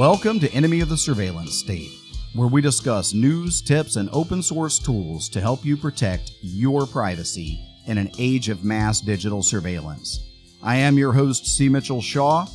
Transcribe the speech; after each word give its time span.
Welcome 0.00 0.40
to 0.40 0.50
Enemy 0.52 0.80
of 0.80 0.88
the 0.88 0.96
Surveillance 0.96 1.58
State, 1.58 1.90
where 2.34 2.48
we 2.48 2.62
discuss 2.62 3.12
news, 3.12 3.60
tips, 3.60 3.96
and 3.96 4.08
open 4.14 4.42
source 4.42 4.78
tools 4.78 5.28
to 5.28 5.42
help 5.42 5.62
you 5.62 5.76
protect 5.76 6.32
your 6.40 6.86
privacy 6.86 7.62
in 7.86 7.98
an 7.98 8.10
age 8.18 8.48
of 8.48 8.64
mass 8.64 9.02
digital 9.02 9.42
surveillance. 9.42 10.18
I 10.62 10.76
am 10.76 10.96
your 10.96 11.12
host, 11.12 11.44
C. 11.44 11.68
Mitchell 11.68 12.00
Shaw, 12.00 12.46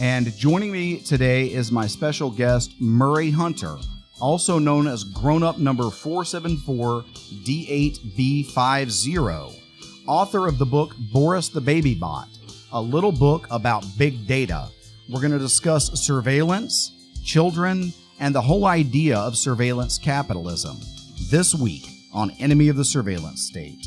and 0.00 0.34
joining 0.38 0.72
me 0.72 0.98
today 0.98 1.52
is 1.52 1.70
my 1.70 1.86
special 1.86 2.30
guest, 2.30 2.72
Murray 2.80 3.30
Hunter, 3.30 3.76
also 4.18 4.58
known 4.58 4.86
as 4.86 5.04
Grown 5.04 5.42
Up 5.42 5.58
Number 5.58 5.90
474 5.90 7.04
D8B50, 7.44 9.60
author 10.06 10.48
of 10.48 10.56
the 10.56 10.64
book 10.64 10.94
Boris 11.12 11.50
the 11.50 11.60
Baby 11.60 11.94
Bot, 11.94 12.28
a 12.72 12.80
little 12.80 13.12
book 13.12 13.46
about 13.50 13.84
big 13.98 14.26
data 14.26 14.70
we're 15.08 15.20
going 15.20 15.32
to 15.32 15.38
discuss 15.38 15.92
surveillance, 16.00 16.92
children, 17.24 17.92
and 18.20 18.34
the 18.34 18.40
whole 18.40 18.66
idea 18.66 19.16
of 19.18 19.36
surveillance 19.36 19.98
capitalism 19.98 20.76
this 21.30 21.54
week 21.54 21.88
on 22.12 22.30
Enemy 22.38 22.68
of 22.68 22.76
the 22.76 22.84
Surveillance 22.84 23.42
State. 23.42 23.86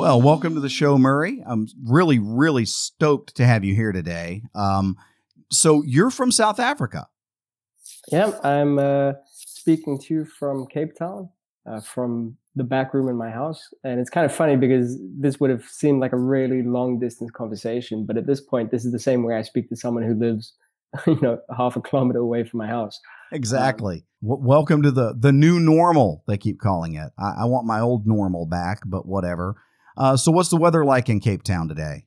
Well, 0.00 0.22
welcome 0.22 0.54
to 0.54 0.60
the 0.60 0.70
show, 0.70 0.96
Murray. 0.96 1.42
I'm 1.46 1.66
really, 1.84 2.18
really 2.18 2.64
stoked 2.64 3.36
to 3.36 3.44
have 3.44 3.64
you 3.64 3.74
here 3.74 3.92
today. 3.92 4.40
Um, 4.54 4.96
so 5.52 5.82
you're 5.84 6.08
from 6.08 6.32
South 6.32 6.58
Africa. 6.58 7.06
Yeah, 8.10 8.32
I'm 8.42 8.78
uh, 8.78 9.12
speaking 9.26 9.98
to 9.98 10.14
you 10.14 10.24
from 10.24 10.66
Cape 10.68 10.96
Town, 10.96 11.28
uh, 11.66 11.80
from 11.80 12.38
the 12.56 12.64
back 12.64 12.94
room 12.94 13.10
in 13.10 13.16
my 13.16 13.28
house. 13.28 13.62
And 13.84 14.00
it's 14.00 14.08
kind 14.08 14.24
of 14.24 14.34
funny 14.34 14.56
because 14.56 14.98
this 15.18 15.38
would 15.38 15.50
have 15.50 15.64
seemed 15.64 16.00
like 16.00 16.14
a 16.14 16.18
really 16.18 16.62
long 16.62 16.98
distance 16.98 17.30
conversation, 17.30 18.06
but 18.06 18.16
at 18.16 18.26
this 18.26 18.40
point, 18.40 18.70
this 18.70 18.86
is 18.86 18.92
the 18.92 18.98
same 18.98 19.22
way 19.22 19.34
I 19.36 19.42
speak 19.42 19.68
to 19.68 19.76
someone 19.76 20.04
who 20.04 20.14
lives, 20.14 20.54
you 21.06 21.20
know, 21.20 21.40
half 21.54 21.76
a 21.76 21.82
kilometer 21.82 22.20
away 22.20 22.44
from 22.44 22.56
my 22.56 22.68
house. 22.68 22.98
Exactly. 23.32 23.96
Um, 24.22 24.28
w- 24.30 24.48
welcome 24.48 24.82
to 24.82 24.90
the 24.90 25.14
the 25.14 25.30
new 25.30 25.60
normal. 25.60 26.24
They 26.26 26.38
keep 26.38 26.58
calling 26.58 26.94
it. 26.94 27.10
I, 27.18 27.42
I 27.42 27.44
want 27.44 27.66
my 27.66 27.80
old 27.80 28.06
normal 28.06 28.46
back, 28.46 28.80
but 28.86 29.04
whatever. 29.04 29.56
Uh, 29.96 30.16
so, 30.16 30.30
what's 30.30 30.48
the 30.48 30.56
weather 30.56 30.84
like 30.84 31.08
in 31.08 31.20
Cape 31.20 31.42
Town 31.42 31.68
today? 31.68 32.04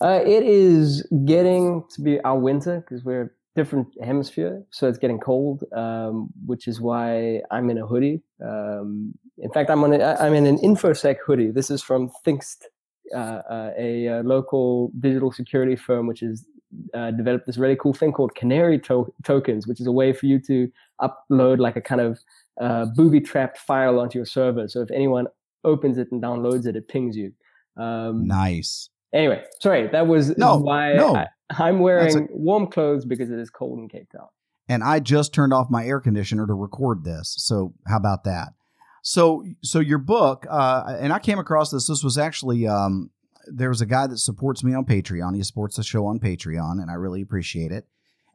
Uh, 0.00 0.20
it 0.24 0.42
is 0.42 1.06
getting 1.24 1.82
to 1.94 2.02
be 2.02 2.20
our 2.20 2.38
winter 2.38 2.80
because 2.80 3.04
we're 3.04 3.22
a 3.22 3.28
different 3.54 3.88
hemisphere, 4.04 4.62
so 4.70 4.88
it's 4.88 4.98
getting 4.98 5.18
cold, 5.18 5.64
um, 5.74 6.28
which 6.44 6.68
is 6.68 6.80
why 6.80 7.40
I'm 7.50 7.70
in 7.70 7.78
a 7.78 7.86
hoodie. 7.86 8.22
Um, 8.44 9.14
in 9.38 9.50
fact, 9.50 9.70
I'm 9.70 9.82
on 9.84 9.94
a, 9.94 10.16
I'm 10.20 10.34
in 10.34 10.46
an 10.46 10.58
infosec 10.58 11.16
hoodie. 11.26 11.50
This 11.50 11.70
is 11.70 11.82
from 11.82 12.10
Thinkst, 12.24 12.68
uh, 13.14 13.18
uh, 13.18 13.70
a, 13.78 14.08
uh, 14.08 14.22
local 14.22 14.92
digital 15.00 15.32
security 15.32 15.76
firm, 15.76 16.06
which 16.06 16.20
has 16.20 16.44
uh, 16.94 17.10
developed 17.12 17.46
this 17.46 17.56
really 17.56 17.76
cool 17.76 17.94
thing 17.94 18.12
called 18.12 18.34
Canary 18.34 18.78
to- 18.80 19.12
tokens, 19.24 19.66
which 19.66 19.80
is 19.80 19.86
a 19.86 19.92
way 19.92 20.12
for 20.12 20.26
you 20.26 20.38
to 20.40 20.70
upload 21.00 21.58
like 21.58 21.76
a 21.76 21.80
kind 21.80 22.00
of 22.00 22.18
uh, 22.60 22.86
booby 22.94 23.20
trapped 23.20 23.58
file 23.58 23.98
onto 23.98 24.18
your 24.18 24.26
server. 24.26 24.68
So 24.68 24.82
if 24.82 24.90
anyone 24.90 25.26
opens 25.66 25.98
it 25.98 26.08
and 26.10 26.22
downloads 26.22 26.66
it, 26.66 26.76
it 26.76 26.88
pings 26.88 27.16
you. 27.16 27.32
Um, 27.76 28.26
nice. 28.26 28.88
Anyway, 29.14 29.42
sorry, 29.60 29.88
that 29.88 30.06
was 30.06 30.36
no, 30.36 30.56
why 30.58 30.94
no. 30.94 31.24
I, 31.50 31.68
am 31.68 31.80
wearing 31.80 32.16
a- 32.16 32.26
warm 32.30 32.68
clothes 32.68 33.04
because 33.04 33.30
it 33.30 33.38
is 33.38 33.50
cold 33.50 33.78
in 33.78 33.88
Cape 33.88 34.08
Town. 34.10 34.28
And 34.68 34.82
I 34.82 35.00
just 35.00 35.32
turned 35.32 35.52
off 35.52 35.70
my 35.70 35.86
air 35.86 36.00
conditioner 36.00 36.46
to 36.46 36.54
record 36.54 37.04
this. 37.04 37.34
So 37.38 37.74
how 37.86 37.98
about 37.98 38.24
that? 38.24 38.48
So, 39.02 39.44
so 39.62 39.78
your 39.78 39.98
book, 39.98 40.44
uh, 40.50 40.96
and 40.98 41.12
I 41.12 41.20
came 41.20 41.38
across 41.38 41.70
this. 41.70 41.86
This 41.86 42.02
was 42.02 42.18
actually 42.18 42.66
um, 42.66 43.10
there 43.46 43.68
was 43.68 43.80
a 43.80 43.86
guy 43.86 44.06
that 44.06 44.18
supports 44.18 44.64
me 44.64 44.74
on 44.74 44.84
Patreon. 44.84 45.36
He 45.36 45.42
supports 45.42 45.76
the 45.76 45.84
show 45.84 46.06
on 46.06 46.18
Patreon, 46.18 46.82
and 46.82 46.90
I 46.90 46.94
really 46.94 47.22
appreciate 47.22 47.72
it. 47.72 47.86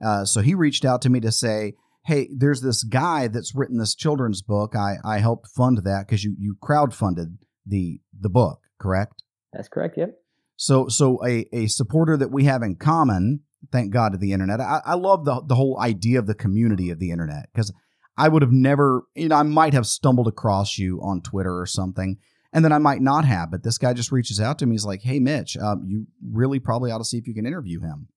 Uh, 0.04 0.26
so 0.26 0.42
he 0.42 0.56
reached 0.56 0.86
out 0.86 1.02
to 1.04 1.10
me 1.10 1.20
to 1.20 1.32
say, 1.32 1.76
hey, 2.04 2.30
there's 2.36 2.62
this 2.62 2.84
guy 2.84 3.28
that's 3.28 3.56
written 3.56 3.78
this 3.78 3.96
children's 3.96 4.42
book. 4.42 4.76
I, 4.76 4.96
I 5.06 5.20
helped 5.20 5.48
fund 5.48 5.80
that 5.84 6.08
because 6.08 6.24
you, 6.24 6.36
you 6.38 6.56
crowdfunded 6.62 7.38
the 7.66 8.00
the 8.20 8.30
book, 8.30 8.62
correct? 8.80 9.24
That's 9.54 9.68
correct, 9.68 9.98
yep. 9.98 10.18
So 10.58 10.88
so 10.88 11.24
a, 11.26 11.46
a 11.54 11.68
supporter 11.68 12.18
that 12.18 12.32
we 12.32 12.46
have 12.46 12.64
in 12.64 12.76
common, 12.76 13.42
thank 13.72 13.94
God 13.94 14.14
to 14.14 14.18
the 14.18 14.34
internet. 14.34 14.60
I, 14.60 14.82
I 14.86 14.94
love 14.96 15.26
the 15.26 15.42
the 15.46 15.56
whole 15.56 15.80
idea 15.80 16.20
of 16.20 16.28
the 16.28 16.36
community 16.36 16.90
of 16.90 17.00
the 17.00 17.12
internet 17.12 17.50
because 17.54 17.72
I 18.18 18.28
would 18.28 18.42
have 18.42 18.52
never, 18.52 19.04
you 19.16 19.30
know, 19.30 19.36
I 19.36 19.44
might 19.44 19.74
have 19.74 19.88
stumbled 19.88 20.28
across 20.28 20.78
you 20.78 21.00
on 21.02 21.22
Twitter 21.22 21.60
or 21.60 21.66
something, 21.66 22.18
and 22.54 22.66
then 22.66 22.72
I 22.72 22.78
might 22.78 23.02
not 23.02 23.26
have. 23.26 23.52
But 23.52 23.64
this 23.64 23.78
guy 23.78 23.94
just 23.94 24.12
reaches 24.12 24.40
out 24.40 24.60
to 24.60 24.66
me. 24.66 24.74
He's 24.74 24.86
like, 24.86 25.02
"Hey, 25.02 25.20
Mitch, 25.20 25.58
um, 25.58 25.84
you 25.86 26.08
really 26.32 26.60
probably 26.60 26.92
ought 26.92 27.00
to 27.00 27.06
see 27.06 27.18
if 27.18 27.28
you 27.28 27.34
can 27.34 27.46
interview 27.46 27.80
him." 27.80 28.08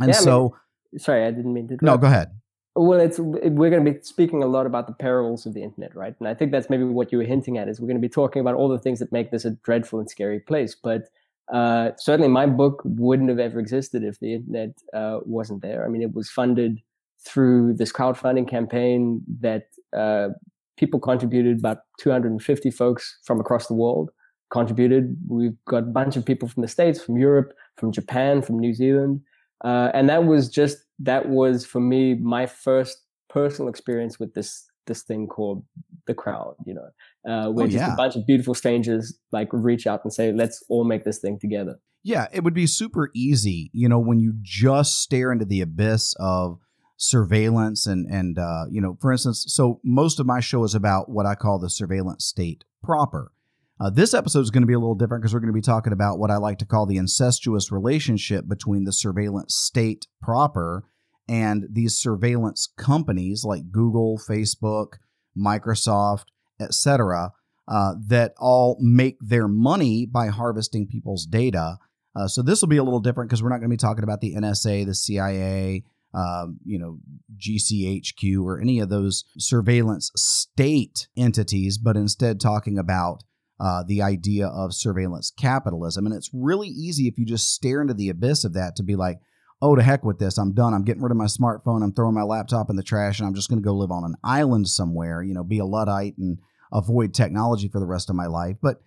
And 0.00 0.08
yeah, 0.08 0.18
so, 0.18 0.54
I 0.54 0.58
mean, 0.92 0.98
sorry, 0.98 1.24
I 1.24 1.30
didn't 1.30 1.52
mean 1.52 1.68
to. 1.68 1.78
No, 1.82 1.96
go 1.98 2.06
ahead. 2.06 2.30
Well, 2.78 3.00
it's 3.00 3.18
we're 3.18 3.70
going 3.70 3.84
to 3.86 3.90
be 3.90 4.02
speaking 4.02 4.42
a 4.42 4.46
lot 4.46 4.66
about 4.66 4.86
the 4.86 4.92
perils 4.92 5.46
of 5.46 5.54
the 5.54 5.62
internet, 5.62 5.96
right? 5.96 6.14
And 6.18 6.28
I 6.28 6.34
think 6.34 6.52
that's 6.52 6.68
maybe 6.68 6.84
what 6.84 7.10
you 7.10 7.16
were 7.16 7.24
hinting 7.24 7.56
at 7.56 7.68
is 7.68 7.80
we're 7.80 7.86
going 7.86 7.96
to 7.96 8.06
be 8.06 8.12
talking 8.12 8.40
about 8.40 8.54
all 8.54 8.68
the 8.68 8.78
things 8.78 8.98
that 8.98 9.10
make 9.10 9.30
this 9.30 9.46
a 9.46 9.52
dreadful 9.52 9.98
and 9.98 10.10
scary 10.10 10.40
place. 10.40 10.74
But 10.74 11.08
uh, 11.50 11.92
certainly, 11.96 12.28
my 12.28 12.44
book 12.44 12.82
wouldn't 12.84 13.30
have 13.30 13.38
ever 13.38 13.58
existed 13.60 14.04
if 14.04 14.20
the 14.20 14.34
internet 14.34 14.74
uh, 14.92 15.20
wasn't 15.24 15.62
there. 15.62 15.86
I 15.86 15.88
mean, 15.88 16.02
it 16.02 16.12
was 16.12 16.28
funded 16.28 16.82
through 17.24 17.76
this 17.76 17.92
crowdfunding 17.92 18.46
campaign 18.46 19.22
that 19.40 19.68
uh, 19.96 20.28
people 20.76 21.00
contributed. 21.00 21.60
About 21.60 21.78
250 22.00 22.70
folks 22.72 23.18
from 23.24 23.40
across 23.40 23.68
the 23.68 23.74
world 23.74 24.10
contributed. 24.50 25.16
We've 25.28 25.56
got 25.66 25.78
a 25.78 25.86
bunch 25.86 26.14
of 26.16 26.26
people 26.26 26.46
from 26.46 26.60
the 26.60 26.68
states, 26.68 27.02
from 27.02 27.16
Europe, 27.16 27.54
from 27.78 27.90
Japan, 27.90 28.42
from 28.42 28.58
New 28.58 28.74
Zealand. 28.74 29.22
Uh, 29.64 29.90
and 29.94 30.10
that 30.10 30.26
was 30.26 30.50
just 30.50 30.85
that 30.98 31.28
was 31.28 31.64
for 31.66 31.80
me 31.80 32.14
my 32.14 32.46
first 32.46 33.02
personal 33.28 33.68
experience 33.68 34.18
with 34.18 34.34
this 34.34 34.66
this 34.86 35.02
thing 35.02 35.26
called 35.26 35.64
the 36.06 36.14
crowd 36.14 36.54
you 36.64 36.74
know 36.74 36.88
uh, 37.30 37.50
where 37.50 37.66
oh, 37.66 37.68
just 37.68 37.78
yeah. 37.84 37.92
a 37.92 37.96
bunch 37.96 38.16
of 38.16 38.26
beautiful 38.26 38.54
strangers 38.54 39.18
like 39.32 39.48
reach 39.52 39.86
out 39.86 40.00
and 40.04 40.12
say 40.12 40.32
let's 40.32 40.62
all 40.68 40.84
make 40.84 41.04
this 41.04 41.18
thing 41.18 41.38
together 41.38 41.78
yeah 42.02 42.26
it 42.32 42.44
would 42.44 42.54
be 42.54 42.66
super 42.66 43.10
easy 43.14 43.70
you 43.72 43.88
know 43.88 43.98
when 43.98 44.20
you 44.20 44.34
just 44.40 45.00
stare 45.00 45.32
into 45.32 45.44
the 45.44 45.60
abyss 45.60 46.14
of 46.18 46.58
surveillance 46.96 47.86
and 47.86 48.06
and 48.10 48.38
uh, 48.38 48.64
you 48.70 48.80
know 48.80 48.96
for 49.00 49.12
instance 49.12 49.44
so 49.48 49.80
most 49.84 50.18
of 50.18 50.24
my 50.24 50.40
show 50.40 50.64
is 50.64 50.74
about 50.74 51.10
what 51.10 51.26
i 51.26 51.34
call 51.34 51.58
the 51.58 51.68
surveillance 51.68 52.24
state 52.24 52.64
proper 52.82 53.32
uh, 53.78 53.90
this 53.90 54.14
episode 54.14 54.40
is 54.40 54.50
going 54.50 54.62
to 54.62 54.66
be 54.66 54.72
a 54.72 54.78
little 54.78 54.94
different 54.94 55.22
because 55.22 55.34
we're 55.34 55.40
going 55.40 55.52
to 55.52 55.54
be 55.54 55.60
talking 55.60 55.92
about 55.92 56.18
what 56.18 56.30
I 56.30 56.36
like 56.36 56.58
to 56.58 56.66
call 56.66 56.86
the 56.86 56.96
incestuous 56.96 57.70
relationship 57.70 58.48
between 58.48 58.84
the 58.84 58.92
surveillance 58.92 59.54
state 59.54 60.06
proper 60.22 60.84
and 61.28 61.66
these 61.70 61.94
surveillance 61.94 62.68
companies 62.78 63.44
like 63.44 63.70
Google, 63.70 64.18
Facebook, 64.18 64.94
Microsoft, 65.36 66.24
etc., 66.60 67.32
uh, 67.68 67.94
that 68.06 68.32
all 68.38 68.78
make 68.80 69.16
their 69.20 69.48
money 69.48 70.06
by 70.06 70.28
harvesting 70.28 70.86
people's 70.86 71.26
data. 71.26 71.76
Uh, 72.14 72.28
so 72.28 72.40
this 72.40 72.62
will 72.62 72.68
be 72.68 72.76
a 72.76 72.84
little 72.84 73.00
different 73.00 73.28
because 73.28 73.42
we're 73.42 73.50
not 73.50 73.58
going 73.58 73.68
to 73.68 73.74
be 73.74 73.76
talking 73.76 74.04
about 74.04 74.20
the 74.20 74.34
NSA, 74.34 74.86
the 74.86 74.94
CIA, 74.94 75.82
um, 76.14 76.58
you 76.64 76.78
know, 76.78 76.98
GCHQ, 77.36 78.42
or 78.42 78.60
any 78.60 78.78
of 78.78 78.88
those 78.88 79.24
surveillance 79.36 80.12
state 80.16 81.08
entities, 81.16 81.76
but 81.76 81.96
instead 81.96 82.40
talking 82.40 82.78
about 82.78 83.24
uh, 83.58 83.82
the 83.86 84.02
idea 84.02 84.46
of 84.48 84.74
surveillance 84.74 85.30
capitalism. 85.30 86.06
And 86.06 86.14
it's 86.14 86.30
really 86.32 86.68
easy 86.68 87.08
if 87.08 87.18
you 87.18 87.24
just 87.24 87.54
stare 87.54 87.80
into 87.80 87.94
the 87.94 88.10
abyss 88.10 88.44
of 88.44 88.54
that 88.54 88.76
to 88.76 88.82
be 88.82 88.96
like, 88.96 89.18
oh, 89.62 89.74
to 89.74 89.82
heck 89.82 90.04
with 90.04 90.18
this. 90.18 90.36
I'm 90.38 90.52
done. 90.52 90.74
I'm 90.74 90.84
getting 90.84 91.02
rid 91.02 91.10
of 91.10 91.16
my 91.16 91.24
smartphone. 91.24 91.82
I'm 91.82 91.92
throwing 91.92 92.14
my 92.14 92.22
laptop 92.22 92.68
in 92.68 92.76
the 92.76 92.82
trash 92.82 93.18
and 93.18 93.26
I'm 93.26 93.34
just 93.34 93.48
going 93.48 93.60
to 93.60 93.64
go 93.64 93.74
live 93.74 93.90
on 93.90 94.04
an 94.04 94.16
island 94.22 94.68
somewhere, 94.68 95.22
you 95.22 95.32
know, 95.32 95.44
be 95.44 95.58
a 95.58 95.64
Luddite 95.64 96.18
and 96.18 96.38
avoid 96.72 97.14
technology 97.14 97.68
for 97.68 97.80
the 97.80 97.86
rest 97.86 98.10
of 98.10 98.16
my 98.16 98.26
life. 98.26 98.56
But 98.60 98.80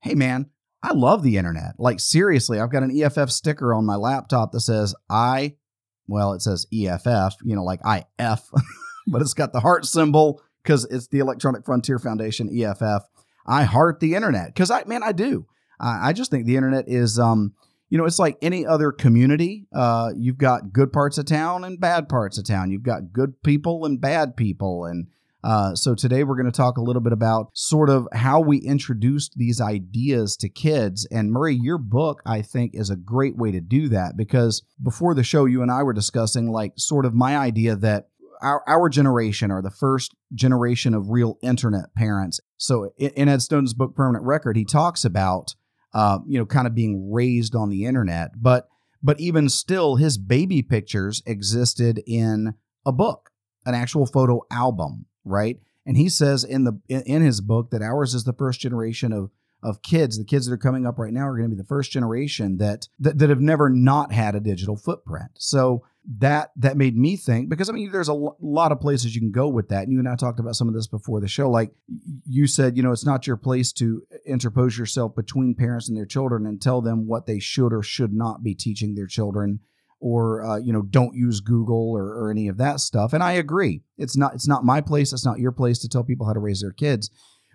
hey, 0.00 0.14
man, 0.14 0.50
I 0.82 0.92
love 0.92 1.22
the 1.22 1.36
internet. 1.36 1.74
Like, 1.78 2.00
seriously, 2.00 2.58
I've 2.60 2.72
got 2.72 2.82
an 2.82 2.98
EFF 2.98 3.30
sticker 3.30 3.74
on 3.74 3.84
my 3.84 3.96
laptop 3.96 4.52
that 4.52 4.60
says, 4.60 4.94
I, 5.10 5.56
well, 6.06 6.32
it 6.32 6.42
says 6.42 6.66
EFF, 6.72 7.36
you 7.42 7.56
know, 7.56 7.64
like 7.64 7.80
IF, 7.86 8.40
but 9.06 9.20
it's 9.20 9.34
got 9.34 9.52
the 9.52 9.60
heart 9.60 9.84
symbol 9.84 10.42
because 10.62 10.84
it's 10.86 11.08
the 11.08 11.18
Electronic 11.18 11.64
Frontier 11.64 11.98
Foundation, 11.98 12.48
EFF. 12.48 13.02
I 13.46 13.64
heart 13.64 14.00
the 14.00 14.14
internet 14.14 14.48
because 14.48 14.70
I, 14.70 14.84
man, 14.84 15.02
I 15.02 15.12
do. 15.12 15.46
I, 15.78 16.08
I 16.08 16.12
just 16.12 16.30
think 16.30 16.46
the 16.46 16.56
internet 16.56 16.84
is, 16.88 17.18
um, 17.18 17.54
you 17.90 17.98
know, 17.98 18.06
it's 18.06 18.18
like 18.18 18.36
any 18.42 18.66
other 18.66 18.92
community. 18.92 19.66
Uh, 19.72 20.12
you've 20.16 20.38
got 20.38 20.72
good 20.72 20.92
parts 20.92 21.18
of 21.18 21.26
town 21.26 21.64
and 21.64 21.80
bad 21.80 22.08
parts 22.08 22.38
of 22.38 22.44
town. 22.46 22.70
You've 22.70 22.82
got 22.82 23.12
good 23.12 23.42
people 23.42 23.84
and 23.84 24.00
bad 24.00 24.36
people, 24.36 24.84
and 24.84 25.08
Uh, 25.44 25.74
so 25.74 25.94
today 25.94 26.24
we're 26.24 26.36
going 26.36 26.50
to 26.50 26.62
talk 26.62 26.78
a 26.78 26.82
little 26.82 27.02
bit 27.02 27.12
about 27.12 27.50
sort 27.52 27.90
of 27.90 28.08
how 28.14 28.40
we 28.40 28.56
introduced 28.56 29.34
these 29.36 29.60
ideas 29.60 30.38
to 30.38 30.48
kids. 30.48 31.06
And 31.10 31.30
Murray, 31.30 31.54
your 31.54 31.76
book, 31.76 32.22
I 32.24 32.40
think, 32.40 32.74
is 32.74 32.88
a 32.88 32.96
great 32.96 33.36
way 33.36 33.52
to 33.52 33.60
do 33.60 33.90
that 33.90 34.16
because 34.16 34.62
before 34.82 35.14
the 35.14 35.22
show, 35.22 35.44
you 35.44 35.60
and 35.60 35.70
I 35.70 35.82
were 35.82 35.92
discussing 35.92 36.50
like 36.50 36.72
sort 36.76 37.04
of 37.04 37.12
my 37.12 37.36
idea 37.36 37.76
that 37.76 38.08
our, 38.42 38.62
our 38.66 38.88
generation 38.88 39.50
are 39.50 39.62
the 39.62 39.70
first 39.70 40.14
generation 40.34 40.94
of 40.94 41.10
real 41.10 41.38
internet 41.42 41.94
parents. 41.94 42.40
So 42.56 42.92
in 42.98 43.28
Ed 43.28 43.42
Snowden's 43.42 43.74
book, 43.74 43.94
Permanent 43.94 44.24
Record, 44.24 44.56
he 44.56 44.64
talks 44.64 45.04
about, 45.04 45.54
uh, 45.92 46.18
you 46.26 46.38
know, 46.38 46.46
kind 46.46 46.66
of 46.66 46.74
being 46.74 47.10
raised 47.12 47.54
on 47.54 47.70
the 47.70 47.84
internet. 47.84 48.30
But 48.36 48.68
but 49.02 49.20
even 49.20 49.50
still, 49.50 49.96
his 49.96 50.16
baby 50.16 50.62
pictures 50.62 51.22
existed 51.26 52.02
in 52.06 52.54
a 52.86 52.92
book, 52.92 53.30
an 53.66 53.74
actual 53.74 54.06
photo 54.06 54.40
album 54.50 55.06
right? 55.24 55.58
And 55.86 55.96
he 55.96 56.08
says 56.08 56.44
in 56.44 56.64
the 56.64 56.80
in 56.88 57.22
his 57.22 57.40
book 57.40 57.70
that 57.70 57.82
ours 57.82 58.14
is 58.14 58.24
the 58.24 58.32
first 58.32 58.60
generation 58.60 59.12
of 59.12 59.30
of 59.64 59.82
kids. 59.82 60.18
The 60.18 60.24
kids 60.24 60.46
that 60.46 60.52
are 60.52 60.58
coming 60.58 60.86
up 60.86 60.98
right 60.98 61.12
now 61.12 61.26
are 61.26 61.36
going 61.36 61.50
to 61.50 61.56
be 61.56 61.60
the 61.60 61.66
first 61.66 61.90
generation 61.90 62.58
that, 62.58 62.86
that 63.00 63.18
that 63.18 63.30
have 63.30 63.40
never 63.40 63.70
not 63.70 64.12
had 64.12 64.34
a 64.34 64.40
digital 64.40 64.76
footprint. 64.76 65.30
So 65.38 65.84
that 66.18 66.50
that 66.56 66.76
made 66.76 66.96
me 66.96 67.16
think 67.16 67.48
because 67.48 67.70
I 67.70 67.72
mean 67.72 67.90
there's 67.90 68.10
a 68.10 68.12
l- 68.12 68.36
lot 68.38 68.72
of 68.72 68.80
places 68.80 69.14
you 69.14 69.22
can 69.22 69.32
go 69.32 69.48
with 69.48 69.70
that. 69.70 69.84
And 69.84 69.92
you 69.92 69.98
and 69.98 70.08
I 70.08 70.16
talked 70.16 70.38
about 70.38 70.54
some 70.54 70.68
of 70.68 70.74
this 70.74 70.86
before 70.86 71.20
the 71.20 71.28
show. 71.28 71.50
Like 71.50 71.72
you 72.26 72.46
said, 72.46 72.76
you 72.76 72.82
know, 72.82 72.92
it's 72.92 73.06
not 73.06 73.26
your 73.26 73.38
place 73.38 73.72
to 73.74 74.02
interpose 74.26 74.76
yourself 74.76 75.16
between 75.16 75.54
parents 75.54 75.88
and 75.88 75.96
their 75.96 76.04
children 76.04 76.46
and 76.46 76.60
tell 76.60 76.82
them 76.82 77.08
what 77.08 77.26
they 77.26 77.38
should 77.38 77.72
or 77.72 77.82
should 77.82 78.12
not 78.12 78.42
be 78.42 78.54
teaching 78.54 78.94
their 78.94 79.06
children 79.06 79.60
or 80.00 80.44
uh, 80.44 80.58
you 80.58 80.72
know 80.72 80.82
don't 80.82 81.14
use 81.14 81.40
google 81.40 81.92
or, 81.92 82.04
or 82.04 82.30
any 82.30 82.48
of 82.48 82.58
that 82.58 82.80
stuff 82.80 83.12
and 83.14 83.22
i 83.22 83.32
agree 83.32 83.80
it's 83.96 84.16
not 84.16 84.34
it's 84.34 84.46
not 84.46 84.64
my 84.64 84.80
place 84.80 85.12
it's 85.12 85.24
not 85.24 85.38
your 85.38 85.52
place 85.52 85.78
to 85.78 85.88
tell 85.88 86.04
people 86.04 86.26
how 86.26 86.32
to 86.32 86.40
raise 86.40 86.60
their 86.60 86.72
kids 86.72 87.10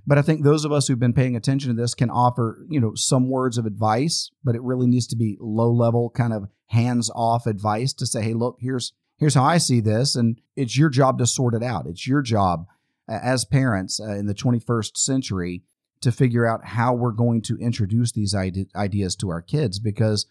but 0.09 0.17
i 0.17 0.21
think 0.21 0.43
those 0.43 0.65
of 0.65 0.71
us 0.71 0.87
who've 0.87 0.99
been 0.99 1.13
paying 1.13 1.35
attention 1.35 1.69
to 1.69 1.81
this 1.81 1.93
can 1.93 2.09
offer 2.09 2.65
you 2.69 2.79
know 2.79 2.93
some 2.95 3.29
words 3.29 3.57
of 3.57 3.65
advice 3.65 4.31
but 4.43 4.55
it 4.55 4.61
really 4.61 4.87
needs 4.87 5.07
to 5.07 5.15
be 5.15 5.37
low 5.39 5.71
level 5.71 6.09
kind 6.09 6.33
of 6.33 6.47
hands 6.67 7.09
off 7.15 7.45
advice 7.45 7.93
to 7.93 8.05
say 8.05 8.21
hey 8.21 8.33
look 8.33 8.57
here's 8.59 8.93
here's 9.17 9.35
how 9.35 9.43
i 9.43 9.57
see 9.57 9.79
this 9.79 10.15
and 10.15 10.41
it's 10.59 10.77
your 10.77 10.89
job 10.89 11.17
to 11.17 11.25
sort 11.25 11.53
it 11.53 11.63
out. 11.63 11.87
It's 11.87 12.05
your 12.05 12.21
job 12.21 12.67
as 13.07 13.45
parents 13.45 13.99
uh, 13.99 14.11
in 14.11 14.25
the 14.25 14.33
21st 14.33 14.97
century 14.97 15.63
to 16.01 16.11
figure 16.11 16.45
out 16.45 16.65
how 16.65 16.93
we're 16.93 17.11
going 17.11 17.41
to 17.43 17.57
introduce 17.57 18.11
these 18.11 18.35
ide- 18.35 18.67
ideas 18.75 19.15
to 19.17 19.29
our 19.29 19.41
kids 19.41 19.79
because 19.79 20.25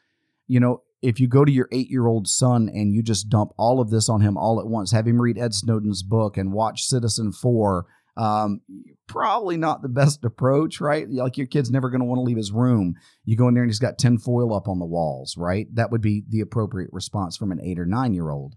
you 0.47 0.61
know 0.61 0.83
if 1.01 1.19
you 1.19 1.29
go 1.29 1.45
to 1.45 1.53
your 1.53 1.69
eight 1.73 1.89
year 1.89 2.07
old 2.07 2.29
son 2.29 2.69
and 2.69 2.93
you 2.93 3.03
just 3.03 3.31
dump 3.31 3.53
all 3.57 3.81
of 3.81 3.89
this 3.89 4.09
on 4.09 4.21
him 4.21 4.37
all 4.37 4.61
at 4.61 4.67
once, 4.67 4.91
have 4.91 5.07
him 5.07 5.23
read 5.23 5.39
Ed 5.39 5.55
Snowden's 5.55 6.03
book 6.03 6.37
and 6.37 6.53
watch 6.53 6.87
Citizenfour, 6.87 7.85
um, 8.19 8.61
probably 9.07 9.57
not 9.57 9.81
the 9.81 9.89
best 9.89 10.25
approach, 10.25 10.81
right? 10.81 11.09
Like 11.09 11.39
your 11.39 11.47
kid's 11.47 11.71
never 11.71 11.89
going 11.89 12.01
to 12.01 12.05
want 12.05 12.19
to 12.19 12.23
leave 12.23 12.37
his 12.37 12.53
room. 12.53 12.97
You 13.25 13.37
go 13.37 13.49
in 13.49 13.55
there 13.55 13.63
and 13.63 13.71
he's 13.71 13.79
got 13.79 13.97
tinfoil 13.97 14.55
up 14.55 14.69
on 14.69 14.81
the 14.81 14.85
walls, 14.85 15.37
right? 15.39 15.67
That 15.75 15.91
would 15.91 16.03
be 16.03 16.25
the 16.29 16.41
appropriate 16.41 16.91
response 16.93 17.37
from 17.37 17.53
an 17.53 17.61
eight 17.63 17.79
or 17.79 17.87
nine 17.87 18.13
year 18.13 18.31
old. 18.31 18.57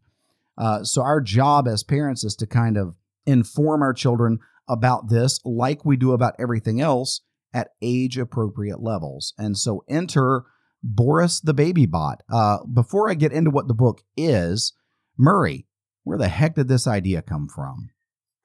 Uh, 0.57 0.83
so 0.83 1.01
our 1.01 1.21
job 1.21 1.67
as 1.67 1.83
parents 1.83 2.23
is 2.23 2.35
to 2.37 2.47
kind 2.47 2.75
of 2.75 2.95
inform 3.25 3.81
our 3.81 3.93
children 3.93 4.39
about 4.67 5.09
this, 5.09 5.39
like 5.45 5.85
we 5.85 5.95
do 5.95 6.11
about 6.11 6.35
everything 6.39 6.81
else, 6.81 7.21
at 7.53 7.69
age 7.81 8.17
appropriate 8.17 8.81
levels. 8.81 9.33
And 9.37 9.57
so 9.57 9.83
enter 9.87 10.45
Boris 10.83 11.39
the 11.39 11.53
Baby 11.53 11.85
Bot. 11.85 12.23
Uh, 12.31 12.63
before 12.65 13.09
I 13.09 13.13
get 13.13 13.31
into 13.31 13.51
what 13.51 13.67
the 13.67 13.73
book 13.73 14.01
is, 14.17 14.73
Murray, 15.17 15.67
where 16.03 16.17
the 16.17 16.29
heck 16.29 16.55
did 16.55 16.67
this 16.67 16.87
idea 16.87 17.21
come 17.21 17.47
from? 17.47 17.91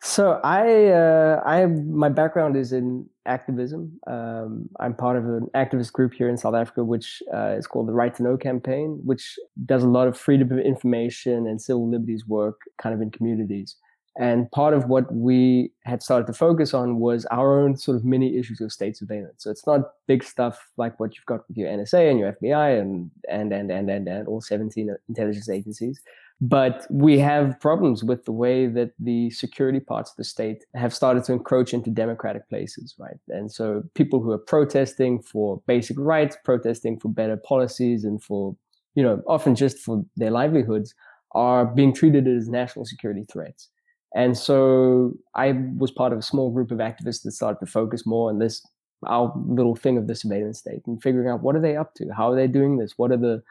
So 0.03 0.41
I, 0.45 0.87
uh, 0.87 1.43
I 1.45 1.67
my 1.67 2.09
background 2.09 2.57
is 2.57 2.73
in 2.73 3.09
activism. 3.25 3.99
Um, 4.07 4.69
I'm 4.79 4.95
part 4.95 5.17
of 5.17 5.25
an 5.25 5.49
activist 5.55 5.93
group 5.93 6.13
here 6.15 6.29
in 6.29 6.37
South 6.37 6.55
Africa, 6.55 6.85
which 6.85 7.23
uh, 7.35 7.55
is 7.59 7.67
called 7.67 7.89
the 7.89 7.93
Right 7.93 8.15
to 8.15 8.23
Know 8.23 8.37
campaign, 8.37 9.01
which 9.05 9.39
does 9.65 9.83
a 9.83 9.89
lot 9.89 10.07
of 10.07 10.17
freedom 10.17 10.53
of 10.53 10.59
information 10.59 11.47
and 11.47 11.61
civil 11.61 11.91
liberties 11.91 12.27
work, 12.27 12.61
kind 12.81 12.95
of 12.95 13.01
in 13.01 13.11
communities. 13.11 13.77
And 14.19 14.51
part 14.51 14.73
of 14.73 14.87
what 14.87 15.13
we 15.15 15.73
had 15.85 16.03
started 16.03 16.27
to 16.29 16.33
focus 16.33 16.73
on 16.73 17.01
was 17.01 17.27
our 17.27 17.61
own 17.61 17.77
sort 17.77 17.99
of 17.99 18.05
mini 18.05 18.39
issues 18.39 18.63
of 18.63 18.73
state 18.73 18.97
surveillance. 18.97 19.43
So 19.45 19.51
it's 19.51 19.67
not 19.67 19.83
big 20.07 20.25
stuff 20.25 20.71
like 20.79 20.99
what 20.99 21.17
you've 21.17 21.27
got 21.27 21.47
with 21.49 21.59
your 21.59 21.69
NSA 21.69 22.11
and 22.11 22.19
your 22.19 22.33
FBI 22.33 22.81
and 22.81 23.11
and 23.29 23.53
and 23.53 23.71
and 23.71 23.91
and, 23.91 24.09
and 24.09 24.27
all 24.27 24.41
17 24.41 24.95
intelligence 25.09 25.51
agencies. 25.51 26.01
But 26.41 26.87
we 26.91 27.19
have 27.19 27.59
problems 27.61 28.05
with 28.05 28.27
the 28.27 28.33
way 28.33 28.67
that 28.67 28.91
the 28.99 29.31
security 29.31 29.81
parts 29.81 30.11
of 30.11 30.17
the 30.17 30.25
state 30.25 30.65
have 30.75 30.93
started 30.93 31.25
to 31.25 31.33
encroach 31.33 31.73
into 31.73 31.91
democratic 31.91 32.47
places, 32.51 32.95
right? 32.99 33.17
And 33.29 33.51
so 33.51 33.83
people 33.95 34.21
who 34.21 34.33
are 34.33 34.39
protesting 34.39 35.23
for 35.23 35.63
basic 35.67 35.99
rights, 35.99 36.37
protesting 36.45 37.01
for 37.01 37.09
better 37.09 37.39
policies 37.39 38.05
and 38.05 38.23
for, 38.23 38.55
you 38.95 39.03
know, 39.03 39.23
often 39.27 39.55
just 39.55 39.79
for 39.79 40.05
their 40.17 40.31
livelihoods 40.31 40.95
are 41.33 41.65
being 41.65 41.95
treated 41.95 42.29
as 42.29 42.49
national 42.49 42.85
security 42.85 43.25
threats. 43.33 43.71
And 44.15 44.37
so 44.37 45.13
I 45.35 45.53
was 45.79 45.91
part 45.91 46.13
of 46.13 46.19
a 46.19 46.23
small 46.23 46.51
group 46.51 46.71
of 46.71 46.79
activists 46.79 47.23
that 47.23 47.33
started 47.33 47.61
to 47.61 47.67
focus 47.67 48.05
more 48.07 48.29
on 48.29 48.39
this, 48.39 48.67
our 49.07 49.33
little 49.47 49.75
thing 49.75 49.97
of 49.97 50.07
the 50.07 50.15
surveillance 50.15 50.59
state 50.59 50.83
and 50.87 51.03
figuring 51.03 51.29
out 51.29 51.43
what 51.43 51.57
are 51.57 51.61
they 51.61 51.77
up 51.77 51.95
to? 51.95 52.09
How 52.15 52.31
are 52.31 52.37
they 52.37 52.47
doing 52.47 52.77
this? 52.77 52.95
What 52.97 53.11
are 53.11 53.17
the 53.17 53.43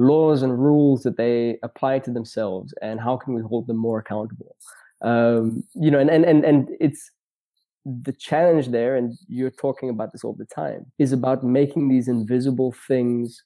laws 0.00 0.42
and 0.42 0.58
rules 0.58 1.02
that 1.02 1.16
they 1.16 1.58
apply 1.62 1.98
to 2.00 2.10
themselves? 2.10 2.74
And 2.80 3.00
how 3.00 3.16
can 3.16 3.34
we 3.34 3.42
hold 3.42 3.66
them 3.66 3.76
more 3.76 3.98
accountable? 3.98 4.56
Um, 5.02 5.64
you 5.74 5.90
know, 5.90 5.98
and, 5.98 6.10
and, 6.10 6.24
and, 6.24 6.44
and 6.44 6.68
it's 6.80 7.10
the 8.06 8.12
challenge 8.12 8.68
there, 8.68 8.94
and 8.94 9.16
you're 9.26 9.50
talking 9.50 9.88
about 9.88 10.12
this 10.12 10.22
all 10.22 10.34
the 10.34 10.44
time, 10.44 10.84
is 10.98 11.12
about 11.12 11.42
making 11.42 11.88
these 11.88 12.08
invisible 12.08 12.74
things 12.86 13.42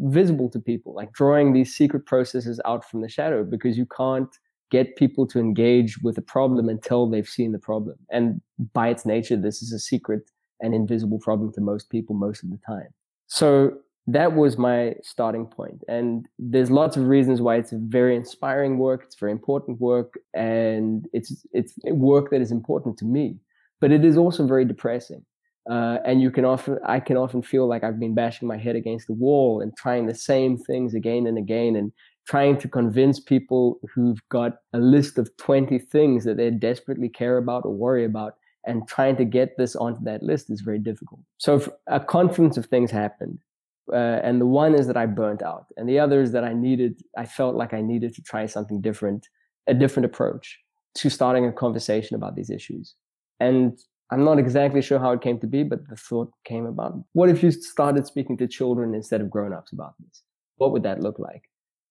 visible 0.00 0.50
to 0.50 0.58
people, 0.58 0.92
like 0.94 1.12
drawing 1.12 1.52
these 1.52 1.76
secret 1.76 2.04
processes 2.04 2.60
out 2.64 2.84
from 2.88 3.00
the 3.02 3.08
shadow, 3.08 3.44
because 3.44 3.78
you 3.78 3.86
can't 3.86 4.30
get 4.70 4.96
people 4.96 5.26
to 5.26 5.38
engage 5.38 5.96
with 6.02 6.18
a 6.18 6.22
problem 6.22 6.68
until 6.68 7.08
they've 7.08 7.28
seen 7.28 7.52
the 7.52 7.58
problem. 7.58 7.96
And 8.10 8.40
by 8.74 8.88
its 8.88 9.06
nature, 9.06 9.36
this 9.36 9.62
is 9.62 9.72
a 9.72 9.78
secret 9.78 10.22
and 10.60 10.74
invisible 10.74 11.20
problem 11.20 11.52
to 11.52 11.60
most 11.60 11.88
people 11.88 12.16
most 12.16 12.42
of 12.42 12.50
the 12.50 12.58
time. 12.66 12.88
So 13.28 13.78
that 14.08 14.34
was 14.34 14.56
my 14.56 14.94
starting. 15.02 15.46
And 15.86 16.26
there's 16.38 16.70
lots 16.70 16.96
of 16.96 17.06
reasons 17.06 17.42
why 17.42 17.56
it's 17.56 17.72
very 17.72 18.16
inspiring 18.16 18.78
work. 18.78 19.02
It's 19.04 19.16
very 19.16 19.32
important 19.32 19.80
work 19.80 20.14
and 20.32 21.06
it's, 21.12 21.44
it's 21.52 21.74
work 21.84 22.30
that 22.30 22.40
is 22.40 22.50
important 22.50 22.96
to 22.98 23.04
me, 23.04 23.36
but 23.82 23.92
it 23.92 24.06
is 24.06 24.16
also 24.16 24.46
very 24.46 24.64
depressing. 24.64 25.24
Uh, 25.70 25.98
and 26.06 26.22
you 26.22 26.30
can 26.30 26.46
often, 26.46 26.78
I 26.86 27.00
can 27.00 27.18
often 27.18 27.42
feel 27.42 27.66
like 27.66 27.84
I've 27.84 28.00
been 28.00 28.14
bashing 28.14 28.48
my 28.48 28.56
head 28.56 28.76
against 28.76 29.08
the 29.08 29.12
wall 29.12 29.60
and 29.60 29.76
trying 29.76 30.06
the 30.06 30.14
same 30.14 30.56
things 30.56 30.94
again 30.94 31.26
and 31.26 31.36
again 31.36 31.76
and 31.76 31.92
trying 32.26 32.56
to 32.60 32.68
convince 32.68 33.20
people 33.20 33.78
who've 33.94 34.26
got 34.30 34.56
a 34.72 34.78
list 34.78 35.18
of 35.18 35.30
20 35.36 35.78
things 35.78 36.24
that 36.24 36.38
they 36.38 36.50
desperately 36.50 37.10
care 37.10 37.36
about 37.36 37.66
or 37.66 37.74
worry 37.74 38.06
about 38.06 38.36
and 38.64 38.88
trying 38.88 39.16
to 39.16 39.26
get 39.26 39.58
this 39.58 39.76
onto 39.76 40.02
that 40.04 40.22
list 40.22 40.48
is 40.48 40.62
very 40.62 40.78
difficult. 40.78 41.20
So 41.36 41.70
a 41.86 42.00
confluence 42.00 42.56
of 42.56 42.64
things 42.64 42.90
happened. 42.90 43.38
Uh, 43.92 44.20
and 44.22 44.40
the 44.40 44.46
one 44.46 44.74
is 44.74 44.86
that 44.86 44.96
I 44.96 45.06
burnt 45.06 45.42
out, 45.42 45.66
and 45.76 45.88
the 45.88 45.98
other 45.98 46.20
is 46.20 46.32
that 46.32 46.44
I 46.44 46.52
needed, 46.52 47.00
I 47.16 47.26
felt 47.26 47.54
like 47.56 47.72
I 47.72 47.80
needed 47.80 48.14
to 48.14 48.22
try 48.22 48.46
something 48.46 48.80
different, 48.80 49.26
a 49.66 49.74
different 49.74 50.06
approach 50.06 50.58
to 50.96 51.10
starting 51.10 51.46
a 51.46 51.52
conversation 51.52 52.16
about 52.16 52.34
these 52.34 52.50
issues. 52.50 52.94
And 53.40 53.78
I'm 54.10 54.24
not 54.24 54.38
exactly 54.38 54.82
sure 54.82 54.98
how 54.98 55.12
it 55.12 55.20
came 55.20 55.38
to 55.40 55.46
be, 55.46 55.62
but 55.62 55.88
the 55.88 55.96
thought 55.96 56.32
came 56.44 56.66
about. 56.66 56.94
What 57.12 57.28
if 57.28 57.42
you 57.42 57.50
started 57.50 58.06
speaking 58.06 58.36
to 58.38 58.46
children 58.48 58.94
instead 58.94 59.20
of 59.20 59.30
grown-ups 59.30 59.72
about 59.72 59.94
this? 60.00 60.22
What 60.56 60.72
would 60.72 60.82
that 60.82 61.00
look 61.00 61.18
like? 61.18 61.44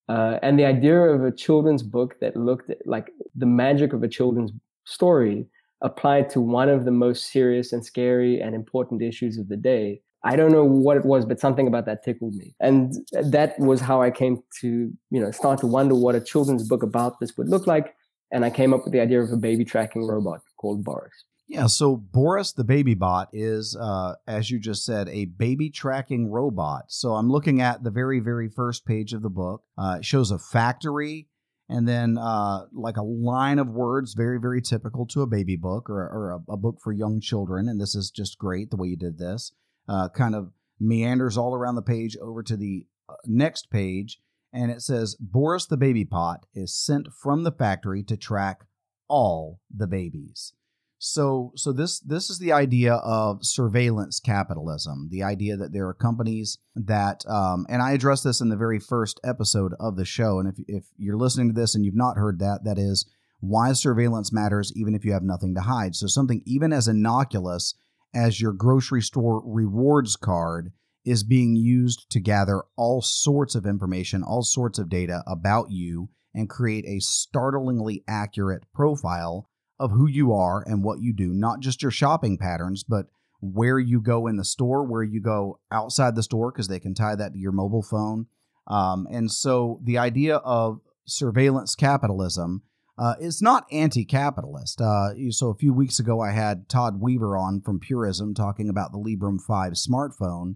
Uh, 0.09 0.39
and 0.41 0.57
the 0.57 0.65
idea 0.65 0.99
of 0.99 1.23
a 1.23 1.31
children's 1.31 1.83
book 1.83 2.15
that 2.21 2.35
looked 2.35 2.69
at, 2.69 2.77
like 2.85 3.11
the 3.35 3.45
magic 3.45 3.93
of 3.93 4.03
a 4.03 4.07
children's 4.07 4.51
story 4.85 5.45
applied 5.81 6.29
to 6.31 6.41
one 6.41 6.69
of 6.69 6.85
the 6.85 6.91
most 6.91 7.31
serious 7.31 7.71
and 7.71 7.85
scary 7.85 8.41
and 8.41 8.55
important 8.55 9.01
issues 9.01 9.37
of 9.37 9.47
the 9.47 9.57
day. 9.57 10.01
I 10.23 10.35
don't 10.35 10.51
know 10.51 10.63
what 10.63 10.97
it 10.97 11.05
was, 11.05 11.25
but 11.25 11.39
something 11.39 11.67
about 11.67 11.85
that 11.85 12.03
tickled 12.03 12.35
me. 12.35 12.55
And 12.59 12.93
that 13.11 13.57
was 13.59 13.81
how 13.81 14.01
I 14.01 14.11
came 14.11 14.41
to, 14.61 14.67
you 15.09 15.19
know, 15.19 15.31
start 15.31 15.59
to 15.61 15.67
wonder 15.67 15.95
what 15.95 16.15
a 16.15 16.21
children's 16.21 16.67
book 16.67 16.83
about 16.83 17.19
this 17.19 17.37
would 17.37 17.49
look 17.49 17.67
like. 17.67 17.95
And 18.31 18.43
I 18.43 18.49
came 18.49 18.73
up 18.73 18.83
with 18.83 18.93
the 18.93 18.99
idea 18.99 19.21
of 19.21 19.31
a 19.31 19.37
baby 19.37 19.63
tracking 19.63 20.05
robot 20.05 20.41
called 20.57 20.83
Boris. 20.83 21.13
Yeah, 21.47 21.67
so 21.67 21.95
Boris 21.95 22.51
the 22.51 22.65
baby 22.65 22.93
bot 22.93 23.29
is, 23.31 23.77
uh, 23.79 24.15
as 24.27 24.51
you 24.51 24.59
just 24.59 24.83
said, 24.83 25.07
a 25.07 25.25
baby 25.25 25.69
tracking 25.69 26.29
robot. 26.29 26.85
So 26.89 27.13
I'm 27.13 27.29
looking 27.29 27.61
at 27.61 27.83
the 27.83 27.91
very, 27.91 28.19
very 28.19 28.49
first 28.49 28.85
page 28.85 29.13
of 29.13 29.21
the 29.21 29.29
book. 29.29 29.63
Uh, 29.77 29.97
it 29.99 30.05
shows 30.05 30.29
a 30.29 30.39
factory 30.39 31.29
and 31.69 31.87
then 31.87 32.17
uh, 32.17 32.65
like 32.73 32.97
a 32.97 33.03
line 33.03 33.59
of 33.59 33.69
words, 33.69 34.13
very, 34.13 34.39
very 34.39 34.61
typical 34.61 35.05
to 35.07 35.21
a 35.21 35.27
baby 35.27 35.55
book 35.55 35.89
or, 35.89 35.99
or 35.99 36.31
a, 36.31 36.53
a, 36.53 36.57
book 36.57 36.79
for 36.81 36.91
young 36.91 37.19
children. 37.19 37.67
And 37.67 37.79
this 37.79 37.93
is 37.95 38.09
just 38.09 38.37
great 38.37 38.69
the 38.69 38.77
way 38.77 38.87
you 38.87 38.97
did 38.97 39.17
this. 39.17 39.51
Uh, 39.87 40.09
kind 40.09 40.35
of 40.35 40.51
meanders 40.79 41.37
all 41.37 41.55
around 41.55 41.75
the 41.75 41.81
page 41.81 42.17
over 42.21 42.43
to 42.43 42.57
the 42.57 42.85
uh, 43.09 43.13
next 43.25 43.69
page. 43.69 44.19
And 44.53 44.71
it 44.71 44.81
says 44.81 45.15
Boris 45.19 45.65
the 45.65 45.77
baby 45.77 46.03
bot 46.03 46.45
is 46.53 46.75
sent 46.75 47.07
from 47.13 47.43
the 47.43 47.51
factory 47.51 48.03
to 48.03 48.17
track 48.17 48.65
all 49.07 49.59
the 49.73 49.87
babies. 49.87 50.53
So, 50.99 51.51
so 51.55 51.71
this 51.71 51.99
this 51.99 52.29
is 52.29 52.39
the 52.39 52.51
idea 52.51 52.95
of 52.95 53.45
surveillance 53.45 54.19
capitalism. 54.19 55.09
The 55.11 55.21
idea 55.21 55.55
that 55.55 55.71
there 55.71 55.87
are 55.87 55.93
companies 55.93 56.57
that, 56.75 57.23
um, 57.27 57.67
and 57.69 57.83
I 57.83 57.91
addressed 57.91 58.23
this 58.23 58.41
in 58.41 58.49
the 58.49 58.55
very 58.55 58.79
first 58.79 59.19
episode 59.23 59.73
of 59.79 59.95
the 59.95 60.05
show. 60.05 60.39
And 60.39 60.49
if 60.49 60.55
if 60.67 60.85
you're 60.97 61.17
listening 61.17 61.49
to 61.49 61.53
this 61.53 61.75
and 61.75 61.85
you've 61.85 61.95
not 61.95 62.17
heard 62.17 62.39
that, 62.39 62.63
that 62.63 62.79
is 62.79 63.05
why 63.39 63.73
surveillance 63.73 64.33
matters, 64.33 64.73
even 64.75 64.95
if 64.95 65.05
you 65.05 65.13
have 65.13 65.21
nothing 65.21 65.53
to 65.53 65.61
hide. 65.61 65.95
So, 65.95 66.07
something 66.07 66.41
even 66.45 66.73
as 66.73 66.87
innocuous 66.87 67.75
as 68.17 68.41
your 68.41 68.51
grocery 68.51 69.01
store 69.01 69.43
rewards 69.45 70.15
card 70.15 70.71
is 71.05 71.23
being 71.23 71.55
used 71.55 72.09
to 72.09 72.19
gather 72.19 72.63
all 72.75 72.99
sorts 72.99 73.53
of 73.53 73.67
information, 73.67 74.23
all 74.23 74.41
sorts 74.41 74.79
of 74.79 74.89
data 74.89 75.23
about 75.27 75.69
you, 75.69 76.09
and 76.33 76.49
create 76.49 76.83
a 76.87 76.99
startlingly 76.99 78.03
accurate 78.07 78.63
profile 78.73 79.47
of 79.79 79.91
who 79.91 80.07
you 80.07 80.33
are 80.33 80.63
and 80.65 80.83
what 80.83 80.99
you 80.99 81.13
do, 81.13 81.31
not 81.31 81.59
just 81.59 81.83
your 81.83 81.91
shopping 81.91 82.39
patterns, 82.39 82.83
but 82.83 83.05
where 83.39 83.77
you 83.77 84.01
go 84.01 84.25
in 84.25 84.37
the 84.37 84.43
store, 84.43 84.83
where 84.83 85.03
you 85.03 85.21
go 85.21 85.59
outside 85.71 86.15
the 86.15 86.23
store, 86.23 86.51
because 86.51 86.67
they 86.67 86.79
can 86.79 86.95
tie 86.95 87.15
that 87.15 87.33
to 87.33 87.39
your 87.39 87.51
mobile 87.51 87.83
phone. 87.83 88.25
Um, 88.65 89.07
and 89.11 89.31
so 89.31 89.79
the 89.83 89.99
idea 89.99 90.37
of 90.37 90.81
surveillance 91.05 91.75
capitalism 91.75 92.63
uh, 92.97 93.15
is 93.19 93.41
not 93.41 93.65
anti 93.71 94.05
capitalist. 94.05 94.81
Uh, 94.81 95.09
so 95.29 95.49
a 95.49 95.55
few 95.55 95.73
weeks 95.73 95.99
ago, 95.99 96.21
I 96.21 96.31
had 96.31 96.67
Todd 96.69 96.99
Weaver 96.99 97.37
on 97.37 97.61
from 97.61 97.79
Purism 97.79 98.33
talking 98.33 98.69
about 98.69 98.91
the 98.91 98.97
Librem 98.97 99.39
5 99.39 99.73
smartphone. 99.73 100.55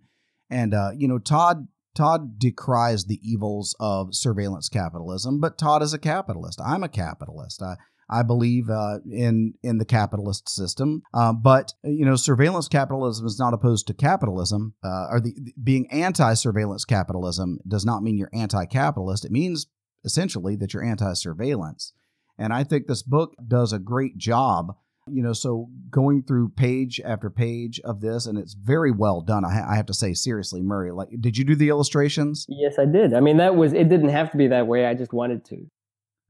And, 0.49 0.73
uh, 0.73 0.91
you 0.95 1.07
know, 1.07 1.19
Todd. 1.19 1.67
Todd 1.93 2.39
decries 2.39 3.03
the 3.03 3.19
evils 3.21 3.75
of 3.77 4.15
surveillance 4.15 4.69
capitalism, 4.69 5.41
but 5.41 5.57
Todd 5.57 5.83
is 5.83 5.93
a 5.93 5.99
capitalist. 5.99 6.61
I'm 6.65 6.83
a 6.83 6.87
capitalist. 6.87 7.61
I, 7.61 7.75
I 8.11 8.23
believe 8.23 8.69
uh, 8.69 8.99
in 9.09 9.53
in 9.63 9.77
the 9.77 9.85
capitalist 9.85 10.49
system. 10.49 11.01
Uh, 11.13 11.31
but 11.31 11.73
you 11.83 12.05
know, 12.05 12.17
surveillance 12.17 12.67
capitalism 12.67 13.25
is 13.25 13.39
not 13.39 13.53
opposed 13.53 13.87
to 13.87 13.93
capitalism. 13.93 14.75
Uh, 14.83 15.07
or 15.11 15.21
the, 15.21 15.33
the 15.41 15.53
being 15.61 15.87
anti-surveillance 15.91 16.83
capitalism 16.83 17.59
does 17.65 17.85
not 17.85 18.03
mean 18.03 18.17
you're 18.17 18.29
anti-capitalist. 18.33 19.23
It 19.23 19.31
means 19.31 19.67
essentially 20.03 20.57
that 20.57 20.73
you're 20.73 20.83
anti-surveillance. 20.83 21.93
And 22.41 22.53
I 22.53 22.63
think 22.63 22.87
this 22.87 23.03
book 23.03 23.35
does 23.47 23.73
a 23.73 23.79
great 23.79 24.17
job. 24.17 24.75
You 25.07 25.23
know, 25.23 25.33
so 25.33 25.67
going 25.89 26.23
through 26.23 26.49
page 26.49 27.01
after 27.03 27.29
page 27.29 27.79
of 27.81 28.01
this, 28.01 28.27
and 28.27 28.37
it's 28.37 28.53
very 28.53 28.91
well 28.91 29.21
done. 29.21 29.43
I, 29.43 29.53
ha- 29.53 29.67
I 29.71 29.75
have 29.75 29.87
to 29.87 29.93
say, 29.93 30.13
seriously, 30.13 30.61
Murray, 30.61 30.91
like, 30.91 31.09
did 31.19 31.37
you 31.37 31.43
do 31.43 31.55
the 31.55 31.69
illustrations? 31.69 32.45
Yes, 32.47 32.77
I 32.77 32.85
did. 32.85 33.13
I 33.13 33.19
mean, 33.19 33.37
that 33.37 33.55
was 33.55 33.73
it. 33.73 33.89
Didn't 33.89 34.09
have 34.09 34.31
to 34.31 34.37
be 34.37 34.47
that 34.47 34.67
way. 34.67 34.85
I 34.85 34.93
just 34.93 35.11
wanted 35.11 35.43
to 35.45 35.65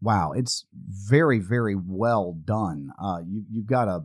wow, 0.01 0.31
it's 0.31 0.65
very, 0.73 1.39
very 1.39 1.75
well 1.75 2.33
done. 2.43 2.91
Uh, 3.01 3.19
you, 3.25 3.43
you've 3.49 3.67
got 3.67 3.87
a, 3.87 4.03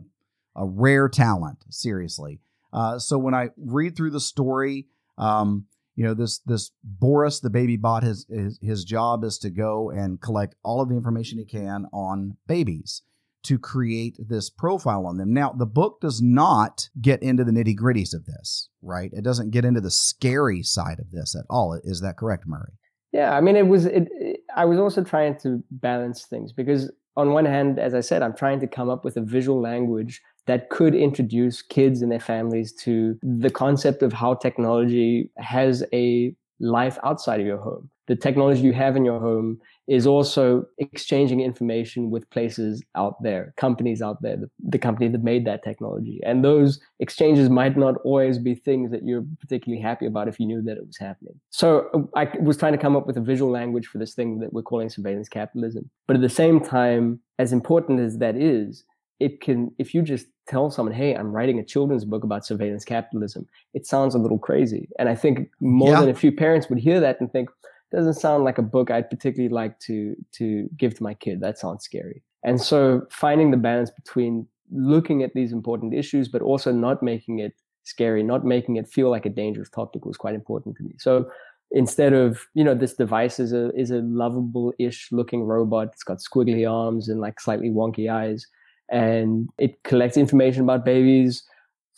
a 0.55 0.65
rare 0.65 1.09
talent, 1.09 1.65
seriously. 1.69 2.39
Uh, 2.71 2.99
so 2.99 3.17
when 3.17 3.33
I 3.33 3.49
read 3.57 3.95
through 3.95 4.11
the 4.11 4.19
story, 4.19 4.87
um, 5.17 5.65
you 5.97 6.05
know 6.05 6.13
this 6.13 6.39
this 6.45 6.71
Boris, 6.83 7.39
the 7.39 7.49
baby 7.49 7.75
bot, 7.75 8.03
his, 8.03 8.25
his 8.29 8.59
his 8.61 8.83
job 8.85 9.23
is 9.23 9.37
to 9.39 9.49
go 9.49 9.89
and 9.89 10.21
collect 10.21 10.55
all 10.63 10.79
of 10.79 10.89
the 10.89 10.95
information 10.95 11.39
he 11.39 11.45
can 11.45 11.87
on 11.91 12.37
babies 12.47 13.01
to 13.43 13.57
create 13.57 14.17
this 14.19 14.49
profile 14.49 15.07
on 15.07 15.17
them. 15.17 15.33
Now, 15.33 15.53
the 15.57 15.65
book 15.65 15.99
does 15.99 16.21
not 16.21 16.89
get 17.01 17.23
into 17.23 17.43
the 17.43 17.51
nitty 17.51 17.75
gritties 17.75 18.13
of 18.13 18.25
this, 18.25 18.69
right? 18.81 19.09
It 19.11 19.23
doesn't 19.23 19.51
get 19.51 19.65
into 19.65 19.81
the 19.81 19.91
scary 19.91 20.61
side 20.61 20.99
of 20.99 21.11
this 21.11 21.35
at 21.35 21.45
all. 21.49 21.79
Is 21.83 22.01
that 22.01 22.17
correct, 22.17 22.43
Murray? 22.45 22.73
Yeah, 23.11 23.35
I 23.35 23.41
mean, 23.41 23.55
it 23.55 23.67
was. 23.67 23.85
It, 23.85 24.07
it, 24.19 24.41
I 24.55 24.65
was 24.65 24.77
also 24.77 25.03
trying 25.03 25.39
to 25.39 25.63
balance 25.71 26.25
things 26.25 26.53
because, 26.53 26.91
on 27.15 27.31
one 27.31 27.45
hand, 27.45 27.79
as 27.79 27.95
I 27.95 28.01
said, 28.01 28.21
I'm 28.21 28.35
trying 28.35 28.59
to 28.59 28.67
come 28.67 28.89
up 28.89 29.03
with 29.03 29.17
a 29.17 29.21
visual 29.21 29.59
language 29.59 30.21
that 30.47 30.69
could 30.69 30.95
introduce 30.95 31.61
kids 31.61 32.01
and 32.01 32.11
their 32.11 32.19
families 32.19 32.73
to 32.73 33.17
the 33.21 33.49
concept 33.49 34.01
of 34.01 34.13
how 34.13 34.33
technology 34.33 35.29
has 35.37 35.83
a 35.93 36.33
life 36.59 36.97
outside 37.03 37.39
of 37.39 37.45
your 37.45 37.57
home. 37.57 37.89
The 38.07 38.15
technology 38.15 38.61
you 38.61 38.71
have 38.71 38.95
in 38.95 39.03
your 39.03 39.19
home 39.19 39.59
is 39.87 40.07
also 40.07 40.65
exchanging 40.77 41.41
information 41.41 42.09
with 42.09 42.29
places 42.29 42.81
out 42.95 43.21
there, 43.21 43.53
companies 43.57 44.01
out 44.01 44.21
there, 44.21 44.37
the, 44.37 44.49
the, 44.65 44.79
company 44.79 45.09
that 45.09 45.23
made 45.23 45.45
that 45.45 45.61
technology. 45.61 46.21
And 46.23 46.43
those 46.43 46.79
exchanges 46.99 47.49
might 47.49 47.77
not 47.77 47.95
always 48.05 48.37
be 48.37 48.55
things 48.55 48.91
that 48.91 49.03
you're 49.05 49.25
particularly 49.41 49.81
happy 49.81 50.05
about 50.05 50.29
if 50.29 50.39
you 50.39 50.45
knew 50.45 50.61
that 50.61 50.77
it 50.77 50.87
was 50.87 50.97
happening. 50.97 51.39
So 51.49 51.89
uh, 51.93 52.19
I 52.19 52.31
was 52.39 52.55
trying 52.55 52.73
to 52.73 52.77
come 52.77 52.95
up 52.95 53.07
with 53.07 53.17
a 53.17 53.21
visual 53.21 53.51
language 53.51 53.87
for 53.87 53.97
this 53.97 54.13
thing 54.13 54.39
that 54.39 54.53
we're 54.53 54.61
calling 54.61 54.89
surveillance 54.89 55.27
capitalism. 55.27 55.89
But 56.07 56.15
at 56.15 56.21
the 56.21 56.29
same 56.29 56.61
time, 56.61 57.19
as 57.39 57.51
important 57.51 57.99
as 57.99 58.17
that 58.19 58.37
is, 58.37 58.85
it 59.19 59.41
can, 59.41 59.71
if 59.77 59.93
you 59.93 60.01
just 60.01 60.27
tell 60.47 60.69
someone, 60.69 60.93
hey, 60.93 61.15
I'm 61.15 61.31
writing 61.31 61.59
a 61.59 61.63
children's 61.63 62.05
book 62.05 62.23
about 62.23 62.45
surveillance 62.45 62.85
capitalism, 62.85 63.47
it 63.73 63.85
sounds 63.85 64.15
a 64.15 64.19
little 64.19 64.39
crazy. 64.39 64.89
And 64.99 65.09
I 65.09 65.15
think 65.15 65.49
more 65.59 65.93
yeah. 65.93 66.01
than 66.01 66.09
a 66.09 66.13
few 66.13 66.31
parents 66.31 66.69
would 66.69 66.79
hear 66.79 66.99
that 66.99 67.19
and 67.19 67.31
think, 67.31 67.49
doesn't 67.91 68.15
sound 68.15 68.43
like 68.43 68.57
a 68.57 68.63
book 68.63 68.91
I'd 68.91 69.09
particularly 69.09 69.53
like 69.53 69.79
to 69.81 70.15
to 70.33 70.69
give 70.77 70.95
to 70.95 71.03
my 71.03 71.13
kid. 71.13 71.39
That 71.39 71.57
sounds 71.57 71.85
scary. 71.85 72.21
And 72.43 72.61
so 72.61 73.07
finding 73.09 73.51
the 73.51 73.57
balance 73.57 73.91
between 73.91 74.47
looking 74.71 75.23
at 75.23 75.33
these 75.33 75.53
important 75.53 75.93
issues, 75.93 76.27
but 76.27 76.41
also 76.41 76.71
not 76.71 77.01
making 77.01 77.39
it 77.39 77.53
scary, 77.83 78.23
not 78.23 78.45
making 78.45 78.75
it 78.75 78.87
feel 78.87 79.09
like 79.09 79.25
a 79.25 79.29
dangerous 79.29 79.69
topic 79.69 80.05
was 80.05 80.17
quite 80.17 80.35
important 80.35 80.75
to 80.77 80.83
me. 80.83 80.95
So 80.99 81.29
instead 81.71 82.13
of, 82.13 82.41
you 82.53 82.63
know, 82.63 82.75
this 82.75 82.93
device 82.93 83.39
is 83.39 83.53
a 83.53 83.71
is 83.73 83.91
a 83.91 83.99
lovable-ish 83.99 85.09
looking 85.11 85.43
robot. 85.43 85.89
It's 85.93 86.03
got 86.03 86.17
squiggly 86.17 86.69
arms 86.69 87.07
and 87.07 87.21
like 87.21 87.39
slightly 87.39 87.69
wonky 87.69 88.11
eyes. 88.11 88.45
And 88.89 89.49
it 89.57 89.83
collects 89.83 90.17
information 90.17 90.63
about 90.63 90.85
babies 90.85 91.43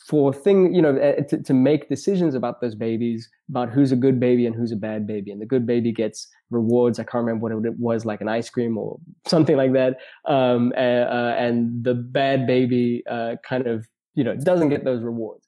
for 0.07 0.33
thing 0.33 0.73
you 0.73 0.81
know 0.81 0.95
eh, 0.95 1.21
to, 1.23 1.41
to 1.43 1.53
make 1.53 1.89
decisions 1.89 2.33
about 2.33 2.61
those 2.61 2.73
babies 2.73 3.29
about 3.49 3.69
who's 3.69 3.91
a 3.91 3.95
good 3.95 4.19
baby 4.19 4.45
and 4.45 4.55
who's 4.55 4.71
a 4.71 4.75
bad 4.75 5.05
baby. 5.05 5.31
And 5.31 5.41
the 5.41 5.45
good 5.45 5.65
baby 5.65 5.91
gets 5.91 6.27
rewards. 6.49 6.99
I 6.99 7.03
can't 7.03 7.25
remember 7.25 7.43
what 7.43 7.65
it 7.65 7.77
was 7.77 8.05
like 8.05 8.21
an 8.21 8.29
ice 8.29 8.49
cream 8.49 8.77
or 8.77 8.97
something 9.27 9.57
like 9.57 9.73
that. 9.73 9.97
Um, 10.25 10.73
uh, 10.75 10.79
uh, 10.79 11.35
and 11.37 11.83
the 11.83 11.93
bad 11.93 12.47
baby 12.47 13.03
uh, 13.09 13.35
kind 13.47 13.67
of 13.67 13.87
you 14.15 14.23
know 14.23 14.35
doesn't 14.35 14.69
get 14.69 14.83
those 14.83 15.03
rewards. 15.03 15.45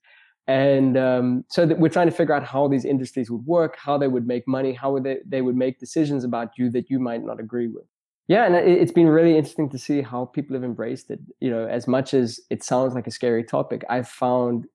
And 0.47 0.97
um, 0.97 1.45
so 1.49 1.65
that 1.65 1.79
we're 1.79 1.89
trying 1.89 2.09
to 2.09 2.15
figure 2.15 2.33
out 2.33 2.43
how 2.43 2.67
these 2.67 2.83
industries 2.83 3.31
would 3.31 3.45
work 3.45 3.77
how 3.77 3.97
they 3.97 4.07
would 4.07 4.27
make 4.27 4.47
money 4.47 4.73
how 4.73 4.99
they, 4.99 5.17
they 5.25 5.41
would 5.41 5.55
make 5.55 5.79
decisions 5.79 6.23
about 6.23 6.49
you 6.57 6.69
that 6.71 6.89
you 6.89 6.99
might 6.99 7.23
not 7.23 7.39
agree 7.39 7.67
with 7.67 7.85
yeah 8.31 8.45
and 8.45 8.55
it's 8.55 8.93
been 8.93 9.09
really 9.09 9.35
interesting 9.37 9.69
to 9.69 9.77
see 9.77 10.01
how 10.01 10.23
people 10.23 10.55
have 10.55 10.63
embraced 10.63 11.11
it 11.11 11.19
you 11.41 11.49
know 11.49 11.67
as 11.67 11.85
much 11.85 12.13
as 12.13 12.39
it 12.49 12.63
sounds 12.63 12.93
like 12.95 13.05
a 13.05 13.11
scary 13.11 13.43
topic 13.43 13.83
i've 13.89 14.07
found 14.07 14.65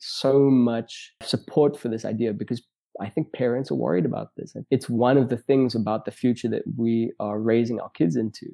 so 0.00 0.38
much 0.50 1.14
support 1.22 1.78
for 1.80 1.88
this 1.88 2.04
idea 2.04 2.34
because 2.34 2.62
i 3.00 3.08
think 3.08 3.32
parents 3.32 3.70
are 3.70 3.80
worried 3.86 4.04
about 4.04 4.28
this 4.36 4.54
it's 4.70 4.88
one 4.90 5.16
of 5.16 5.30
the 5.30 5.36
things 5.48 5.74
about 5.74 6.04
the 6.04 6.10
future 6.10 6.48
that 6.48 6.62
we 6.76 7.10
are 7.18 7.40
raising 7.40 7.80
our 7.80 7.90
kids 7.90 8.16
into 8.16 8.46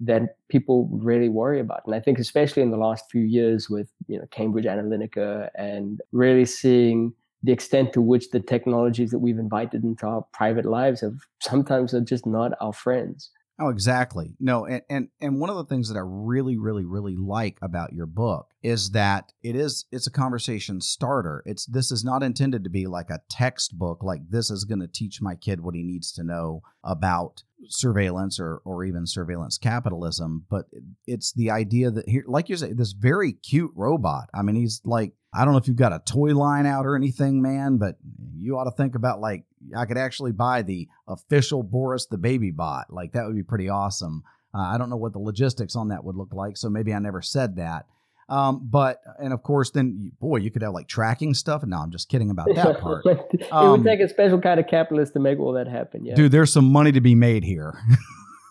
that 0.00 0.22
people 0.48 0.88
really 0.90 1.28
worry 1.28 1.60
about 1.60 1.82
and 1.84 1.94
i 1.94 2.00
think 2.00 2.18
especially 2.18 2.62
in 2.62 2.70
the 2.70 2.84
last 2.86 3.04
few 3.10 3.22
years 3.22 3.68
with 3.68 3.88
you 4.08 4.18
know 4.18 4.26
cambridge 4.30 4.64
analytica 4.64 5.50
and 5.56 6.00
really 6.12 6.46
seeing 6.46 7.12
the 7.42 7.52
extent 7.52 7.92
to 7.92 8.00
which 8.00 8.30
the 8.30 8.40
technologies 8.40 9.10
that 9.10 9.18
we've 9.18 9.38
invited 9.38 9.84
into 9.84 10.06
our 10.06 10.24
private 10.32 10.64
lives 10.64 11.02
have 11.02 11.18
sometimes 11.40 11.92
are 11.92 12.00
just 12.00 12.26
not 12.26 12.52
our 12.62 12.72
friends 12.72 13.30
Oh, 13.58 13.68
exactly. 13.70 14.36
No, 14.38 14.66
and, 14.66 14.82
and 14.90 15.08
and 15.18 15.40
one 15.40 15.48
of 15.48 15.56
the 15.56 15.64
things 15.64 15.88
that 15.88 15.96
I 15.96 16.02
really, 16.04 16.58
really, 16.58 16.84
really 16.84 17.16
like 17.16 17.56
about 17.62 17.94
your 17.94 18.04
book 18.04 18.50
is 18.62 18.90
that 18.90 19.32
it 19.42 19.56
is 19.56 19.86
it's 19.90 20.06
a 20.06 20.10
conversation 20.10 20.80
starter. 20.82 21.42
It's 21.46 21.64
this 21.64 21.90
is 21.90 22.04
not 22.04 22.22
intended 22.22 22.64
to 22.64 22.70
be 22.70 22.86
like 22.86 23.08
a 23.08 23.22
textbook, 23.30 24.02
like 24.02 24.20
this 24.28 24.50
is 24.50 24.64
going 24.64 24.80
to 24.80 24.88
teach 24.88 25.22
my 25.22 25.36
kid 25.36 25.62
what 25.62 25.74
he 25.74 25.82
needs 25.82 26.12
to 26.12 26.24
know 26.24 26.60
about 26.84 27.44
surveillance 27.68 28.38
or 28.38 28.60
or 28.66 28.84
even 28.84 29.06
surveillance 29.06 29.56
capitalism. 29.56 30.44
But 30.50 30.66
it's 31.06 31.32
the 31.32 31.50
idea 31.50 31.90
that 31.90 32.08
here, 32.08 32.24
like 32.26 32.50
you 32.50 32.58
say, 32.58 32.74
this 32.74 32.92
very 32.92 33.32
cute 33.32 33.72
robot. 33.74 34.28
I 34.34 34.42
mean, 34.42 34.56
he's 34.56 34.82
like 34.84 35.14
I 35.36 35.44
don't 35.44 35.52
know 35.52 35.58
if 35.58 35.68
you've 35.68 35.76
got 35.76 35.92
a 35.92 36.00
toy 36.04 36.34
line 36.34 36.66
out 36.66 36.86
or 36.86 36.96
anything, 36.96 37.42
man, 37.42 37.76
but 37.76 37.96
you 38.38 38.56
ought 38.56 38.64
to 38.64 38.70
think 38.70 38.94
about 38.94 39.20
like 39.20 39.44
I 39.76 39.84
could 39.84 39.98
actually 39.98 40.32
buy 40.32 40.62
the 40.62 40.88
official 41.06 41.62
Boris 41.62 42.06
the 42.06 42.18
Baby 42.18 42.50
Bot. 42.50 42.86
Like 42.90 43.12
that 43.12 43.26
would 43.26 43.36
be 43.36 43.42
pretty 43.42 43.68
awesome. 43.68 44.22
Uh, 44.54 44.62
I 44.62 44.78
don't 44.78 44.88
know 44.88 44.96
what 44.96 45.12
the 45.12 45.18
logistics 45.18 45.76
on 45.76 45.88
that 45.88 46.04
would 46.04 46.16
look 46.16 46.32
like, 46.32 46.56
so 46.56 46.70
maybe 46.70 46.94
I 46.94 46.98
never 46.98 47.20
said 47.20 47.56
that. 47.56 47.86
Um, 48.28 48.66
but 48.68 49.02
and 49.20 49.32
of 49.32 49.42
course, 49.42 49.70
then 49.70 50.12
boy, 50.20 50.38
you 50.38 50.50
could 50.50 50.62
have 50.62 50.72
like 50.72 50.88
tracking 50.88 51.34
stuff. 51.34 51.62
No, 51.64 51.78
I'm 51.78 51.92
just 51.92 52.08
kidding 52.08 52.30
about 52.30 52.48
that 52.54 52.80
part. 52.80 53.04
it 53.06 53.52
um, 53.52 53.70
would 53.70 53.84
take 53.84 54.00
a 54.00 54.08
special 54.08 54.40
kind 54.40 54.58
of 54.58 54.66
capitalist 54.66 55.12
to 55.12 55.20
make 55.20 55.38
all 55.38 55.52
that 55.52 55.68
happen. 55.68 56.04
Yeah, 56.04 56.14
dude, 56.14 56.32
there's 56.32 56.52
some 56.52 56.64
money 56.64 56.92
to 56.92 57.00
be 57.00 57.14
made 57.14 57.44
here. 57.44 57.78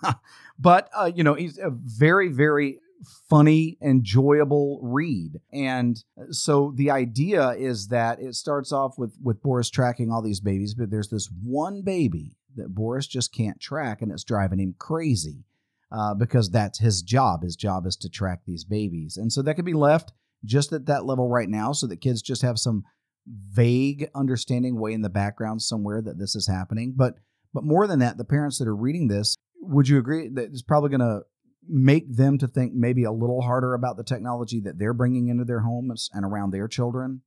but 0.60 0.89
uh, 0.98 1.12
you 1.13 1.24
know, 1.24 1.34
he's 1.34 1.58
a 1.58 1.72
very, 1.72 2.30
very 2.30 2.80
funny, 3.29 3.77
enjoyable 3.81 4.79
read. 4.81 5.39
And 5.51 6.03
so 6.31 6.73
the 6.75 6.91
idea 6.91 7.49
is 7.51 7.87
that 7.89 8.19
it 8.19 8.35
starts 8.35 8.71
off 8.71 8.97
with 8.97 9.17
with 9.21 9.41
Boris 9.43 9.69
tracking 9.69 10.11
all 10.11 10.21
these 10.21 10.39
babies, 10.39 10.73
but 10.73 10.89
there's 10.89 11.09
this 11.09 11.29
one 11.43 11.81
baby 11.83 12.37
that 12.55 12.73
Boris 12.73 13.07
just 13.07 13.33
can't 13.33 13.59
track, 13.59 14.01
and 14.01 14.11
it's 14.11 14.23
driving 14.23 14.59
him 14.59 14.75
crazy. 14.79 15.45
uh, 15.91 16.13
because 16.13 16.49
that's 16.49 16.79
his 16.79 17.01
job. 17.01 17.43
His 17.43 17.55
job 17.55 17.85
is 17.85 17.95
to 17.97 18.09
track 18.09 18.41
these 18.45 18.63
babies. 18.63 19.17
And 19.17 19.31
so 19.31 19.41
that 19.41 19.55
could 19.55 19.65
be 19.65 19.73
left 19.73 20.11
just 20.43 20.73
at 20.73 20.85
that 20.87 21.05
level 21.05 21.29
right 21.29 21.49
now 21.49 21.71
so 21.71 21.87
that 21.87 22.01
kids 22.01 22.21
just 22.21 22.41
have 22.41 22.57
some 22.59 22.83
vague 23.27 24.09
understanding 24.13 24.79
way 24.79 24.93
in 24.93 25.01
the 25.01 25.09
background 25.09 25.61
somewhere 25.61 26.01
that 26.01 26.19
this 26.19 26.35
is 26.35 26.47
happening. 26.47 26.93
But 26.95 27.15
but 27.53 27.63
more 27.63 27.87
than 27.87 27.99
that, 27.99 28.17
the 28.17 28.25
parents 28.25 28.57
that 28.57 28.67
are 28.67 28.75
reading 28.75 29.07
this, 29.07 29.37
would 29.61 29.87
you 29.87 29.97
agree 29.97 30.27
that 30.27 30.49
it's 30.49 30.61
probably 30.61 30.89
going 30.89 30.99
to 30.99 31.21
make 31.67 32.15
them 32.15 32.38
to 32.38 32.48
think 32.48 32.74
maybe 32.74 33.03
a 33.03 33.12
little 33.12 33.41
harder 33.41 33.74
about 33.74 33.98
the 33.98 34.03
technology 34.03 34.60
that 34.62 34.77
they're 34.77 34.93
bringing 34.93 35.27
into 35.27 35.45
their 35.45 35.62
homes 35.62 36.10
and 36.13 36.25
around 36.25 36.51
their 36.51 36.67
children? 36.67 37.22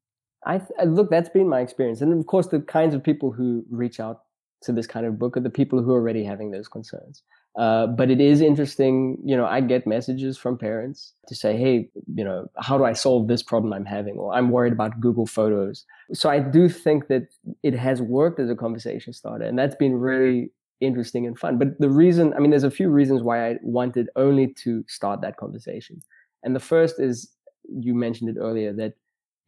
I 0.46 0.60
look, 0.84 1.10
that's 1.10 1.28
been 1.28 1.48
my 1.48 1.60
experience, 1.60 2.00
and 2.00 2.12
of 2.18 2.26
course, 2.26 2.46
the 2.46 2.60
kinds 2.60 2.94
of 2.94 3.02
people 3.02 3.32
who 3.32 3.64
reach 3.70 3.98
out 4.00 4.20
to 4.62 4.72
this 4.72 4.86
kind 4.86 5.06
of 5.06 5.18
book 5.18 5.36
are 5.36 5.40
the 5.40 5.50
people 5.50 5.82
who 5.82 5.92
are 5.92 6.00
already 6.00 6.24
having 6.24 6.50
those 6.50 6.68
concerns. 6.68 7.22
Uh, 7.56 7.88
but 7.88 8.08
it 8.08 8.20
is 8.20 8.40
interesting, 8.40 9.18
you 9.24 9.36
know, 9.36 9.44
I 9.44 9.60
get 9.60 9.86
messages 9.86 10.38
from 10.38 10.56
parents 10.56 11.14
to 11.26 11.34
say, 11.34 11.56
hey, 11.56 11.90
you 12.14 12.22
know, 12.22 12.46
how 12.56 12.78
do 12.78 12.84
I 12.84 12.92
solve 12.92 13.26
this 13.26 13.42
problem 13.42 13.72
I'm 13.72 13.84
having? 13.84 14.14
Or 14.14 14.32
I'm 14.32 14.50
worried 14.50 14.72
about 14.72 15.00
Google 15.00 15.26
Photos. 15.26 15.84
So 16.12 16.30
I 16.30 16.38
do 16.38 16.68
think 16.68 17.08
that 17.08 17.28
it 17.64 17.74
has 17.74 18.00
worked 18.00 18.38
as 18.38 18.48
a 18.48 18.54
conversation 18.54 19.12
starter, 19.12 19.44
and 19.44 19.58
that's 19.58 19.74
been 19.74 19.94
really 19.94 20.52
interesting 20.80 21.26
and 21.26 21.38
fun. 21.38 21.58
But 21.58 21.78
the 21.78 21.90
reason, 21.90 22.32
I 22.34 22.38
mean, 22.38 22.50
there's 22.50 22.64
a 22.64 22.70
few 22.70 22.90
reasons 22.90 23.22
why 23.22 23.50
I 23.50 23.56
wanted 23.62 24.08
only 24.16 24.54
to 24.64 24.84
start 24.88 25.20
that 25.22 25.36
conversation. 25.36 26.00
And 26.42 26.54
the 26.54 26.60
first 26.60 27.00
is, 27.00 27.32
you 27.68 27.94
mentioned 27.94 28.30
it 28.30 28.40
earlier, 28.40 28.72
that 28.74 28.94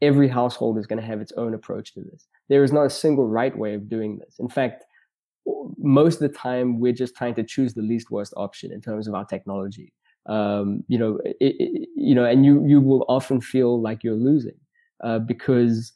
every 0.02 0.28
household 0.28 0.78
is 0.78 0.86
going 0.86 1.00
to 1.00 1.06
have 1.06 1.20
its 1.20 1.32
own 1.32 1.54
approach 1.54 1.94
to 1.94 2.00
this. 2.00 2.26
There 2.48 2.64
is 2.64 2.72
not 2.72 2.84
a 2.84 2.90
single 2.90 3.28
right 3.28 3.56
way 3.56 3.74
of 3.74 3.88
doing 3.88 4.18
this. 4.18 4.36
In 4.38 4.48
fact, 4.48 4.84
most 5.78 6.20
of 6.20 6.30
the 6.30 6.36
time 6.36 6.80
we're 6.80 6.92
just 6.92 7.14
trying 7.14 7.34
to 7.34 7.42
choose 7.42 7.74
the 7.74 7.82
least 7.82 8.10
worst 8.10 8.34
option 8.36 8.72
in 8.72 8.80
terms 8.80 9.08
of 9.08 9.14
our 9.14 9.24
technology. 9.24 9.92
Um, 10.26 10.84
you 10.88 10.98
know, 10.98 11.18
it, 11.24 11.36
it, 11.40 11.88
you 11.96 12.14
know, 12.14 12.24
and 12.24 12.44
you 12.44 12.64
you 12.66 12.80
will 12.80 13.04
often 13.08 13.40
feel 13.40 13.80
like 13.80 14.04
you're 14.04 14.14
losing 14.14 14.58
uh, 15.02 15.18
because 15.18 15.92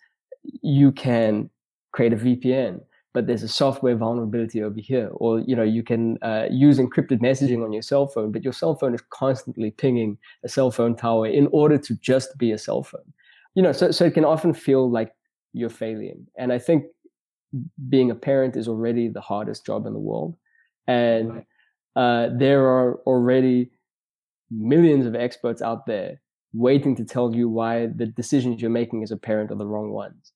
you 0.63 0.93
can 0.93 1.51
create 1.93 2.13
a 2.13 2.17
VPN, 2.17 2.81
but 3.15 3.27
there's 3.27 3.43
a 3.43 3.49
software 3.49 3.97
vulnerability 3.97 4.63
over 4.63 4.81
here, 4.81 5.09
or 5.15 5.41
you 5.41 5.57
know, 5.57 5.63
you 5.63 5.83
can 5.83 6.19
uh, 6.21 6.47
use 6.51 6.79
encrypted 6.79 7.21
messaging 7.21 7.65
on 7.65 7.73
your 7.73 7.83
cell 7.83 8.07
phone, 8.07 8.33
but 8.33 8.45
your 8.45 8.53
cell 8.53 8.75
phone 8.75 8.95
is 8.95 9.03
constantly 9.11 9.71
pinging 9.71 10.19
a 10.45 10.49
cell 10.49 10.71
phone 10.71 10.95
tower 10.95 11.27
in 11.27 11.49
order 11.53 11.79
to 11.79 11.95
just 11.97 12.37
be 12.37 12.53
a 12.53 12.59
cell 12.59 12.83
phone 12.83 13.13
you 13.55 13.63
know, 13.63 13.73
so 13.73 13.91
so 13.91 14.05
it 14.05 14.15
can 14.15 14.25
often 14.25 14.53
feel 14.53 14.91
like 14.91 15.13
you're 15.53 15.71
failing. 15.71 16.27
And 16.37 16.53
I 16.53 16.59
think 16.59 16.85
being 17.89 18.11
a 18.11 18.15
parent 18.15 18.57
is 18.57 18.69
already 18.69 19.09
the 19.09 19.21
hardest 19.21 19.65
job 19.65 19.87
in 19.87 19.93
the 19.93 19.99
world, 19.99 20.37
and 20.87 21.45
uh, 21.97 22.29
there 22.37 22.67
are 22.67 22.97
already 23.07 23.71
millions 24.51 25.07
of 25.07 25.15
experts 25.15 25.63
out 25.63 25.87
there 25.87 26.21
waiting 26.53 26.95
to 26.97 27.05
tell 27.05 27.35
you 27.35 27.49
why 27.49 27.87
the 27.87 28.07
decisions 28.07 28.61
you're 28.61 28.71
making 28.71 29.03
as 29.03 29.11
a 29.11 29.17
parent 29.17 29.51
are 29.51 29.57
the 29.57 29.67
wrong 29.67 29.91
ones. 29.91 30.33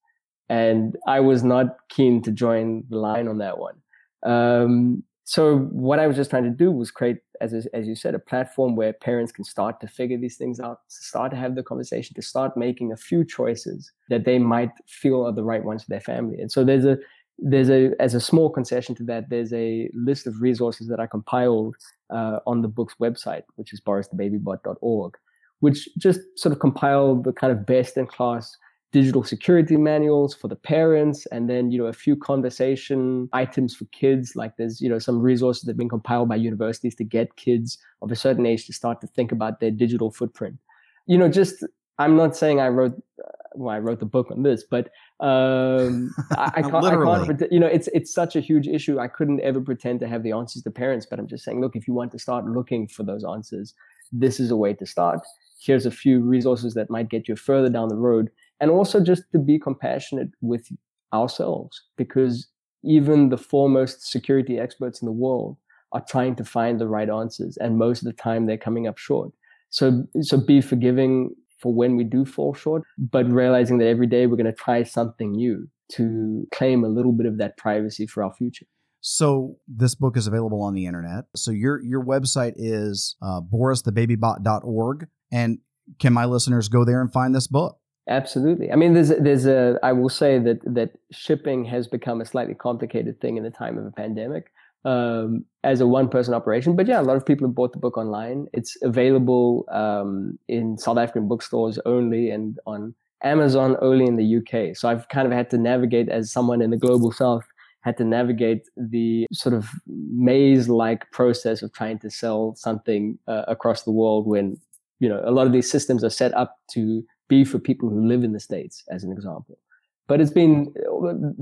And 0.49 0.97
I 1.07 1.21
was 1.21 1.45
not 1.45 1.77
keen 1.89 2.23
to 2.23 2.31
join 2.31 2.85
the 2.89 2.99
line 2.99 3.29
on 3.29 3.39
that 3.39 3.59
one. 3.59 3.77
Um, 4.23 5.03
so 5.29 5.59
what 5.59 5.99
I 5.99 6.07
was 6.07 6.17
just 6.17 6.31
trying 6.31 6.45
to 6.45 6.51
do 6.51 6.71
was 6.73 6.91
create, 6.91 7.19
as 7.43 7.53
as 7.75 7.87
you 7.87 7.95
said, 7.95 8.15
a 8.15 8.19
platform 8.19 8.77
where 8.77 8.95
parents 8.95 9.31
can 9.31 9.45
start 9.45 9.79
to 9.83 9.87
figure 9.87 10.17
these 10.17 10.39
things 10.39 10.59
out, 10.59 10.81
start 10.89 11.33
to 11.33 11.37
have 11.37 11.55
the 11.55 11.63
conversation, 11.63 12.15
to 12.15 12.23
start 12.23 12.57
making 12.57 12.93
a 12.93 12.97
few 12.97 13.27
choices 13.27 13.93
that 14.09 14.25
they 14.25 14.39
might 14.39 14.71
feel 14.87 15.27
are 15.27 15.33
the 15.33 15.45
right 15.45 15.63
ones 15.63 15.85
for 15.85 15.91
their 15.91 16.01
family. 16.01 16.41
And 16.41 16.51
so 16.51 16.65
there's 16.65 16.87
a 16.87 16.97
there's 17.39 17.69
a 17.69 17.93
as 18.01 18.15
a 18.15 18.21
small 18.21 18.49
concession 18.49 18.95
to 18.95 19.05
that, 19.05 19.29
there's 19.29 19.53
a 19.53 19.91
list 19.93 20.27
of 20.27 20.41
resources 20.41 20.89
that 20.89 20.99
I 20.99 21.07
compiled 21.07 21.77
uh, 22.09 22.39
on 22.47 22.63
the 22.63 22.69
book's 22.69 22.95
website, 22.99 23.43
which 23.57 23.75
is 23.75 23.83
boristhebabybot.org, 23.83 25.15
which 25.61 25.91
just 25.99 26.21
sort 26.37 26.55
of 26.55 26.61
compiled 26.61 27.25
the 27.25 27.35
kind 27.35 27.53
of 27.53 27.67
best 27.67 27.99
in 27.99 28.07
class 28.07 28.57
digital 28.93 29.23
security 29.23 29.77
manuals 29.77 30.35
for 30.35 30.49
the 30.49 30.57
parents 30.57 31.27
and 31.27 31.49
then 31.49 31.71
you 31.71 31.79
know 31.79 31.87
a 31.87 31.93
few 31.93 32.17
conversation 32.17 33.29
items 33.33 33.75
for 33.75 33.85
kids. 33.87 34.35
Like 34.35 34.57
there's 34.57 34.81
you 34.81 34.89
know 34.89 34.99
some 34.99 35.21
resources 35.21 35.65
that 35.65 35.73
have 35.73 35.77
been 35.77 35.89
compiled 35.89 36.29
by 36.29 36.37
universities 36.37 36.95
to 36.97 37.05
get 37.05 37.37
kids 37.37 37.79
of 38.03 38.11
a 38.11 38.17
certain 38.17 38.47
age 38.47 38.67
to 38.67 38.73
start 38.73 39.01
to 39.01 39.07
think 39.07 39.33
about 39.33 39.61
their 39.61 39.71
digital 39.71 40.11
footprint. 40.11 40.59
You 41.07 41.19
know 41.19 41.29
just 41.29 41.65
i'm 42.01 42.15
not 42.15 42.37
saying 42.37 42.61
i 42.61 42.69
wrote 42.69 42.93
uh, 43.19 43.33
well 43.55 43.75
i 43.75 43.79
wrote 43.79 43.99
the 43.99 44.07
book 44.07 44.31
on 44.31 44.45
this 44.45 44.63
but 44.71 44.91
um 45.19 46.15
I, 46.37 46.53
I, 46.57 46.63
can't, 46.71 46.75
I 46.75 47.27
can't 47.27 47.43
you 47.51 47.59
know 47.59 47.67
it's 47.67 47.89
it's 47.89 48.13
such 48.13 48.37
a 48.37 48.41
huge 48.41 48.69
issue. 48.69 49.01
I 49.01 49.09
couldn't 49.09 49.41
ever 49.41 49.61
pretend 49.61 49.99
to 50.01 50.07
have 50.07 50.23
the 50.23 50.33
answers 50.33 50.63
to 50.63 50.71
parents 50.71 51.07
but 51.09 51.19
i'm 51.19 51.27
just 51.27 51.45
saying 51.45 51.61
look 51.61 51.75
if 51.75 51.89
you 51.89 51.95
want 51.95 52.13
to 52.13 52.19
start 52.19 52.45
looking 52.45 52.87
for 52.87 53.03
those 53.03 53.25
answers 53.25 53.75
this 54.13 54.41
is 54.41 54.51
a 54.51 54.57
way 54.57 54.75
to 54.75 54.87
start. 54.87 55.21
Here's 55.61 55.87
a 55.87 55.91
few 55.91 56.21
resources 56.21 56.75
that 56.75 56.91
might 56.91 57.09
get 57.09 57.29
you 57.29 57.37
further 57.37 57.69
down 57.69 57.89
the 57.89 57.97
road 57.97 58.31
and 58.61 58.71
also 58.71 59.01
just 59.01 59.25
to 59.33 59.39
be 59.39 59.59
compassionate 59.59 60.31
with 60.41 60.69
ourselves 61.13 61.83
because 61.97 62.49
even 62.85 63.29
the 63.29 63.37
foremost 63.37 64.11
security 64.11 64.59
experts 64.59 65.01
in 65.03 65.07
the 65.07 65.13
world 65.13 65.57
are 65.93 66.05
trying 66.09 66.37
to 66.37 66.45
find 66.45 66.81
the 66.81 66.89
right 66.89 67.09
answers 67.09 67.57
and 67.57 67.79
most 67.79 68.03
of 68.03 68.05
the 68.05 68.13
time 68.13 68.47
they're 68.47 68.59
coming 68.59 68.87
up 68.87 68.99
short. 68.99 69.31
So 69.71 70.05
so 70.23 70.39
be 70.39 70.61
forgiving 70.61 71.31
for 71.61 71.75
when 71.75 71.97
we 71.97 72.05
do 72.05 72.25
fall 72.25 72.55
short 72.55 72.83
but 72.97 73.29
realizing 73.31 73.79
that 73.79 73.89
every 73.89 74.07
day 74.07 74.27
we're 74.27 74.37
going 74.37 74.47
to 74.47 74.53
try 74.53 74.83
something 74.83 75.33
new 75.33 75.69
to 75.93 76.47
claim 76.53 76.85
a 76.85 76.89
little 76.89 77.13
bit 77.13 77.27
of 77.27 77.39
that 77.39 77.57
privacy 77.57 78.07
for 78.07 78.23
our 78.23 78.33
future. 78.33 78.67
So 79.01 79.57
this 79.67 79.95
book 79.95 80.17
is 80.17 80.27
available 80.27 80.63
on 80.63 80.75
the 80.75 80.87
internet. 80.87 81.25
So 81.35 81.51
your 81.51 81.83
your 81.83 82.05
website 82.05 82.55
is 82.57 83.17
uh, 83.23 83.41
boristhebabybot.org 83.41 85.07
and 85.33 85.59
can 85.99 86.13
my 86.13 86.25
listeners 86.25 86.69
go 86.69 86.85
there 86.85 87.01
and 87.01 87.13
find 87.13 87.35
this 87.35 87.47
book 87.47 87.79
Absolutely. 88.09 88.73
I 88.73 88.77
mean, 88.77 88.95
there's 88.95 89.11
there's 89.11 89.47
a. 89.47 89.79
I 89.83 89.93
will 89.93 90.09
say 90.09 90.39
that 90.39 90.61
that 90.65 90.93
shipping 91.11 91.65
has 91.67 91.87
become 91.87 92.21
a 92.21 92.25
slightly 92.25 92.55
complicated 92.55 93.21
thing 93.21 93.37
in 93.37 93.45
the 93.45 93.51
time 93.51 93.77
of 93.77 93.85
a 93.85 93.91
pandemic 93.91 94.51
um, 94.87 95.45
as 95.63 95.83
a 95.83 95.87
one 95.87 96.09
person 96.09 96.33
operation. 96.33 96.75
But 96.75 96.87
yeah, 96.87 97.01
a 97.01 97.03
lot 97.03 97.19
of 97.19 97.27
people 97.27 97.47
have 97.47 97.55
bought 97.55 97.73
the 97.73 97.79
book 97.79 97.99
online. 97.99 98.47
It's 98.55 98.77
available 98.83 99.67
um, 99.71 100.39
in 100.49 100.79
South 100.79 100.97
African 100.97 101.29
bookstores 101.29 101.79
only 101.85 102.31
and 102.31 102.59
on 102.67 102.95
Amazon 103.23 103.77
only 103.83 104.07
in 104.07 104.17
the 104.17 104.37
UK. 104.39 104.75
So 104.75 104.89
I've 104.89 105.07
kind 105.09 105.27
of 105.27 105.33
had 105.33 105.51
to 105.51 105.59
navigate 105.59 106.09
as 106.09 106.33
someone 106.33 106.63
in 106.63 106.71
the 106.71 106.77
global 106.79 107.13
south 107.13 107.45
had 107.81 107.97
to 107.97 108.05
navigate 108.05 108.69
the 108.77 109.27
sort 109.33 109.55
of 109.55 109.69
maze 109.87 110.69
like 110.69 111.11
process 111.13 111.63
of 111.63 111.73
trying 111.73 111.99
to 112.01 112.11
sell 112.11 112.55
something 112.57 113.19
uh, 113.29 113.45
across 113.49 113.83
the 113.83 113.93
world 113.93 114.27
when 114.27 114.59
you 114.99 115.09
know 115.09 115.23
a 115.25 115.31
lot 115.31 115.47
of 115.47 115.53
these 115.53 115.71
systems 115.71 116.03
are 116.03 116.11
set 116.11 116.35
up 116.35 116.57
to 116.69 117.05
be 117.29 117.45
for 117.45 117.59
people 117.59 117.89
who 117.89 118.07
live 118.07 118.25
in 118.25 118.33
the 118.33 118.41
States, 118.41 118.85
as 118.91 119.05
an 119.05 119.13
example. 119.13 119.59
But 120.07 120.21
it's 120.21 120.31
been, 120.31 120.73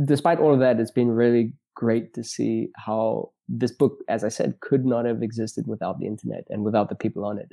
despite 0.04 0.40
all 0.40 0.52
of 0.52 0.60
that, 0.60 0.80
it's 0.80 0.90
been 0.90 1.10
really 1.10 1.52
great 1.74 2.14
to 2.14 2.24
see 2.24 2.68
how 2.76 3.30
this 3.48 3.70
book, 3.70 3.98
as 4.08 4.24
I 4.24 4.28
said, 4.28 4.58
could 4.60 4.84
not 4.84 5.04
have 5.04 5.22
existed 5.22 5.66
without 5.66 6.00
the 6.00 6.06
internet 6.06 6.44
and 6.50 6.64
without 6.64 6.88
the 6.88 6.96
people 6.96 7.24
on 7.24 7.38
it. 7.38 7.52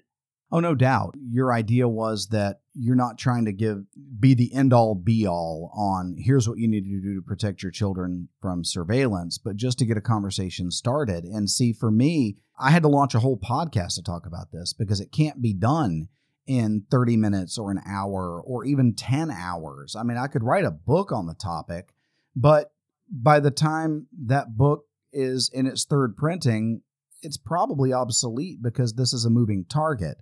Oh, 0.51 0.59
no 0.59 0.75
doubt. 0.75 1.15
Your 1.31 1.51
idea 1.51 1.87
was 1.87 2.27
that 2.27 2.61
you're 2.75 2.95
not 2.95 3.17
trying 3.17 3.45
to 3.45 3.51
give 3.51 3.85
be 4.19 4.35
the 4.35 4.53
end 4.53 4.71
all 4.71 4.93
be 4.93 5.25
all 5.25 5.71
on 5.75 6.15
here's 6.17 6.47
what 6.47 6.59
you 6.59 6.67
need 6.67 6.83
to 6.83 7.01
do 7.01 7.15
to 7.15 7.21
protect 7.23 7.63
your 7.63 7.71
children 7.71 8.29
from 8.39 8.63
surveillance, 8.63 9.39
but 9.39 9.55
just 9.55 9.79
to 9.79 9.85
get 9.85 9.97
a 9.97 10.01
conversation 10.01 10.69
started. 10.69 11.23
And 11.23 11.49
see, 11.49 11.73
for 11.73 11.89
me, 11.89 12.37
I 12.59 12.69
had 12.69 12.83
to 12.83 12.89
launch 12.89 13.15
a 13.15 13.19
whole 13.19 13.37
podcast 13.37 13.95
to 13.95 14.03
talk 14.03 14.27
about 14.27 14.51
this 14.51 14.73
because 14.73 14.99
it 14.99 15.11
can't 15.11 15.41
be 15.41 15.53
done 15.53 16.09
in 16.45 16.85
30 16.91 17.17
minutes 17.17 17.57
or 17.57 17.71
an 17.71 17.81
hour 17.85 18.41
or 18.41 18.65
even 18.65 18.93
10 18.93 19.31
hours. 19.31 19.95
I 19.95 20.03
mean, 20.03 20.17
I 20.17 20.27
could 20.27 20.43
write 20.43 20.65
a 20.65 20.71
book 20.71 21.11
on 21.11 21.25
the 21.25 21.33
topic, 21.33 21.93
but 22.35 22.71
by 23.09 23.39
the 23.39 23.51
time 23.51 24.07
that 24.25 24.57
book 24.57 24.85
is 25.11 25.49
in 25.53 25.67
its 25.67 25.85
third 25.85 26.17
printing, 26.17 26.81
it's 27.21 27.37
probably 27.37 27.93
obsolete 27.93 28.61
because 28.61 28.93
this 28.93 29.13
is 29.13 29.25
a 29.25 29.29
moving 29.29 29.65
target. 29.65 30.17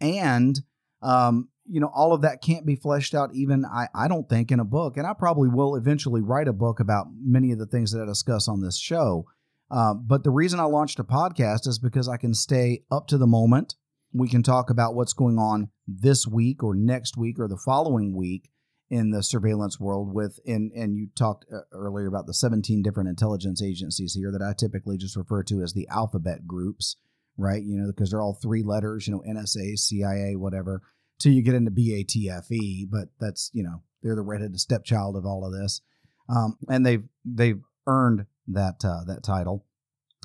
And, 0.00 0.60
um, 1.02 1.48
you 1.66 1.80
know, 1.80 1.90
all 1.92 2.12
of 2.12 2.22
that 2.22 2.42
can't 2.42 2.64
be 2.64 2.76
fleshed 2.76 3.14
out, 3.14 3.34
even 3.34 3.64
I, 3.64 3.88
I 3.94 4.08
don't 4.08 4.28
think, 4.28 4.52
in 4.52 4.60
a 4.60 4.64
book. 4.64 4.96
And 4.96 5.06
I 5.06 5.12
probably 5.12 5.48
will 5.48 5.74
eventually 5.74 6.20
write 6.20 6.48
a 6.48 6.52
book 6.52 6.78
about 6.78 7.08
many 7.20 7.50
of 7.50 7.58
the 7.58 7.66
things 7.66 7.90
that 7.92 8.02
I 8.02 8.06
discuss 8.06 8.46
on 8.46 8.60
this 8.60 8.78
show. 8.78 9.26
Uh, 9.70 9.94
but 9.94 10.24
the 10.24 10.30
reason 10.30 10.60
I 10.60 10.64
launched 10.64 10.98
a 10.98 11.04
podcast 11.04 11.66
is 11.66 11.78
because 11.78 12.08
I 12.08 12.16
can 12.16 12.32
stay 12.32 12.84
up 12.90 13.06
to 13.08 13.18
the 13.18 13.26
moment 13.26 13.74
we 14.12 14.28
can 14.28 14.42
talk 14.42 14.70
about 14.70 14.94
what's 14.94 15.12
going 15.12 15.38
on 15.38 15.70
this 15.86 16.26
week 16.26 16.62
or 16.62 16.74
next 16.74 17.16
week 17.16 17.38
or 17.38 17.48
the 17.48 17.60
following 17.64 18.16
week 18.16 18.50
in 18.90 19.10
the 19.10 19.22
surveillance 19.22 19.78
world 19.78 20.14
with 20.14 20.38
and 20.46 20.72
and 20.72 20.96
you 20.96 21.08
talked 21.14 21.44
uh, 21.52 21.60
earlier 21.72 22.06
about 22.06 22.26
the 22.26 22.32
17 22.32 22.82
different 22.82 23.08
intelligence 23.08 23.62
agencies 23.62 24.14
here 24.14 24.32
that 24.32 24.42
I 24.42 24.54
typically 24.58 24.96
just 24.96 25.16
refer 25.16 25.42
to 25.44 25.60
as 25.62 25.74
the 25.74 25.86
alphabet 25.88 26.46
groups 26.46 26.96
right? 27.36 27.62
You 27.62 27.78
know 27.78 27.86
because 27.88 28.10
they're 28.10 28.22
all 28.22 28.38
three 28.40 28.62
letters 28.62 29.06
you 29.06 29.14
know 29.14 29.22
NSA 29.28 29.78
CIA 29.78 30.36
whatever 30.36 30.82
till 31.18 31.32
you 31.32 31.42
get 31.42 31.54
into 31.54 31.70
BATFE 31.70 32.88
but 32.90 33.08
that's 33.20 33.50
you 33.52 33.62
know 33.62 33.82
they're 34.02 34.14
the 34.14 34.22
redheaded 34.22 34.60
stepchild 34.60 35.16
of 35.16 35.26
all 35.26 35.44
of 35.44 35.52
this. 35.52 35.80
Um, 36.28 36.56
and 36.68 36.84
they've 36.84 37.04
they've 37.24 37.60
earned 37.86 38.26
that 38.48 38.84
uh, 38.84 39.04
that 39.06 39.22
title. 39.22 39.64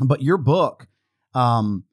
But 0.04 0.22
your 0.22 0.38
book 0.38 0.88
um, 1.34 1.86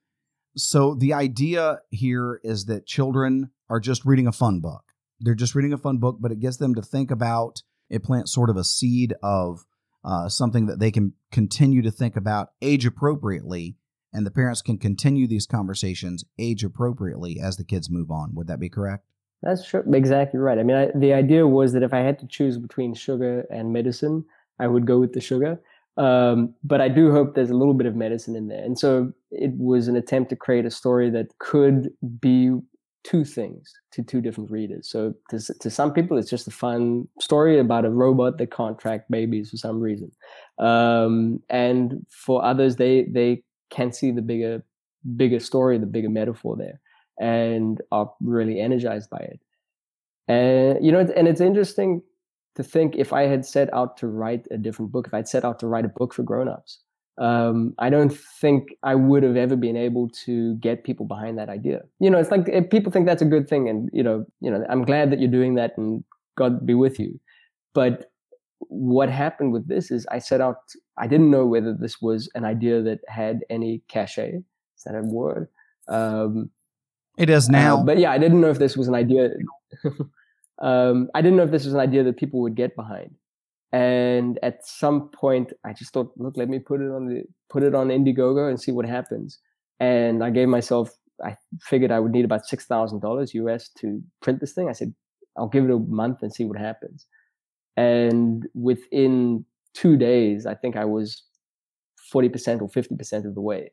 so 0.61 0.94
the 0.94 1.12
idea 1.12 1.81
here 1.90 2.40
is 2.42 2.66
that 2.66 2.87
children 2.87 3.51
are 3.68 3.81
just 3.81 4.05
reading 4.05 4.27
a 4.27 4.33
fun 4.33 4.61
book. 4.61 4.83
They're 5.20 5.35
just 5.35 5.55
reading 5.55 5.73
a 5.73 5.79
fun 5.79 5.99
book, 5.99 6.18
but 6.20 6.33
it 6.33 6.40
gets 6.40 6.57
them 6.57 6.75
to 6.75 6.83
think 6.83 7.11
about. 7.11 7.62
It 7.88 8.05
plants 8.05 8.33
sort 8.33 8.51
of 8.51 8.57
a 8.57 8.64
seed 8.64 9.14
of 9.23 9.64
uh, 10.05 10.29
something 10.29 10.66
that 10.66 10.79
they 10.79 10.90
can 10.90 11.14
continue 11.31 11.83
to 11.83 11.90
think 11.90 12.16
about 12.16 12.53
age 12.62 12.87
appropriately, 12.87 13.77
and 14.12 14.25
the 14.25 14.31
parents 14.31 14.62
can 14.62 14.79
continue 14.79 15.27
these 15.27 15.46
conversations 15.46 16.25
age 16.38 16.64
appropriately 16.64 17.38
as 17.38 17.57
the 17.57 17.64
kids 17.64 17.90
move 17.90 18.11
on. 18.11 18.35
Would 18.35 18.46
that 18.46 18.61
be 18.61 18.68
correct? 18.68 19.05
That's 19.42 19.66
true. 19.66 19.83
Exactly 19.92 20.38
right. 20.38 20.59
I 20.59 20.62
mean, 20.62 20.77
I, 20.77 20.88
the 20.94 21.12
idea 21.12 21.46
was 21.46 21.73
that 21.73 21.83
if 21.83 21.94
I 21.94 22.01
had 22.01 22.18
to 22.20 22.27
choose 22.27 22.59
between 22.59 22.94
sugar 22.94 23.46
and 23.51 23.73
medicine, 23.73 24.25
I 24.59 24.66
would 24.66 24.87
go 24.87 24.99
with 24.99 25.12
the 25.12 25.20
sugar. 25.20 25.61
Um, 26.01 26.55
but 26.65 26.81
I 26.81 26.89
do 26.89 27.13
hope 27.13 27.35
there's 27.35 27.51
a 27.51 27.57
little 27.57 27.75
bit 27.75 27.87
of 27.87 27.95
medicine 27.95 28.35
in 28.35 28.49
there. 28.49 28.65
And 28.65 28.79
so 28.79 29.13
it 29.31 29.53
was 29.59 29.87
an 29.87 29.97
attempt 29.97 30.31
to 30.31 30.37
create 30.37 30.65
a 30.65 30.71
story 30.71 31.11
that 31.11 31.39
could 31.39 31.91
be 32.21 32.53
two 33.05 33.25
things 33.25 33.71
to 33.93 34.03
two 34.03 34.23
different 34.23 34.51
readers. 34.51 34.89
So 34.89 35.15
to, 35.29 35.39
to 35.61 35.71
some 35.71 35.93
people, 35.93 36.17
it's 36.17 36.31
just 36.31 36.49
a 36.49 36.51
fun 36.51 37.07
story 37.19 37.59
about 37.59 37.85
a 37.85 37.91
robot 37.91 38.39
that 38.39 38.51
can't 38.51 38.79
track 38.79 39.07
babies 39.11 39.51
for 39.51 39.59
some 39.59 39.79
reason. 39.79 40.11
Um, 40.59 41.43
and 41.51 42.07
for 42.09 42.43
others, 42.43 42.77
they, 42.77 43.05
they 43.05 43.43
can 43.69 43.93
see 43.93 44.11
the 44.11 44.23
bigger, 44.23 44.65
bigger 45.17 45.41
story, 45.41 45.77
the 45.77 45.87
bigger 45.87 46.11
metaphor 46.11 46.57
there 46.57 46.81
and 47.21 47.83
are 47.93 48.11
really 48.23 48.59
energized 48.59 49.11
by 49.11 49.19
it. 49.19 49.41
And, 50.29 50.85
you 50.85 50.93
know, 50.93 51.01
and 51.01 51.29
it's 51.29 51.43
interesting 51.43 52.03
to 52.62 52.68
think 52.68 52.96
if 52.96 53.12
I 53.12 53.23
had 53.23 53.44
set 53.44 53.73
out 53.73 53.96
to 53.99 54.07
write 54.07 54.46
a 54.51 54.59
different 54.59 54.92
book, 54.92 55.07
if 55.07 55.14
I'd 55.14 55.29
set 55.29 55.44
out 55.44 55.59
to 55.61 55.66
write 55.66 55.85
a 55.85 55.88
book 55.88 56.12
for 56.12 56.23
grown-ups, 56.23 56.81
um, 57.18 57.75
I 57.79 57.90
don't 57.90 58.16
think 58.40 58.75
I 58.83 58.94
would 58.94 59.23
have 59.23 59.37
ever 59.37 59.57
been 59.57 59.77
able 59.77 60.09
to 60.25 60.57
get 60.57 60.85
people 60.85 61.07
behind 61.07 61.38
that 61.38 61.49
idea. 61.49 61.81
You 61.99 62.11
know, 62.11 62.18
it's 62.18 62.31
like 62.31 62.70
people 62.70 62.92
think 62.92 63.07
that's 63.07 63.23
a 63.23 63.27
good 63.27 63.49
thing, 63.49 63.68
and 63.68 63.90
you 63.92 64.03
know, 64.03 64.25
you 64.40 64.51
know, 64.51 64.64
I'm 64.68 64.85
glad 64.85 65.11
that 65.11 65.20
you're 65.20 65.31
doing 65.31 65.55
that, 65.57 65.73
and 65.77 66.05
God 66.37 66.66
be 66.66 66.75
with 66.75 66.99
you. 66.99 67.20
But 67.75 68.11
what 68.59 69.11
happened 69.11 69.53
with 69.53 69.68
this 69.68 69.90
is 69.90 70.07
I 70.11 70.18
set 70.18 70.40
out. 70.40 70.57
I 70.99 71.07
didn't 71.07 71.31
know 71.31 71.46
whether 71.46 71.75
this 71.75 72.01
was 72.01 72.31
an 72.35 72.44
idea 72.44 72.83
that 72.83 73.01
had 73.09 73.40
any 73.51 73.83
cachet. 73.88 74.42
Is 74.77 74.85
that 74.85 74.94
a 74.94 75.03
word? 75.03 75.49
Um, 75.88 76.51
it 77.18 77.29
is 77.29 77.49
now. 77.49 77.79
Uh, 77.79 77.85
but 77.85 77.99
yeah, 77.99 78.12
I 78.12 78.18
didn't 78.18 78.40
know 78.40 78.51
if 78.51 78.59
this 78.59 78.77
was 78.77 78.88
an 78.88 78.94
idea. 78.94 79.31
um, 80.61 81.09
I 81.14 81.23
didn't 81.23 81.37
know 81.37 81.44
if 81.44 81.51
this 81.51 81.64
was 81.64 81.75
an 81.75 81.81
idea 81.81 82.05
that 82.05 82.16
people 82.16 82.40
would 82.40 82.55
get 82.55 82.77
behind. 82.77 83.14
And 83.73 84.38
at 84.42 84.66
some 84.66 85.11
point, 85.11 85.53
I 85.64 85.73
just 85.73 85.92
thought, 85.92 86.12
look, 86.16 86.37
let 86.37 86.49
me 86.49 86.59
put 86.59 86.81
it 86.81 86.90
on 86.90 87.07
the 87.07 87.23
put 87.49 87.62
it 87.62 87.75
on 87.75 87.88
Indiegogo 87.88 88.49
and 88.49 88.61
see 88.61 88.73
what 88.73 88.87
happens. 88.87 89.38
And 89.79 90.25
I 90.25 90.31
gave 90.31 90.49
myself, 90.49 90.90
I 91.25 91.37
figured 91.62 91.92
I 91.92 92.01
would 92.01 92.12
need 92.12 92.25
about 92.25 92.46
six 92.46 92.66
thousand 92.66 93.01
dollars 93.01 93.33
US 93.35 93.68
to 93.79 94.03
print 94.23 94.40
this 94.40 94.53
thing. 94.53 94.68
I 94.68 94.73
said, 94.73 94.92
I'll 95.37 95.49
give 95.49 95.64
it 95.64 95.70
a 95.70 95.79
month 95.79 96.18
and 96.23 96.35
see 96.35 96.44
what 96.44 96.59
happens. 96.59 97.07
And 97.77 98.46
within 98.55 99.44
two 99.73 99.96
days, 99.96 100.46
I 100.46 100.55
think 100.55 100.77
I 100.77 100.85
was 100.85 101.23
forty 102.11 102.29
percent 102.29 102.62
or 102.62 102.68
fifty 102.68 102.96
percent 102.96 103.25
of 103.25 103.37
the 103.37 103.40
way. 103.40 103.70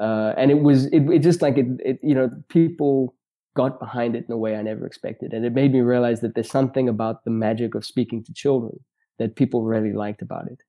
Uh, 0.00 0.34
and 0.36 0.50
it 0.50 0.60
was 0.60 0.86
it, 0.86 1.08
it 1.08 1.20
just 1.20 1.40
like 1.40 1.56
it, 1.56 1.66
it 1.84 1.98
you 2.02 2.14
know 2.14 2.30
people 2.48 3.14
got 3.56 3.80
behind 3.80 4.14
it 4.14 4.26
in 4.28 4.32
a 4.32 4.38
way 4.38 4.54
I 4.54 4.62
never 4.62 4.86
expected. 4.86 5.32
And 5.32 5.44
it 5.44 5.52
made 5.52 5.72
me 5.72 5.80
realize 5.80 6.20
that 6.20 6.34
there's 6.34 6.50
something 6.50 6.88
about 6.88 7.24
the 7.24 7.30
magic 7.30 7.74
of 7.74 7.84
speaking 7.84 8.22
to 8.24 8.32
children 8.32 8.78
that 9.18 9.34
people 9.34 9.64
really 9.64 9.92
liked 9.92 10.22
about 10.22 10.46
it. 10.46 10.60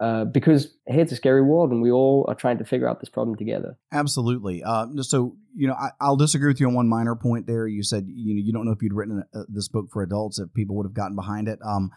Uh, 0.00 0.24
because 0.24 0.74
hey, 0.86 1.02
it's 1.02 1.12
a 1.12 1.16
scary 1.16 1.42
world, 1.42 1.70
and 1.70 1.82
we 1.82 1.90
all 1.90 2.24
are 2.26 2.34
trying 2.34 2.56
to 2.56 2.64
figure 2.64 2.88
out 2.88 3.00
this 3.00 3.10
problem 3.10 3.36
together. 3.36 3.76
Absolutely. 3.92 4.62
Uh, 4.64 4.86
so, 5.02 5.36
you 5.54 5.68
know, 5.68 5.74
I, 5.74 6.08
will 6.08 6.16
disagree 6.16 6.48
with 6.48 6.58
you 6.58 6.68
on 6.68 6.74
one 6.74 6.88
minor 6.88 7.14
point 7.14 7.46
there. 7.46 7.66
You 7.66 7.82
said 7.82 8.06
you 8.08 8.34
know 8.34 8.40
you 8.42 8.50
don't 8.50 8.64
know 8.64 8.72
if 8.72 8.80
you'd 8.80 8.94
written 8.94 9.24
a, 9.34 9.38
uh, 9.38 9.42
this 9.48 9.68
book 9.68 9.90
for 9.92 10.02
adults 10.02 10.38
if 10.38 10.54
people 10.54 10.74
would 10.76 10.86
have 10.86 10.94
gotten 10.94 11.16
behind 11.16 11.48
it. 11.48 11.58
Um, 11.62 11.90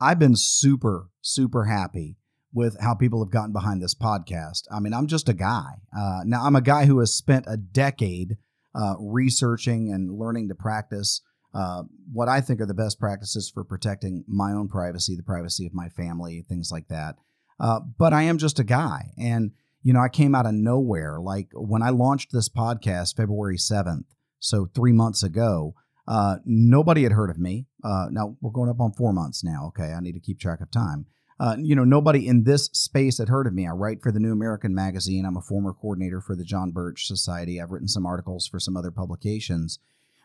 I've 0.00 0.18
been 0.18 0.36
super 0.36 1.10
super 1.20 1.64
happy 1.64 2.16
with 2.52 2.80
how 2.80 2.94
people 2.94 3.22
have 3.22 3.32
gotten 3.32 3.52
behind 3.52 3.82
this 3.82 3.94
podcast. 3.94 4.62
I 4.72 4.80
mean, 4.80 4.94
I'm 4.94 5.06
just 5.06 5.28
a 5.28 5.34
guy. 5.34 5.82
Uh, 5.96 6.20
now, 6.24 6.44
I'm 6.44 6.56
a 6.56 6.62
guy 6.62 6.86
who 6.86 6.98
has 7.00 7.14
spent 7.14 7.44
a 7.46 7.56
decade 7.56 8.38
uh, 8.74 8.94
researching 8.98 9.92
and 9.92 10.18
learning 10.18 10.48
to 10.48 10.54
practice 10.54 11.22
uh, 11.52 11.82
what 12.12 12.28
I 12.28 12.40
think 12.40 12.60
are 12.60 12.66
the 12.66 12.74
best 12.74 13.00
practices 13.00 13.50
for 13.52 13.64
protecting 13.64 14.24
my 14.28 14.52
own 14.52 14.68
privacy, 14.68 15.16
the 15.16 15.22
privacy 15.22 15.66
of 15.66 15.74
my 15.74 15.88
family, 15.88 16.44
things 16.48 16.70
like 16.70 16.88
that. 16.88 17.16
Uh, 17.58 17.80
but 17.98 18.12
I 18.12 18.22
am 18.22 18.38
just 18.38 18.58
a 18.58 18.64
guy. 18.64 19.10
And, 19.18 19.52
you 19.82 19.92
know, 19.92 20.00
I 20.00 20.08
came 20.08 20.34
out 20.34 20.46
of 20.46 20.54
nowhere. 20.54 21.18
Like 21.20 21.48
when 21.52 21.82
I 21.82 21.90
launched 21.90 22.32
this 22.32 22.48
podcast 22.48 23.16
February 23.16 23.56
7th, 23.56 24.04
so 24.38 24.68
three 24.74 24.92
months 24.92 25.22
ago, 25.22 25.74
uh, 26.06 26.36
nobody 26.44 27.02
had 27.02 27.12
heard 27.12 27.30
of 27.30 27.38
me. 27.38 27.66
Uh, 27.84 28.06
now 28.10 28.36
we're 28.40 28.50
going 28.50 28.70
up 28.70 28.80
on 28.80 28.92
four 28.92 29.12
months 29.12 29.44
now. 29.44 29.66
Okay. 29.68 29.92
I 29.92 30.00
need 30.00 30.12
to 30.12 30.20
keep 30.20 30.38
track 30.38 30.60
of 30.60 30.70
time. 30.70 31.06
Uh, 31.40 31.56
you 31.58 31.74
know, 31.74 31.84
nobody 31.84 32.28
in 32.28 32.44
this 32.44 32.66
space 32.66 33.16
had 33.16 33.30
heard 33.30 33.46
of 33.46 33.54
me. 33.54 33.66
I 33.66 33.70
write 33.70 34.02
for 34.02 34.12
the 34.12 34.20
New 34.20 34.30
American 34.30 34.74
Magazine. 34.74 35.24
I'm 35.24 35.38
a 35.38 35.40
former 35.40 35.72
coordinator 35.72 36.20
for 36.20 36.36
the 36.36 36.44
John 36.44 36.70
Birch 36.70 37.06
Society. 37.06 37.58
I've 37.58 37.70
written 37.70 37.88
some 37.88 38.04
articles 38.04 38.46
for 38.46 38.60
some 38.60 38.76
other 38.76 38.90
publications. 38.90 39.78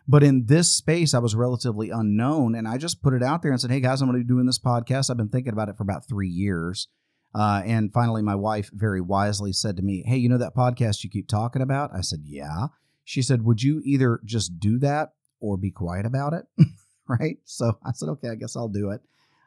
But 0.10 0.24
in 0.24 0.48
this 0.48 0.70
space, 0.70 1.14
I 1.14 1.20
was 1.20 1.34
relatively 1.34 1.90
unknown. 1.90 2.54
And 2.54 2.68
I 2.68 2.78
just 2.78 3.02
put 3.02 3.14
it 3.14 3.24
out 3.24 3.42
there 3.42 3.52
and 3.52 3.62
said, 3.62 3.72
hey, 3.72 3.80
guys, 3.80 4.02
I'm 4.02 4.10
going 4.10 4.20
to 4.20 4.26
be 4.26 4.28
doing 4.28 4.46
this 4.46 4.60
podcast. 4.60 5.10
I've 5.10 5.16
been 5.16 5.30
thinking 5.30 5.54
about 5.54 5.70
it 5.70 5.78
for 5.78 5.84
about 5.84 6.06
three 6.06 6.28
years. 6.28 6.90
Uh, 7.34 7.62
and 7.66 7.94
finally, 7.94 8.22
my 8.22 8.36
wife 8.36 8.70
very 8.74 9.00
wisely 9.00 9.54
said 9.54 9.78
to 9.78 9.84
me, 9.84 10.04
hey, 10.06 10.18
you 10.18 10.28
know 10.28 10.38
that 10.38 10.54
podcast 10.54 11.06
you 11.06 11.10
keep 11.10 11.30
talking 11.30 11.62
about? 11.62 11.92
I 11.96 12.02
said, 12.02 12.24
yeah. 12.26 12.68
She 13.06 13.22
said, 13.22 13.46
would 13.46 13.64
you 13.64 13.82
either 13.86 14.20
just 14.26 14.60
do 14.60 14.80
that 14.80 15.14
or 15.40 15.56
be 15.56 15.72
quiet 15.72 16.06
about 16.06 16.34
it? 16.34 16.46
right. 17.08 17.38
So 17.46 17.78
I 17.86 17.94
said, 17.94 18.10
okay, 18.10 18.30
I 18.30 18.36
guess 18.36 18.58
I'll 18.58 18.68
do 18.68 18.90
it. 18.92 19.02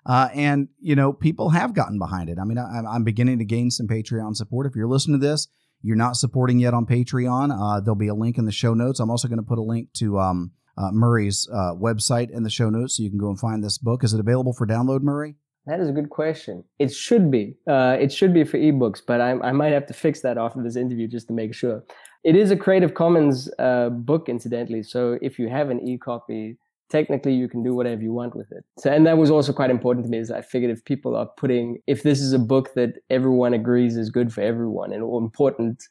Uh, 0.09 0.29
and 0.35 0.69
you 0.81 0.97
know, 0.97 1.13
people 1.13 1.51
have 1.51 1.75
gotten 1.75 1.99
behind 1.99 2.31
it. 2.31 2.39
I 2.41 2.45
mean, 2.45 2.57
I, 2.59 2.97
am 2.97 3.05
beginning 3.05 3.39
to 3.39 3.45
gain 3.45 3.71
some 3.71 3.87
Patreon 3.87 4.35
support. 4.35 4.67
If 4.67 4.75
you're 4.75 4.89
listening 4.89 5.21
to 5.21 5.27
this, 5.27 5.49
you're 5.83 5.97
not 5.97 6.17
supporting 6.17 6.59
yet 6.59 6.73
on 6.73 6.87
Patreon. 6.87 7.53
Uh, 7.53 7.81
there'll 7.81 7.95
be 7.95 8.09
a 8.09 8.15
link 8.15 8.39
in 8.39 8.47
the 8.47 8.53
show 8.53 8.73
notes. 8.73 9.01
I'm 9.01 9.11
also 9.11 9.29
going 9.29 9.39
to 9.39 9.45
put 9.45 9.59
a 9.59 9.63
link 9.63 9.93
to 9.99 10.19
um, 10.19 10.53
uh, 10.79 10.91
Murray's 10.93 11.47
uh, 11.53 11.75
website 11.75 12.31
in 12.31 12.43
the 12.43 12.51
show 12.51 12.71
notes, 12.71 12.97
so 12.97 13.03
you 13.03 13.11
can 13.11 13.19
go 13.19 13.29
and 13.29 13.39
find 13.39 13.63
this 13.63 13.77
book. 13.77 14.03
Is 14.03 14.15
it 14.15 14.21
available 14.21 14.55
for 14.55 14.67
download, 14.67 15.03
Murray? 15.03 15.37
That 15.67 15.81
is 15.81 15.89
a 15.91 15.93
good 15.93 16.09
question. 16.09 16.65
It 16.79 16.91
should 16.95 17.31
be. 17.31 17.57
Uh, 17.67 17.99
it 18.01 18.11
should 18.11 18.33
be 18.33 18.45
for 18.45 18.57
ebooks, 18.57 19.03
but 19.07 19.21
I, 19.21 19.33
I, 19.33 19.53
might 19.53 19.73
have 19.73 19.87
to 19.89 19.93
fix 19.93 20.23
that 20.23 20.39
after 20.39 20.63
this 20.63 20.77
interview 20.77 21.07
just 21.07 21.29
to 21.29 21.35
make 21.35 21.53
sure. 21.53 21.85
It 22.25 22.37
is 22.37 22.51
a 22.51 22.57
Creative 22.57 22.95
Commons 22.95 23.51
uh, 23.59 23.91
book, 23.91 24.31
incidentally. 24.31 24.83
So 24.83 25.19
if 25.21 25.39
you 25.39 25.51
have 25.51 25.69
an 25.69 25.87
e 25.87 25.99
copy, 25.99 26.57
technically 26.89 27.35
you 27.35 27.49
can 27.49 27.63
do 27.63 27.75
whatever 27.75 28.03
you 28.03 28.13
want 28.13 28.35
with 28.35 28.51
it. 28.53 28.65
So, 28.79 28.91
and 28.91 29.07
that 29.07 29.19
was 29.19 29.31
also 29.31 29.53
quite 29.53 29.71
important 29.71 30.07
to 30.07 30.11
me 30.11 30.19
is 30.19 30.31
I 30.31 30.43
figured 30.43 30.71
if 30.71 30.85
people 30.85 31.17
are 31.17 31.27
putting, 31.27 31.79
if 31.87 32.03
this 32.03 32.21
is 32.21 32.33
a 32.33 32.39
book 32.39 32.75
that 32.75 32.95
everyone 33.11 33.55
agrees 33.55 33.97
is 33.97 34.11
good 34.11 34.33
for 34.33 34.41
everyone 34.41 34.93
and 34.93 35.03
important, 35.03 35.85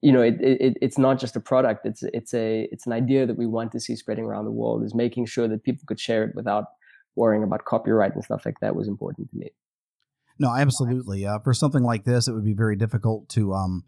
you 0.00 0.10
know, 0.10 0.22
it, 0.22 0.36
it, 0.40 0.78
it's 0.80 0.98
not 0.98 1.20
just 1.20 1.36
a 1.36 1.40
product. 1.40 1.86
It's, 1.86 2.02
it's 2.02 2.34
a, 2.34 2.68
it's 2.72 2.86
an 2.86 2.92
idea 2.92 3.26
that 3.26 3.36
we 3.36 3.46
want 3.46 3.72
to 3.72 3.80
see 3.80 3.94
spreading 3.94 4.24
around 4.24 4.46
the 4.46 4.50
world 4.50 4.84
is 4.84 4.94
making 4.94 5.26
sure 5.26 5.46
that 5.48 5.62
people 5.62 5.84
could 5.86 6.00
share 6.00 6.24
it 6.24 6.34
without 6.34 6.64
worrying 7.14 7.42
about 7.42 7.64
copyright 7.64 8.14
and 8.14 8.24
stuff 8.24 8.46
like 8.46 8.58
that 8.60 8.74
was 8.74 8.88
important 8.88 9.30
to 9.30 9.36
me. 9.36 9.50
No, 10.38 10.54
absolutely. 10.54 11.26
Uh, 11.26 11.38
for 11.40 11.52
something 11.52 11.82
like 11.82 12.04
this, 12.04 12.26
it 12.26 12.32
would 12.32 12.44
be 12.44 12.54
very 12.54 12.74
difficult 12.74 13.28
to, 13.30 13.52
um, 13.52 13.84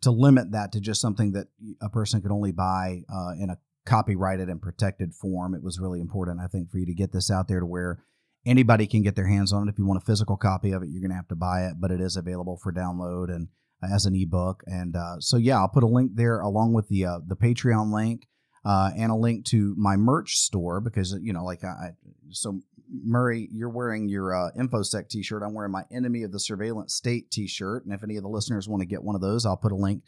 to 0.00 0.10
limit 0.10 0.52
that 0.52 0.72
to 0.72 0.80
just 0.80 1.00
something 1.00 1.32
that 1.32 1.48
a 1.80 1.90
person 1.90 2.22
could 2.22 2.32
only 2.32 2.50
buy 2.50 3.02
uh, 3.12 3.32
in 3.38 3.50
a 3.50 3.58
copyrighted 3.84 4.48
and 4.48 4.62
protected 4.62 5.14
form. 5.14 5.54
It 5.54 5.62
was 5.62 5.80
really 5.80 6.00
important, 6.00 6.40
I 6.40 6.46
think, 6.46 6.70
for 6.70 6.78
you 6.78 6.86
to 6.86 6.94
get 6.94 7.12
this 7.12 7.30
out 7.30 7.48
there 7.48 7.60
to 7.60 7.66
where 7.66 8.02
anybody 8.46 8.86
can 8.86 9.02
get 9.02 9.16
their 9.16 9.26
hands 9.26 9.52
on 9.52 9.66
it. 9.66 9.70
If 9.72 9.78
you 9.78 9.86
want 9.86 10.02
a 10.02 10.06
physical 10.06 10.36
copy 10.36 10.72
of 10.72 10.82
it, 10.82 10.88
you're 10.90 11.00
going 11.00 11.10
to 11.10 11.16
have 11.16 11.28
to 11.28 11.36
buy 11.36 11.66
it, 11.66 11.74
but 11.80 11.90
it 11.90 12.00
is 12.00 12.16
available 12.16 12.56
for 12.56 12.72
download 12.72 13.28
and 13.28 13.48
uh, 13.82 13.94
as 13.94 14.06
an 14.06 14.14
ebook. 14.14 14.62
And 14.66 14.96
uh, 14.96 15.20
so, 15.20 15.36
yeah, 15.36 15.58
I'll 15.58 15.68
put 15.68 15.82
a 15.82 15.88
link 15.88 16.12
there 16.14 16.40
along 16.40 16.72
with 16.72 16.88
the 16.88 17.06
uh, 17.06 17.18
the 17.26 17.36
Patreon 17.36 17.92
link 17.92 18.28
uh, 18.64 18.90
and 18.96 19.10
a 19.10 19.16
link 19.16 19.44
to 19.46 19.74
my 19.76 19.96
merch 19.96 20.36
store 20.36 20.80
because 20.80 21.16
you 21.20 21.32
know, 21.32 21.44
like 21.44 21.64
I, 21.64 21.90
so 22.30 22.60
Murray, 22.92 23.48
you're 23.52 23.70
wearing 23.70 24.08
your 24.08 24.34
uh, 24.34 24.50
InfoSec 24.56 25.08
T-shirt. 25.08 25.42
I'm 25.42 25.54
wearing 25.54 25.72
my 25.72 25.84
Enemy 25.90 26.24
of 26.24 26.32
the 26.32 26.38
Surveillance 26.38 26.94
State 26.94 27.30
T-shirt, 27.30 27.84
and 27.84 27.94
if 27.94 28.04
any 28.04 28.16
of 28.16 28.22
the 28.22 28.28
listeners 28.28 28.68
want 28.68 28.82
to 28.82 28.86
get 28.86 29.02
one 29.02 29.14
of 29.14 29.22
those, 29.22 29.46
I'll 29.46 29.56
put 29.56 29.72
a 29.72 29.76
link 29.76 30.02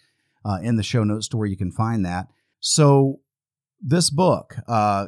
uh, 0.45 0.59
in 0.63 0.77
the 0.77 0.83
show 0.83 1.03
notes 1.03 1.29
to 1.29 1.37
where 1.37 1.47
you 1.47 1.57
can 1.57 1.73
find 1.73 2.05
that. 2.05 2.29
So 2.61 3.21
this 3.85 4.09
book, 4.09 4.57
uh, 4.66 5.07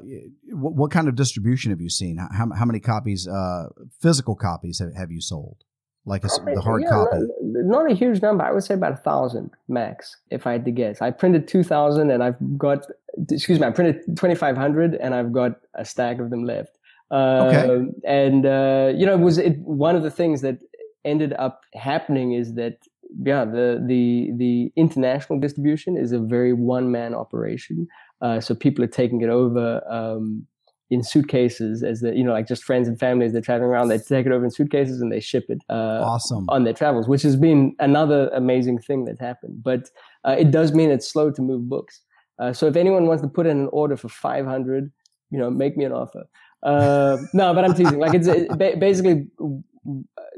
what, 0.50 0.74
what, 0.74 0.90
kind 0.90 1.08
of 1.08 1.16
distribution 1.16 1.70
have 1.70 1.80
you 1.80 1.88
seen? 1.88 2.18
How, 2.18 2.50
how 2.54 2.64
many 2.66 2.78
copies, 2.78 3.26
uh, 3.26 3.68
physical 4.02 4.36
copies, 4.36 4.78
have, 4.80 4.94
have 4.94 5.10
you 5.10 5.20
sold? 5.20 5.64
Like 6.04 6.24
a, 6.24 6.28
the 6.28 6.60
hard 6.60 6.82
yeah, 6.82 6.90
copy? 6.90 7.18
Not, 7.42 7.82
not, 7.82 7.90
a 7.90 7.94
huge 7.94 8.22
number. 8.22 8.44
I 8.44 8.52
would 8.52 8.62
say 8.62 8.74
about 8.74 8.92
a 8.92 8.96
thousand 8.96 9.50
max, 9.66 10.14
if 10.30 10.46
I 10.46 10.52
had 10.52 10.64
to 10.66 10.70
guess. 10.70 11.02
I 11.02 11.10
printed 11.10 11.48
two 11.48 11.64
thousand, 11.64 12.12
and 12.12 12.22
I've 12.22 12.36
got. 12.56 12.86
Excuse 13.28 13.58
me, 13.58 13.66
I 13.66 13.70
printed 13.70 14.16
twenty 14.16 14.36
five 14.36 14.56
hundred, 14.56 14.94
and 14.94 15.16
I've 15.16 15.32
got 15.32 15.56
a 15.74 15.84
stack 15.84 16.20
of 16.20 16.30
them 16.30 16.44
left. 16.44 16.78
Uh, 17.10 17.50
okay. 17.52 17.86
And 18.06 18.46
uh, 18.46 18.92
you 18.94 19.04
know, 19.04 19.14
it 19.14 19.20
was 19.20 19.38
it, 19.38 19.58
one 19.58 19.96
of 19.96 20.04
the 20.04 20.10
things 20.12 20.42
that 20.42 20.58
ended 21.04 21.32
up 21.40 21.62
happening 21.74 22.34
is 22.34 22.54
that 22.54 22.78
yeah, 23.24 23.44
the 23.44 23.82
the 23.84 24.30
the 24.36 24.72
international 24.76 25.40
distribution 25.40 25.96
is 25.96 26.12
a 26.12 26.20
very 26.20 26.52
one 26.52 26.92
man 26.92 27.14
operation. 27.14 27.88
Uh, 28.20 28.40
so 28.40 28.54
people 28.54 28.82
are 28.84 28.88
taking 28.88 29.20
it 29.20 29.28
over 29.28 29.82
um, 29.90 30.46
in 30.90 31.02
suitcases 31.02 31.82
as 31.82 32.00
the 32.00 32.14
you 32.14 32.22
know 32.22 32.32
like 32.32 32.46
just 32.46 32.62
friends 32.62 32.86
and 32.86 32.98
families 32.98 33.32
they're 33.32 33.40
traveling 33.40 33.68
around 33.68 33.88
they 33.88 33.98
take 33.98 34.24
it 34.24 34.32
over 34.32 34.44
in 34.44 34.50
suitcases 34.50 35.00
and 35.00 35.10
they 35.10 35.18
ship 35.18 35.44
it 35.48 35.58
uh, 35.68 36.00
awesome. 36.04 36.46
on 36.48 36.64
their 36.64 36.72
travels 36.72 37.08
which 37.08 37.22
has 37.22 37.36
been 37.36 37.74
another 37.80 38.28
amazing 38.28 38.78
thing 38.78 39.04
that's 39.04 39.20
happened. 39.20 39.62
But 39.62 39.90
uh, 40.24 40.36
it 40.38 40.50
does 40.50 40.72
mean 40.72 40.90
it's 40.90 41.08
slow 41.10 41.30
to 41.30 41.42
move 41.42 41.68
books. 41.68 42.00
Uh, 42.38 42.52
so 42.52 42.66
if 42.66 42.76
anyone 42.76 43.06
wants 43.06 43.22
to 43.22 43.28
put 43.28 43.46
in 43.46 43.58
an 43.58 43.68
order 43.72 43.96
for 43.96 44.08
500 44.08 44.92
you 45.30 45.38
know 45.38 45.50
make 45.50 45.76
me 45.76 45.84
an 45.84 45.92
offer. 45.92 46.24
Uh, 46.62 47.18
no 47.34 47.52
but 47.52 47.64
i'm 47.64 47.74
teasing. 47.74 47.98
Like 47.98 48.14
it's 48.14 48.28
it, 48.28 48.56
basically 48.78 49.26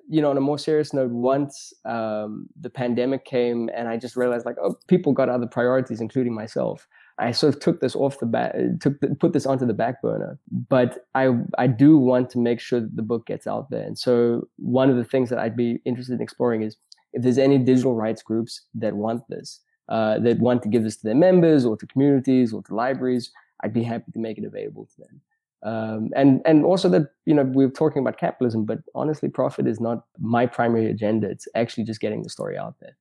you 0.09 0.23
know 0.23 0.31
on 0.31 0.37
a 0.37 0.41
more 0.41 0.59
serious 0.59 0.93
note 0.95 1.11
once 1.11 1.73
um, 1.85 2.49
the 2.59 2.71
pandemic 2.71 3.25
came 3.25 3.69
and 3.75 3.89
i 3.89 3.97
just 3.97 4.17
realized 4.17 4.47
like 4.47 4.57
oh 4.63 4.75
people 4.89 5.13
got 5.13 5.29
other 5.29 5.47
priorities 5.47 6.01
including 6.01 6.35
myself 6.35 6.87
I 7.19 7.33
sort 7.33 7.55
of 7.55 7.61
took 7.61 7.81
this 7.81 7.97
off 7.97 8.21
the 8.21 8.27
back, 8.27 8.55
took 8.81 9.01
the, 9.01 9.15
put 9.15 9.33
this 9.33 9.47
onto 9.47 9.67
the 9.67 9.75
back 9.75 10.01
burner. 10.03 10.39
But 10.69 11.07
I 11.15 11.37
I 11.59 11.67
do 11.67 11.99
want 11.99 12.31
to 12.31 12.39
make 12.39 12.61
sure 12.61 12.81
that 12.81 12.97
the 12.97 13.03
book 13.03 13.27
gets 13.27 13.47
out 13.47 13.71
there. 13.71 13.85
And 13.85 13.99
so 13.99 14.49
one 14.57 14.91
of 14.91 14.97
the 14.97 15.05
things 15.05 15.31
that 15.31 15.39
I'd 15.39 15.57
be 15.57 15.81
interested 15.85 16.15
in 16.15 16.23
exploring 16.23 16.63
is 16.63 16.77
if 17.13 17.23
there's 17.23 17.39
any 17.39 17.59
digital 17.59 17.95
rights 17.95 18.23
groups 18.23 18.63
that 18.75 18.95
want 18.95 19.23
this, 19.29 19.61
uh, 19.89 20.19
that 20.21 20.39
want 20.39 20.63
to 20.63 20.69
give 20.69 20.85
this 20.85 20.97
to 20.99 21.05
their 21.05 21.15
members 21.15 21.65
or 21.65 21.77
to 21.77 21.87
communities 21.87 22.53
or 22.53 22.63
to 22.63 22.75
libraries, 22.75 23.31
I'd 23.63 23.73
be 23.73 23.83
happy 23.83 24.13
to 24.13 24.19
make 24.19 24.39
it 24.39 24.45
available 24.45 24.87
to 24.87 25.01
them. 25.01 25.21
Um, 25.65 26.11
and 26.15 26.41
and 26.45 26.65
also 26.65 26.89
that 26.91 27.11
you 27.27 27.35
know 27.35 27.43
we're 27.43 27.71
talking 27.71 28.01
about 28.01 28.17
capitalism, 28.17 28.65
but 28.65 28.79
honestly, 28.95 29.29
profit 29.29 29.67
is 29.67 29.81
not 29.81 30.05
my 30.21 30.47
primary 30.47 30.87
agenda. 30.87 31.29
It's 31.29 31.49
actually 31.57 31.85
just 31.85 32.01
getting 32.01 32.23
the 32.23 32.31
story 32.31 32.57
out 32.57 32.77
there. 32.81 32.97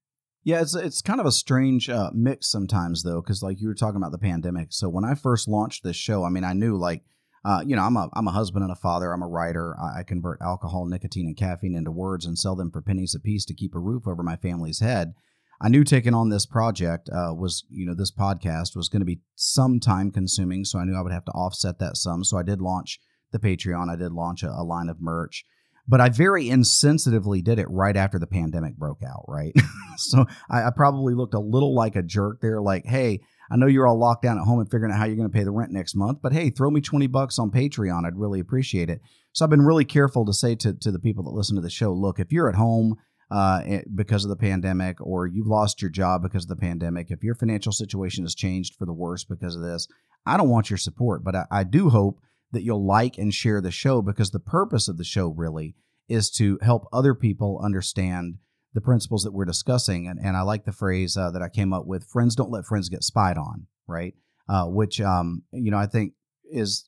Yeah, 0.47 0.61
it's 0.61 0.75
it's 0.75 1.01
kind 1.01 1.19
of 1.19 1.25
a 1.25 1.31
strange 1.33 1.89
uh, 1.89 2.09
mix 2.13 2.47
sometimes 2.49 3.03
though, 3.03 3.19
because 3.19 3.43
like 3.43 3.59
you 3.59 3.67
were 3.67 3.75
talking 3.75 3.97
about 3.97 4.13
the 4.13 4.17
pandemic. 4.17 4.67
So 4.69 4.87
when 4.87 5.03
I 5.03 5.13
first 5.13 5.49
launched 5.49 5.83
this 5.83 5.97
show, 5.97 6.23
I 6.23 6.29
mean, 6.29 6.45
I 6.45 6.53
knew 6.53 6.77
like, 6.77 7.03
uh, 7.43 7.63
you 7.65 7.75
know, 7.75 7.81
I'm 7.81 7.97
a 7.97 8.07
I'm 8.13 8.29
a 8.29 8.31
husband 8.31 8.63
and 8.63 8.71
a 8.71 8.75
father. 8.75 9.11
I'm 9.11 9.21
a 9.21 9.27
writer. 9.27 9.75
I, 9.77 9.99
I 9.99 10.03
convert 10.03 10.39
alcohol, 10.41 10.85
nicotine, 10.85 11.25
and 11.25 11.35
caffeine 11.35 11.75
into 11.75 11.91
words 11.91 12.25
and 12.25 12.39
sell 12.39 12.55
them 12.55 12.71
for 12.71 12.81
pennies 12.81 13.13
a 13.13 13.19
piece 13.19 13.43
to 13.43 13.53
keep 13.53 13.75
a 13.75 13.79
roof 13.79 14.07
over 14.07 14.23
my 14.23 14.37
family's 14.37 14.79
head. 14.79 15.15
I 15.59 15.67
knew 15.67 15.83
taking 15.83 16.13
on 16.13 16.29
this 16.29 16.45
project 16.45 17.09
uh, 17.09 17.33
was, 17.33 17.65
you 17.69 17.85
know, 17.85 17.93
this 17.93 18.13
podcast 18.13 18.73
was 18.73 18.87
going 18.87 19.01
to 19.01 19.05
be 19.05 19.19
some 19.35 19.81
time 19.81 20.11
consuming. 20.11 20.63
So 20.63 20.79
I 20.79 20.85
knew 20.85 20.95
I 20.95 21.01
would 21.01 21.11
have 21.11 21.25
to 21.25 21.31
offset 21.33 21.77
that 21.79 21.97
sum. 21.97 22.23
So 22.23 22.37
I 22.37 22.43
did 22.43 22.61
launch 22.61 23.01
the 23.33 23.39
Patreon. 23.39 23.89
I 23.89 23.97
did 23.97 24.13
launch 24.13 24.43
a, 24.43 24.49
a 24.51 24.63
line 24.63 24.87
of 24.87 25.01
merch 25.01 25.43
but 25.87 26.01
I 26.01 26.09
very 26.09 26.45
insensitively 26.45 27.43
did 27.43 27.59
it 27.59 27.69
right 27.69 27.95
after 27.95 28.19
the 28.19 28.27
pandemic 28.27 28.75
broke 28.75 29.01
out, 29.03 29.25
right? 29.27 29.53
so 29.97 30.25
I, 30.49 30.63
I, 30.63 30.69
probably 30.75 31.13
looked 31.13 31.33
a 31.33 31.39
little 31.39 31.73
like 31.73 31.95
a 31.95 32.03
jerk 32.03 32.41
there, 32.41 32.61
like, 32.61 32.85
hey, 32.85 33.21
I 33.49 33.55
know 33.55 33.67
you're 33.67 33.87
all 33.87 33.97
locked 33.97 34.23
down 34.23 34.37
at 34.37 34.43
home 34.43 34.59
and 34.59 34.69
figuring 34.69 34.91
out 34.91 34.99
how 34.99 35.05
you're 35.05 35.15
going 35.15 35.29
to 35.29 35.35
pay 35.35 35.45
the 35.45 35.51
rent 35.51 35.71
next 35.71 35.95
month, 35.95 36.19
but 36.21 36.33
hey, 36.33 36.49
throw 36.49 36.69
me 36.69 36.81
20 36.81 37.07
bucks 37.07 37.39
on 37.39 37.51
Patreon. 37.51 38.05
I'd 38.05 38.17
really 38.17 38.41
appreciate 38.41 38.89
it. 38.89 39.01
So 39.31 39.45
I've 39.45 39.49
been 39.49 39.61
really 39.61 39.85
careful 39.85 40.25
to 40.25 40.33
say 40.33 40.55
to, 40.55 40.73
to 40.73 40.91
the 40.91 40.99
people 40.99 41.23
that 41.23 41.31
listen 41.31 41.55
to 41.55 41.61
the 41.61 41.69
show, 41.69 41.93
look, 41.93 42.19
if 42.19 42.31
you're 42.31 42.49
at 42.49 42.55
home 42.55 42.95
uh, 43.31 43.61
eh, 43.65 43.81
because 43.95 44.25
of 44.25 44.29
the 44.29 44.35
pandemic 44.35 44.99
or 44.99 45.27
you've 45.27 45.47
lost 45.47 45.81
your 45.81 45.91
job 45.91 46.21
because 46.21 46.43
of 46.43 46.49
the 46.49 46.55
pandemic, 46.57 47.11
if 47.11 47.23
your 47.23 47.35
financial 47.35 47.71
situation 47.71 48.25
has 48.25 48.35
changed 48.35 48.75
for 48.75 48.85
the 48.85 48.93
worse 48.93 49.23
because 49.23 49.55
of 49.55 49.61
this, 49.61 49.87
I 50.25 50.35
don't 50.35 50.49
want 50.49 50.69
your 50.69 50.77
support, 50.77 51.23
but 51.23 51.35
I, 51.35 51.45
I 51.49 51.63
do 51.63 51.89
hope 51.89 52.19
that 52.51 52.63
you'll 52.63 52.85
like 52.85 53.17
and 53.17 53.33
share 53.33 53.61
the 53.61 53.71
show 53.71 54.01
because 54.01 54.31
the 54.31 54.39
purpose 54.39 54.87
of 54.87 54.97
the 54.97 55.03
show 55.03 55.27
really 55.27 55.75
is 56.07 56.29
to 56.31 56.57
help 56.61 56.87
other 56.93 57.13
people 57.13 57.59
understand 57.63 58.35
the 58.73 58.81
principles 58.81 59.23
that 59.23 59.33
we're 59.33 59.45
discussing. 59.45 60.07
And, 60.07 60.19
and 60.19 60.37
I 60.37 60.41
like 60.41 60.65
the 60.65 60.71
phrase 60.71 61.17
uh, 61.17 61.31
that 61.31 61.41
I 61.41 61.49
came 61.49 61.73
up 61.73 61.85
with 61.85 62.07
friends 62.07 62.35
don't 62.35 62.51
let 62.51 62.65
friends 62.65 62.89
get 62.89 63.03
spied 63.03 63.37
on, 63.37 63.67
right? 63.87 64.13
Uh, 64.47 64.65
which, 64.65 65.01
um, 65.01 65.43
you 65.51 65.71
know, 65.71 65.77
I 65.77 65.87
think 65.87 66.13
is 66.51 66.87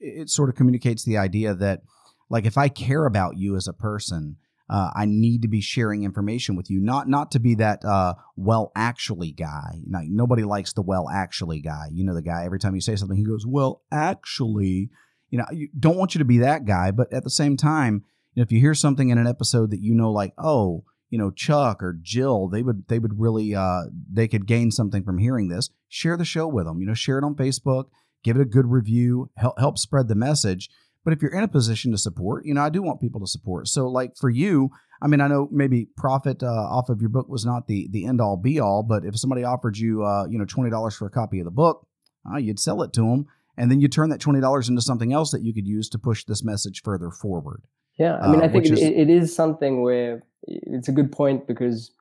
it 0.00 0.30
sort 0.30 0.48
of 0.48 0.54
communicates 0.54 1.04
the 1.04 1.18
idea 1.18 1.54
that, 1.54 1.82
like, 2.30 2.46
if 2.46 2.56
I 2.56 2.68
care 2.68 3.06
about 3.06 3.36
you 3.36 3.56
as 3.56 3.68
a 3.68 3.72
person, 3.72 4.36
uh, 4.68 4.90
I 4.94 5.06
need 5.06 5.42
to 5.42 5.48
be 5.48 5.60
sharing 5.60 6.02
information 6.02 6.56
with 6.56 6.70
you, 6.70 6.80
not 6.80 7.08
not 7.08 7.30
to 7.32 7.38
be 7.38 7.54
that 7.56 7.84
uh, 7.84 8.14
well 8.36 8.72
actually 8.74 9.32
guy. 9.32 9.80
Like 9.88 10.08
nobody 10.08 10.42
likes 10.42 10.72
the 10.72 10.82
well 10.82 11.08
actually 11.08 11.60
guy. 11.60 11.88
You 11.92 12.04
know 12.04 12.14
the 12.14 12.22
guy. 12.22 12.44
Every 12.44 12.58
time 12.58 12.74
you 12.74 12.80
say 12.80 12.96
something, 12.96 13.16
he 13.16 13.24
goes, 13.24 13.46
"Well, 13.46 13.82
actually." 13.92 14.90
You 15.28 15.38
know, 15.38 15.46
you 15.50 15.68
don't 15.76 15.96
want 15.96 16.14
you 16.14 16.20
to 16.20 16.24
be 16.24 16.38
that 16.38 16.66
guy, 16.66 16.92
but 16.92 17.12
at 17.12 17.24
the 17.24 17.30
same 17.30 17.56
time, 17.56 18.04
you 18.32 18.40
know, 18.40 18.44
if 18.44 18.52
you 18.52 18.60
hear 18.60 18.74
something 18.74 19.08
in 19.08 19.18
an 19.18 19.26
episode 19.26 19.72
that 19.72 19.80
you 19.80 19.92
know, 19.92 20.12
like, 20.12 20.32
oh, 20.38 20.84
you 21.10 21.18
know, 21.18 21.30
Chuck 21.30 21.82
or 21.82 21.98
Jill, 22.00 22.48
they 22.48 22.62
would 22.62 22.86
they 22.88 22.98
would 22.98 23.18
really 23.18 23.54
uh, 23.54 23.84
they 24.12 24.28
could 24.28 24.46
gain 24.46 24.70
something 24.70 25.02
from 25.02 25.18
hearing 25.18 25.48
this. 25.48 25.70
Share 25.88 26.16
the 26.16 26.24
show 26.24 26.46
with 26.46 26.66
them. 26.66 26.80
You 26.80 26.86
know, 26.86 26.94
share 26.94 27.18
it 27.18 27.24
on 27.24 27.34
Facebook, 27.34 27.86
give 28.22 28.36
it 28.36 28.42
a 28.42 28.46
good 28.46 28.70
review, 28.70 29.30
help 29.36 29.58
help 29.58 29.78
spread 29.78 30.08
the 30.08 30.14
message. 30.14 30.68
But 31.06 31.12
if 31.12 31.22
you're 31.22 31.32
in 31.32 31.44
a 31.44 31.48
position 31.48 31.92
to 31.92 31.98
support, 31.98 32.44
you 32.44 32.52
know, 32.52 32.62
I 32.62 32.68
do 32.68 32.82
want 32.82 33.00
people 33.00 33.20
to 33.20 33.28
support. 33.28 33.68
So, 33.68 33.86
like 33.86 34.16
for 34.16 34.28
you, 34.28 34.70
I 35.00 35.06
mean, 35.06 35.20
I 35.20 35.28
know 35.28 35.48
maybe 35.52 35.86
profit 35.96 36.42
uh, 36.42 36.46
off 36.46 36.88
of 36.88 37.00
your 37.00 37.10
book 37.10 37.28
was 37.28 37.46
not 37.46 37.68
the 37.68 37.86
the 37.92 38.06
end 38.06 38.20
all 38.20 38.36
be 38.36 38.58
all, 38.58 38.82
but 38.82 39.04
if 39.04 39.16
somebody 39.16 39.44
offered 39.44 39.78
you, 39.78 40.04
uh, 40.04 40.26
you 40.28 40.36
know, 40.36 40.44
twenty 40.44 40.68
dollars 40.68 40.96
for 40.96 41.06
a 41.06 41.10
copy 41.10 41.38
of 41.38 41.44
the 41.44 41.52
book, 41.52 41.86
uh, 42.28 42.38
you'd 42.38 42.58
sell 42.58 42.82
it 42.82 42.92
to 42.94 43.02
them, 43.02 43.26
and 43.56 43.70
then 43.70 43.80
you 43.80 43.86
turn 43.86 44.10
that 44.10 44.18
twenty 44.18 44.40
dollars 44.40 44.68
into 44.68 44.82
something 44.82 45.12
else 45.12 45.30
that 45.30 45.44
you 45.44 45.54
could 45.54 45.68
use 45.68 45.88
to 45.90 45.98
push 46.00 46.24
this 46.24 46.42
message 46.42 46.82
further 46.82 47.12
forward. 47.12 47.62
Yeah, 48.00 48.18
I 48.20 48.26
mean, 48.26 48.40
uh, 48.40 48.46
I 48.46 48.48
think 48.48 48.66
it, 48.66 48.72
is, 48.72 48.82
it 48.82 49.08
is 49.08 49.32
something 49.32 49.82
where 49.82 50.24
it's 50.42 50.88
a 50.88 50.92
good 50.92 51.12
point 51.12 51.46
because 51.46 51.92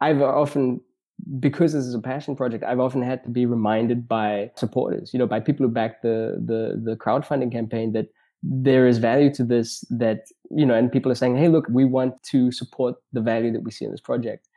I've 0.00 0.22
often, 0.22 0.80
because 1.38 1.74
this 1.74 1.84
is 1.84 1.94
a 1.94 2.00
passion 2.00 2.34
project, 2.34 2.64
I've 2.64 2.80
often 2.80 3.02
had 3.02 3.24
to 3.24 3.28
be 3.28 3.44
reminded 3.44 4.08
by 4.08 4.52
supporters, 4.56 5.12
you 5.12 5.18
know, 5.18 5.26
by 5.26 5.40
people 5.40 5.66
who 5.66 5.72
backed 5.72 6.00
the 6.00 6.42
the 6.42 6.80
the 6.82 6.96
crowdfunding 6.96 7.52
campaign 7.52 7.92
that 7.92 8.06
there 8.46 8.86
is 8.86 8.98
value 8.98 9.32
to 9.34 9.44
this. 9.44 9.84
That 9.90 10.26
you 10.50 10.66
know, 10.66 10.74
and 10.74 10.92
people 10.92 11.10
are 11.10 11.16
saying, 11.16 11.36
"Hey, 11.36 11.48
look, 11.48 11.66
we 11.68 11.84
want 11.84 12.22
to 12.24 12.52
support 12.52 12.96
the 13.12 13.20
value 13.20 13.52
that 13.52 13.62
we 13.62 13.70
see 13.70 13.84
in 13.84 13.90
this 13.90 14.00
project." 14.00 14.48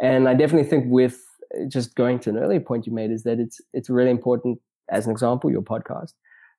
And 0.00 0.28
I 0.28 0.34
definitely 0.34 0.68
think 0.68 0.86
with 0.88 1.20
just 1.68 1.94
going 1.94 2.18
to 2.20 2.30
an 2.30 2.38
earlier 2.38 2.60
point 2.60 2.86
you 2.86 2.92
made 2.92 3.10
is 3.10 3.24
that 3.24 3.38
it's 3.38 3.60
it's 3.72 3.90
really 3.90 4.10
important. 4.10 4.60
As 4.90 5.06
an 5.06 5.12
example, 5.12 5.50
your 5.50 5.62
podcast 5.62 6.12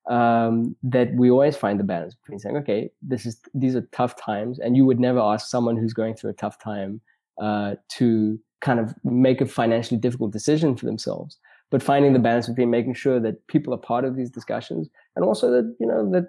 um, 0.10 0.76
that 0.84 1.13
we 1.15 1.30
always 1.30 1.56
find 1.56 1.80
the 1.80 1.84
balance 1.84 2.15
between 2.15 2.39
saying, 2.39 2.58
okay, 2.58 2.89
this 3.02 3.26
is 3.26 3.39
these 3.54 3.76
are 3.76 3.88
tough 3.91 4.15
times, 4.15 4.60
and 4.60 4.76
you 4.76 4.86
would 4.86 5.00
never 5.00 5.19
ask 5.19 5.48
someone 5.48 5.78
who's 5.78 5.93
going 5.93 6.15
through 6.15 6.32
a 6.32 6.34
tough 6.34 6.62
time 6.62 7.02
uh, 7.41 7.76
to 7.89 8.39
kind 8.62 8.80
of 8.80 8.93
make 9.04 9.41
a 9.41 9.46
financially 9.46 10.00
difficult 10.00 10.32
decision 10.32 10.76
for 10.76 10.86
themselves, 10.86 11.38
but 11.69 11.84
finding 11.84 12.13
the 12.13 12.19
balance 12.19 12.48
between 12.48 12.69
making 12.69 12.93
sure 12.93 13.19
that 13.19 13.46
people 13.48 13.74
are 13.74 13.78
part 13.78 14.06
of 14.06 14.15
these 14.15 14.30
discussions 14.30 14.89
and 15.15 15.26
also 15.26 15.52
that 15.52 15.76
you 15.80 15.88
know 15.88 16.10
that 16.12 16.28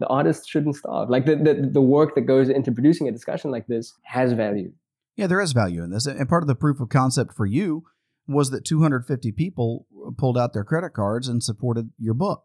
the 0.00 0.06
artist 0.08 0.48
shouldn't 0.48 0.76
starve. 0.76 1.08
Like 1.08 1.26
the, 1.26 1.36
the, 1.36 1.70
the 1.72 1.80
work 1.80 2.14
that 2.14 2.22
goes 2.22 2.48
into 2.48 2.72
producing 2.72 3.08
a 3.08 3.12
discussion 3.12 3.50
like 3.50 3.66
this 3.66 3.94
has 4.02 4.32
value. 4.32 4.72
Yeah, 5.16 5.26
there 5.26 5.40
is 5.40 5.52
value 5.52 5.82
in 5.82 5.90
this, 5.90 6.06
and 6.06 6.28
part 6.28 6.42
of 6.42 6.46
the 6.46 6.54
proof 6.54 6.80
of 6.80 6.88
concept 6.88 7.34
for 7.34 7.46
you 7.46 7.84
was 8.28 8.50
that 8.50 8.64
250 8.64 9.32
people 9.32 9.86
pulled 10.16 10.38
out 10.38 10.52
their 10.52 10.64
credit 10.64 10.90
cards 10.90 11.28
and 11.28 11.42
supported 11.42 11.90
your 11.98 12.14
book 12.14 12.44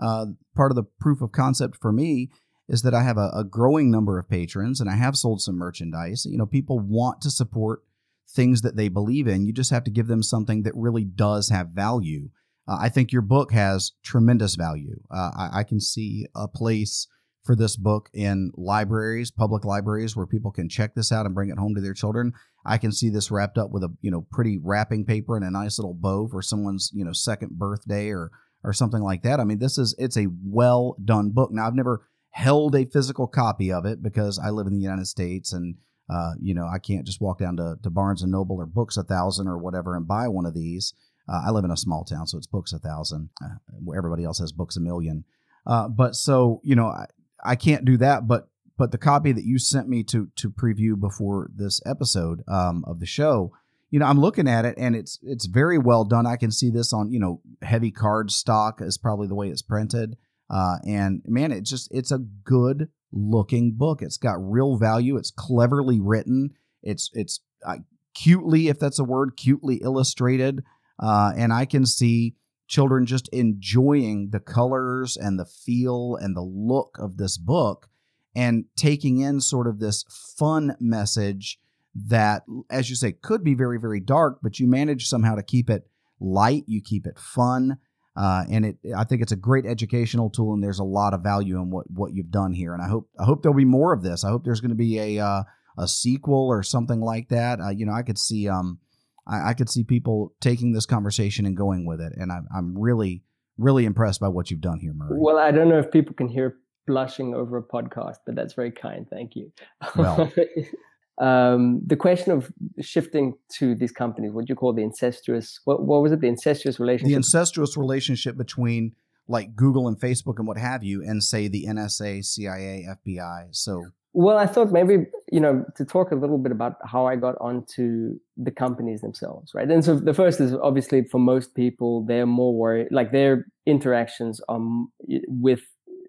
uh, 0.00 0.26
part 0.56 0.72
of 0.72 0.76
the 0.76 0.84
proof 0.98 1.20
of 1.20 1.30
concept 1.30 1.76
for 1.80 1.92
me 1.92 2.30
is 2.68 2.82
that 2.82 2.94
I 2.94 3.02
have 3.02 3.18
a, 3.18 3.30
a, 3.34 3.44
growing 3.44 3.90
number 3.90 4.18
of 4.18 4.28
patrons 4.28 4.80
and 4.80 4.88
I 4.88 4.96
have 4.96 5.16
sold 5.16 5.42
some 5.42 5.56
merchandise. 5.56 6.24
You 6.24 6.38
know, 6.38 6.46
people 6.46 6.78
want 6.78 7.20
to 7.22 7.30
support 7.30 7.82
things 8.28 8.62
that 8.62 8.76
they 8.76 8.88
believe 8.88 9.26
in. 9.26 9.44
You 9.44 9.52
just 9.52 9.70
have 9.70 9.84
to 9.84 9.90
give 9.90 10.06
them 10.06 10.22
something 10.22 10.62
that 10.62 10.74
really 10.74 11.04
does 11.04 11.50
have 11.50 11.68
value. 11.68 12.30
Uh, 12.70 12.78
I 12.80 12.88
think 12.88 13.10
your 13.10 13.22
book 13.22 13.52
has 13.52 13.92
tremendous 14.04 14.54
value. 14.54 15.00
Uh, 15.10 15.30
I, 15.36 15.50
I, 15.60 15.64
can 15.64 15.80
see 15.80 16.26
a 16.36 16.46
place 16.46 17.08
for 17.42 17.56
this 17.56 17.76
book 17.76 18.08
in 18.14 18.52
libraries, 18.54 19.32
public 19.32 19.64
libraries, 19.64 20.14
where 20.14 20.26
people 20.26 20.52
can 20.52 20.68
check 20.68 20.94
this 20.94 21.10
out 21.10 21.26
and 21.26 21.34
bring 21.34 21.50
it 21.50 21.58
home 21.58 21.74
to 21.74 21.80
their 21.80 21.94
children. 21.94 22.32
I 22.64 22.78
can 22.78 22.92
see 22.92 23.08
this 23.08 23.30
wrapped 23.30 23.58
up 23.58 23.70
with 23.70 23.82
a 23.82 23.88
you 24.02 24.10
know 24.10 24.26
pretty 24.30 24.58
wrapping 24.62 25.04
paper 25.04 25.36
and 25.36 25.44
a 25.44 25.50
nice 25.50 25.78
little 25.78 25.94
bow 25.94 26.28
for 26.28 26.42
someone's 26.42 26.90
you 26.94 27.04
know 27.04 27.12
second 27.12 27.58
birthday 27.58 28.10
or 28.10 28.30
or 28.62 28.72
something 28.72 29.02
like 29.02 29.22
that. 29.22 29.40
I 29.40 29.44
mean, 29.44 29.58
this 29.58 29.76
is 29.76 29.94
it's 29.98 30.16
a 30.16 30.28
well 30.44 30.96
done 31.04 31.30
book. 31.30 31.50
Now, 31.50 31.66
I've 31.66 31.74
never 31.74 32.06
held 32.30 32.76
a 32.76 32.84
physical 32.84 33.26
copy 33.26 33.72
of 33.72 33.84
it 33.84 34.00
because 34.02 34.38
I 34.38 34.50
live 34.50 34.68
in 34.68 34.74
the 34.74 34.82
United 34.82 35.06
States 35.06 35.52
and 35.52 35.76
uh, 36.08 36.32
you 36.40 36.54
know 36.54 36.68
I 36.72 36.78
can't 36.78 37.06
just 37.06 37.20
walk 37.20 37.38
down 37.38 37.56
to, 37.56 37.76
to 37.82 37.90
Barnes 37.90 38.22
and 38.22 38.30
Noble 38.30 38.56
or 38.56 38.66
Books 38.66 38.96
a 38.96 39.02
Thousand 39.02 39.48
or 39.48 39.58
whatever 39.58 39.96
and 39.96 40.06
buy 40.06 40.28
one 40.28 40.46
of 40.46 40.54
these. 40.54 40.94
Uh, 41.30 41.42
I 41.46 41.50
live 41.50 41.64
in 41.64 41.70
a 41.70 41.76
small 41.76 42.04
town, 42.04 42.26
so 42.26 42.38
it's 42.38 42.46
Books 42.46 42.72
a 42.72 42.78
Thousand, 42.78 43.30
uh, 43.44 43.92
everybody 43.96 44.24
else 44.24 44.38
has 44.40 44.52
Books 44.52 44.76
a 44.76 44.80
Million. 44.80 45.24
Uh, 45.66 45.88
but 45.88 46.16
so 46.16 46.60
you 46.64 46.74
know 46.74 46.86
I, 46.86 47.06
I 47.44 47.56
can't 47.56 47.84
do 47.84 47.96
that. 47.98 48.26
But 48.26 48.48
but 48.76 48.92
the 48.92 48.98
copy 48.98 49.32
that 49.32 49.44
you 49.44 49.58
sent 49.58 49.88
me 49.88 50.02
to 50.04 50.28
to 50.36 50.50
preview 50.50 50.98
before 50.98 51.50
this 51.54 51.80
episode 51.86 52.42
um, 52.48 52.84
of 52.86 53.00
the 53.00 53.06
show 53.06 53.52
you 53.90 53.98
know, 53.98 54.06
I'm 54.06 54.20
looking 54.20 54.48
at 54.48 54.64
it 54.64 54.76
and 54.78 54.94
it's 54.94 55.18
it's 55.22 55.46
very 55.46 55.78
well 55.78 56.04
done. 56.04 56.26
I 56.26 56.36
can 56.36 56.52
see 56.52 56.70
this 56.70 56.92
on 56.92 57.12
you 57.12 57.18
know 57.18 57.40
heavy 57.62 57.90
card 57.90 58.30
stock 58.30 58.80
is 58.80 58.96
probably 58.96 59.26
the 59.26 59.34
way 59.34 59.48
it's 59.48 59.62
printed. 59.62 60.16
Uh, 60.48 60.78
and 60.86 61.22
man, 61.26 61.52
it 61.52 61.62
just 61.62 61.88
it's 61.92 62.12
a 62.12 62.18
good 62.18 62.88
looking 63.12 63.72
book. 63.72 64.00
It's 64.00 64.16
got 64.16 64.36
real 64.40 64.76
value. 64.76 65.16
It's 65.16 65.32
cleverly 65.32 66.00
written. 66.00 66.50
It's 66.82 67.10
it's 67.14 67.40
I 67.66 67.78
cutely, 68.14 68.68
if 68.68 68.78
that's 68.78 68.98
a 68.98 69.04
word, 69.04 69.36
cutely 69.36 69.76
illustrated. 69.76 70.62
Uh, 71.00 71.32
and 71.36 71.52
I 71.52 71.64
can 71.64 71.86
see 71.86 72.36
children 72.68 73.06
just 73.06 73.28
enjoying 73.28 74.30
the 74.30 74.40
colors 74.40 75.16
and 75.16 75.38
the 75.38 75.44
feel 75.44 76.16
and 76.20 76.36
the 76.36 76.42
look 76.42 76.96
of 77.00 77.16
this 77.16 77.36
book 77.36 77.88
and 78.34 78.64
taking 78.76 79.18
in 79.18 79.40
sort 79.40 79.66
of 79.66 79.80
this 79.80 80.04
fun 80.38 80.76
message 80.78 81.58
that, 81.94 82.42
as 82.70 82.88
you 82.88 82.96
say, 82.96 83.12
could 83.12 83.42
be 83.42 83.54
very, 83.54 83.78
very 83.78 83.98
dark, 83.98 84.38
but 84.42 84.60
you 84.60 84.68
manage 84.68 85.08
somehow 85.08 85.34
to 85.34 85.42
keep 85.42 85.68
it 85.68 85.88
light, 86.20 86.62
you 86.66 86.80
keep 86.80 87.06
it 87.06 87.18
fun. 87.18 87.78
Uh, 88.16 88.44
and 88.50 88.66
it, 88.66 88.76
I 88.96 89.04
think 89.04 89.22
it's 89.22 89.32
a 89.32 89.36
great 89.36 89.66
educational 89.66 90.30
tool, 90.30 90.52
and 90.52 90.62
there's 90.62 90.78
a 90.78 90.84
lot 90.84 91.14
of 91.14 91.22
value 91.22 91.56
in 91.56 91.70
what 91.70 91.90
what 91.90 92.12
you've 92.12 92.30
done 92.30 92.52
here. 92.52 92.74
And 92.74 92.82
I 92.82 92.88
hope 92.88 93.08
I 93.18 93.24
hope 93.24 93.42
there'll 93.42 93.56
be 93.56 93.64
more 93.64 93.92
of 93.92 94.02
this. 94.02 94.24
I 94.24 94.30
hope 94.30 94.44
there's 94.44 94.60
going 94.60 94.70
to 94.70 94.74
be 94.76 94.98
a 94.98 95.24
uh, 95.24 95.42
a 95.78 95.88
sequel 95.88 96.48
or 96.48 96.62
something 96.62 97.00
like 97.00 97.28
that. 97.28 97.60
Uh, 97.60 97.70
you 97.70 97.86
know, 97.86 97.92
I 97.92 98.02
could 98.02 98.18
see 98.18 98.48
um, 98.48 98.78
I, 99.26 99.50
I, 99.50 99.54
could 99.54 99.68
see 99.68 99.84
people 99.84 100.34
taking 100.40 100.72
this 100.72 100.86
conversation 100.86 101.46
and 101.46 101.56
going 101.56 101.86
with 101.86 102.00
it, 102.00 102.12
and 102.16 102.32
I'm 102.32 102.46
I'm 102.54 102.78
really 102.78 103.22
really 103.58 103.84
impressed 103.84 104.20
by 104.20 104.28
what 104.28 104.50
you've 104.50 104.60
done 104.60 104.80
here, 104.80 104.92
Murray. 104.94 105.18
Well, 105.20 105.38
I 105.38 105.50
don't 105.50 105.68
know 105.68 105.78
if 105.78 105.90
people 105.90 106.14
can 106.14 106.28
hear 106.28 106.56
blushing 106.86 107.34
over 107.34 107.58
a 107.58 107.62
podcast, 107.62 108.16
but 108.26 108.34
that's 108.34 108.54
very 108.54 108.72
kind. 108.72 109.06
Thank 109.08 109.36
you. 109.36 109.52
Well. 109.96 110.32
um, 111.20 111.82
the 111.86 111.96
question 111.96 112.32
of 112.32 112.50
shifting 112.80 113.34
to 113.58 113.74
these 113.74 113.92
companies, 113.92 114.32
what 114.32 114.46
do 114.46 114.50
you 114.50 114.56
call 114.56 114.72
the 114.72 114.82
incestuous? 114.82 115.60
What, 115.64 115.84
what 115.84 116.02
was 116.02 116.12
it? 116.12 116.20
The 116.20 116.28
incestuous 116.28 116.80
relationship. 116.80 117.08
The 117.08 117.16
incestuous 117.16 117.76
relationship 117.76 118.36
between 118.36 118.92
like 119.28 119.54
Google 119.54 119.86
and 119.86 119.98
Facebook 120.00 120.38
and 120.38 120.48
what 120.48 120.58
have 120.58 120.82
you, 120.82 121.02
and 121.02 121.22
say 121.22 121.46
the 121.46 121.66
NSA, 121.66 122.24
CIA, 122.24 122.86
FBI. 123.06 123.48
So 123.52 123.84
well, 124.12 124.38
I 124.38 124.46
thought 124.46 124.72
maybe, 124.72 125.06
you 125.30 125.40
know, 125.40 125.64
to 125.76 125.84
talk 125.84 126.10
a 126.10 126.16
little 126.16 126.38
bit 126.38 126.50
about 126.50 126.76
how 126.84 127.06
I 127.06 127.16
got 127.16 127.36
onto 127.40 128.18
the 128.36 128.50
companies 128.50 129.02
themselves, 129.02 129.52
right? 129.54 129.70
And 129.70 129.84
so 129.84 129.96
the 129.96 130.14
first 130.14 130.40
is 130.40 130.54
obviously 130.54 131.04
for 131.04 131.18
most 131.18 131.54
people, 131.54 132.04
they're 132.04 132.26
more 132.26 132.54
worried, 132.54 132.88
like 132.90 133.12
their 133.12 133.46
interactions 133.66 134.40
um, 134.48 134.90
with 135.28 135.60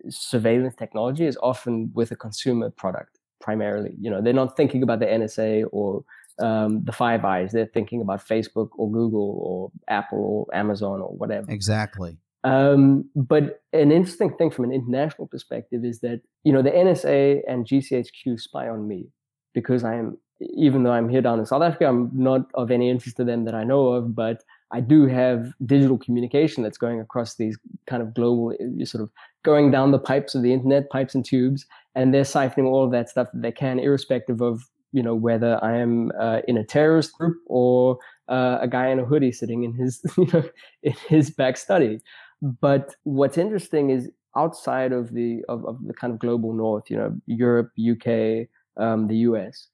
surveillance 0.10 0.76
technology 0.76 1.26
is 1.26 1.38
often 1.44 1.92
with 1.94 2.10
a 2.12 2.16
consumer 2.16 2.72
product 2.72 3.20
primarily. 3.40 3.92
You 4.00 4.10
know, 4.10 4.22
they're 4.22 4.34
not 4.34 4.58
thinking 4.58 4.82
about 4.82 5.00
the 5.00 5.06
NSA 5.06 5.66
or 5.72 6.04
um, 6.40 6.84
the 6.84 6.92
Five 6.92 7.24
Eyes. 7.24 7.52
They're 7.52 7.70
thinking 7.72 8.02
about 8.02 8.26
Facebook 8.26 8.70
or 8.78 8.92
Google 8.92 9.40
or 9.44 9.72
Apple 9.88 10.48
or 10.50 10.56
Amazon 10.56 11.02
or 11.02 11.10
whatever. 11.10 11.52
Exactly. 11.52 12.18
Um, 12.44 13.10
but 13.16 13.62
an 13.72 13.92
interesting 13.92 14.36
thing 14.36 14.50
from 14.50 14.66
an 14.66 14.72
international 14.72 15.28
perspective 15.28 15.86
is 15.86 16.00
that, 16.00 16.22
you 16.44 16.52
know, 16.52 16.62
the 16.62 16.72
NSA 16.72 17.42
and 17.48 17.66
GCHQ 17.66 18.40
spy 18.40 18.68
on 18.68 18.88
me 18.88 19.10
because 19.54 19.84
I 19.84 19.96
am, 19.96 20.18
even 20.40 20.84
though 20.84 20.92
I'm 20.92 21.10
here 21.10 21.22
down 21.22 21.40
in 21.40 21.46
South 21.46 21.62
Africa, 21.62 21.88
I'm 21.88 22.10
not 22.14 22.48
of 22.56 22.72
any 22.72 22.90
interest 22.90 23.18
to 23.18 23.24
them 23.24 23.46
that 23.46 23.54
I 23.54 23.64
know 23.64 23.90
of, 23.90 24.16
but 24.16 24.44
I 24.72 24.80
do 24.80 25.06
have 25.08 25.54
digital 25.66 25.98
communication 25.98 26.64
that's 26.64 26.78
going 26.78 27.00
across 27.00 27.36
these 27.36 27.58
kind 27.88 28.02
of 28.02 28.14
global, 28.14 28.56
sort 28.86 29.04
of 29.04 29.10
going 29.44 29.70
down 29.70 29.92
the 29.92 30.00
pipes 30.00 30.34
of 30.34 30.42
the 30.42 30.54
internet, 30.54 30.90
pipes 30.90 31.14
and 31.14 31.26
tubes, 31.26 31.66
and 31.94 32.14
they're 32.14 32.24
siphoning 32.24 32.66
all 32.66 32.84
of 32.84 32.92
that 32.92 33.10
stuff 33.10 33.28
that 33.34 33.42
they 33.42 33.52
can, 33.52 33.80
irrespective 33.80 34.42
of, 34.42 34.64
you 34.94 35.04
know, 35.04 35.14
whether 35.14 35.60
I 35.64 35.78
am 35.78 36.12
uh, 36.20 36.40
in 36.48 36.58
a 36.58 36.64
terrorist 36.64 37.14
group 37.14 37.38
or 37.48 38.00
uh, 38.30 38.60
a 38.62 38.68
guy 38.68 38.88
in 38.88 39.00
a 39.00 39.06
hoodie 39.06 39.32
sitting 39.32 39.64
in 39.64 39.74
his, 39.74 40.02
you 40.18 40.28
know, 40.34 40.44
in 40.84 40.94
his 41.08 41.30
back 41.30 41.58
study. 41.58 42.00
But 42.42 42.96
what's 43.04 43.38
interesting 43.38 43.92
is 43.92 44.10
outside 44.36 44.92
of 44.92 45.14
the 45.14 45.44
of, 45.48 45.66
of 45.66 45.78
the 45.86 45.94
kind 45.94 46.14
of 46.14 46.20
global 46.20 46.54
north, 46.54 46.90
you 46.90 46.98
know, 46.98 47.16
Europe, 47.28 47.72
UK, 47.78 48.48
um, 48.78 49.08
the 49.08 49.18
US, 49.18 49.68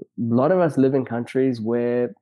a 0.00 0.04
lot 0.18 0.52
of 0.52 0.58
us 0.58 0.76
live 0.78 0.94
in 0.94 1.04
countries 1.04 1.60
where 1.60 2.14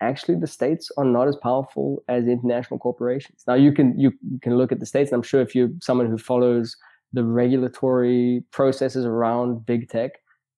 actually 0.00 0.38
the 0.38 0.46
states 0.46 0.90
are 0.96 1.04
not 1.04 1.28
as 1.28 1.36
powerful 1.36 2.02
as 2.08 2.26
international 2.26 2.78
corporations. 2.78 3.44
Now 3.46 3.54
you 3.54 3.72
can 3.72 3.98
you, 3.98 4.12
you 4.30 4.38
can 4.40 4.56
look 4.56 4.72
at 4.72 4.80
the 4.80 4.86
states, 4.86 5.10
and 5.10 5.18
I'm 5.18 5.22
sure 5.22 5.40
if 5.40 5.54
you're 5.54 5.70
someone 5.82 6.08
who 6.08 6.18
follows 6.18 6.76
the 7.12 7.24
regulatory 7.24 8.44
processes 8.50 9.04
around 9.04 9.64
big 9.66 9.88
tech, 9.88 10.12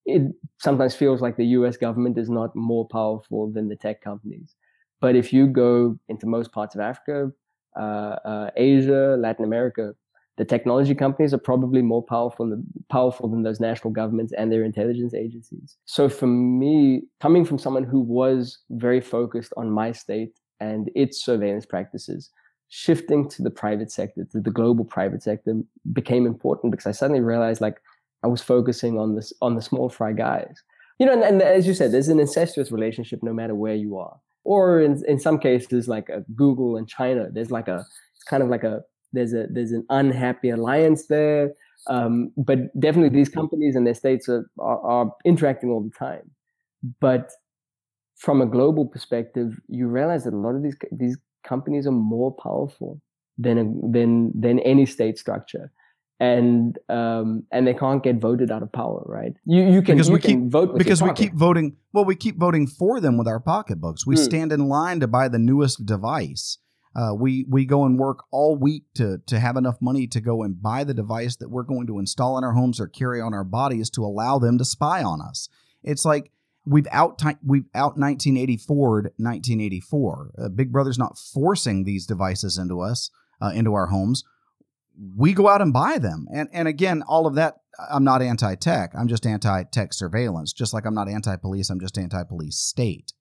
it 0.07 0.22
sometimes 0.59 0.94
feels 0.94 1.20
like 1.20 1.37
the 1.37 1.46
US 1.46 1.77
government 1.77 2.18
is 2.18 2.31
not 2.31 2.55
more 2.55 2.87
powerful 2.88 3.51
than 3.53 3.68
the 3.68 3.77
tech 3.77 4.01
companies. 4.01 4.55
But 5.01 5.16
if 5.16 5.33
you 5.33 5.46
go 5.46 5.99
into 6.09 6.27
most 6.27 6.53
parts 6.53 6.75
of 6.75 6.81
Africa, 6.81 7.31
Uh, 7.77 8.17
uh, 8.25 8.51
Asia, 8.57 9.17
Latin 9.19 9.45
America, 9.45 9.95
the 10.37 10.45
technology 10.45 10.95
companies 10.95 11.33
are 11.33 11.39
probably 11.39 11.83
more 11.83 12.03
powerful 12.03 12.49
than, 12.49 12.65
powerful 12.91 13.29
than 13.29 13.43
those 13.43 13.61
national 13.61 13.93
governments 13.93 14.33
and 14.37 14.53
their 14.53 14.65
intelligence 14.65 15.15
agencies. 15.15 15.77
So 15.87 16.09
for 16.09 16.27
me, 16.27 17.03
coming 17.21 17.45
from 17.45 17.59
someone 17.59 17.85
who 17.85 18.01
was 18.01 18.59
very 18.71 19.01
focused 19.01 19.53
on 19.57 19.71
my 19.71 19.93
state 19.93 20.39
and 20.61 20.91
its 20.95 21.25
surveillance 21.25 21.65
practices, 21.65 22.31
shifting 22.69 23.29
to 23.31 23.43
the 23.43 23.51
private 23.51 23.91
sector, 23.91 24.27
to 24.33 24.41
the 24.41 24.51
global 24.51 24.85
private 24.85 25.23
sector 25.23 25.55
became 25.93 26.27
important 26.27 26.71
because 26.71 26.87
I 26.87 26.93
suddenly 26.93 27.23
realized 27.23 27.61
like 27.61 27.81
I 28.23 28.27
was 28.27 28.43
focusing 28.43 28.99
on 28.99 29.15
this, 29.15 29.33
on 29.41 29.55
the 29.55 29.62
small 29.62 29.89
fry 29.89 30.12
guys. 30.12 30.62
You 30.99 31.07
know, 31.07 31.12
and, 31.12 31.23
and 31.23 31.43
as 31.43 31.67
you 31.67 31.75
said, 31.75 31.93
there's 31.93 32.09
an 32.09 32.21
incestuous 32.21 32.71
relationship 32.71 33.23
no 33.23 33.33
matter 33.33 33.55
where 33.55 33.75
you 33.75 33.97
are 33.99 34.19
or 34.46 34.80
in, 34.80 35.02
in 35.06 35.18
some 35.18 35.38
cases 35.38 35.88
like 35.88 36.09
a 36.09 36.24
Google 36.35 36.76
and 36.76 36.88
China, 36.88 37.28
there's 37.32 37.50
like 37.50 37.68
a 37.68 37.85
it's 38.14 38.24
kind 38.24 38.42
of 38.42 38.48
like 38.48 38.62
a 38.62 38.82
there's 39.12 39.35
a 39.35 39.46
there's 39.50 39.72
an 39.72 39.85
unhappy 39.90 40.50
alliance 40.50 41.06
there. 41.09 41.52
Um, 41.88 42.32
but 42.37 42.59
definitely 42.80 43.16
these 43.16 43.28
companies 43.28 43.76
and 43.76 43.87
their 43.87 43.94
states 43.94 44.28
are, 44.28 44.50
are, 44.59 44.80
are 44.80 45.12
interacting 45.24 45.70
all 45.70 45.82
the 45.82 45.96
time. 45.96 46.30
But 47.00 47.30
from 48.16 48.40
a 48.40 48.46
global 48.46 48.87
perspective, 48.87 49.59
you 49.68 49.87
realize 49.87 50.24
that 50.24 50.35
a 50.35 50.37
lot 50.37 50.54
of 50.54 50.62
these 50.62 50.76
these 50.92 51.18
companies 51.44 51.87
are 51.87 51.92
more 51.92 52.32
powerful 52.32 53.00
than 53.38 53.59
a, 53.59 53.64
than 53.90 54.32
than 54.40 54.61
any 54.61 54.87
state 54.87 55.18
structure 55.18 55.70
and 56.18 56.79
um, 56.88 57.44
and 57.52 57.66
they 57.66 57.74
can't 57.74 58.02
get 58.02 58.16
voted 58.16 58.50
out 58.50 58.62
of 58.62 58.72
power, 58.72 59.02
right? 59.07 59.35
You 59.44 59.62
you 59.64 59.83
can 59.83 59.96
because 59.96 60.09
you 60.09 60.14
we 60.14 60.20
can 60.20 60.44
keep, 60.44 60.50
vote 60.50 60.79
because 60.79 61.02
we 61.02 61.12
keep 61.12 61.35
voting. 61.35 61.76
Well, 61.92 62.05
we 62.05 62.16
keep 62.16 62.38
voting 62.38 62.66
for 62.66 63.00
them 63.00 63.18
with 63.18 63.29
our 63.29 63.40
pocketbooks. 63.40 64.07
We 64.07 64.16
mm. 64.16 64.24
stand 64.24 64.52
in 64.52 64.68
line 64.68 65.00
to 65.00 65.07
buy 65.07 65.29
the 65.29 65.38
newest 65.38 65.85
device. 65.85 66.59
Uh, 66.94 67.12
we 67.14 67.44
we 67.50 67.66
go 67.66 67.85
and 67.85 67.98
work 67.98 68.24
all 68.31 68.57
week 68.57 68.85
to 68.94 69.18
to 69.26 69.38
have 69.38 69.57
enough 69.57 69.76
money 69.83 70.07
to 70.07 70.20
go 70.20 70.42
and 70.42 70.62
buy 70.62 70.85
the 70.85 70.94
device 70.94 71.37
that 71.37 71.50
we're 71.50 71.62
going 71.62 71.87
to 71.88 71.98
install 71.98 72.38
in 72.38 72.44
our 72.44 72.52
homes 72.52 72.81
or 72.81 72.88
carry 72.88 73.20
on 73.20 73.35
our 73.35 73.44
bodies 73.44 73.90
to 73.90 74.02
allow 74.02 74.38
them 74.38 74.57
to 74.57 74.64
spy 74.64 75.02
on 75.02 75.20
us. 75.20 75.50
It's 75.83 76.07
like 76.07 76.33
we've 76.64 76.88
out 76.90 77.22
we've 77.44 77.66
out 77.74 77.98
1984 77.98 79.12
1984. 79.18 80.31
Uh, 80.38 80.48
Big 80.48 80.72
Brother's 80.72 80.98
not 80.98 81.18
forcing 81.18 81.85
these 81.85 82.07
devices 82.07 82.57
into 82.57 82.81
us 82.81 83.11
uh, 83.42 83.52
into 83.55 83.74
our 83.74 83.88
homes 83.88 84.24
we 85.16 85.32
go 85.32 85.48
out 85.48 85.62
and 85.62 85.72
buy 85.72 85.98
them. 85.98 86.26
And 86.32 86.48
and 86.52 86.68
again, 86.68 87.02
all 87.06 87.26
of 87.26 87.35
that 87.35 87.56
I'm 87.90 88.04
not 88.04 88.22
anti-tech. 88.22 88.92
I'm 88.98 89.09
just 89.09 89.26
anti-tech 89.26 89.92
surveillance. 89.92 90.52
Just 90.52 90.72
like 90.72 90.87
I'm 90.87 90.94
not 90.94 91.09
anti-police, 91.09 91.70
I'm 91.70 91.80
just 91.80 91.98
anti-police 91.98 92.56
state. 92.56 93.12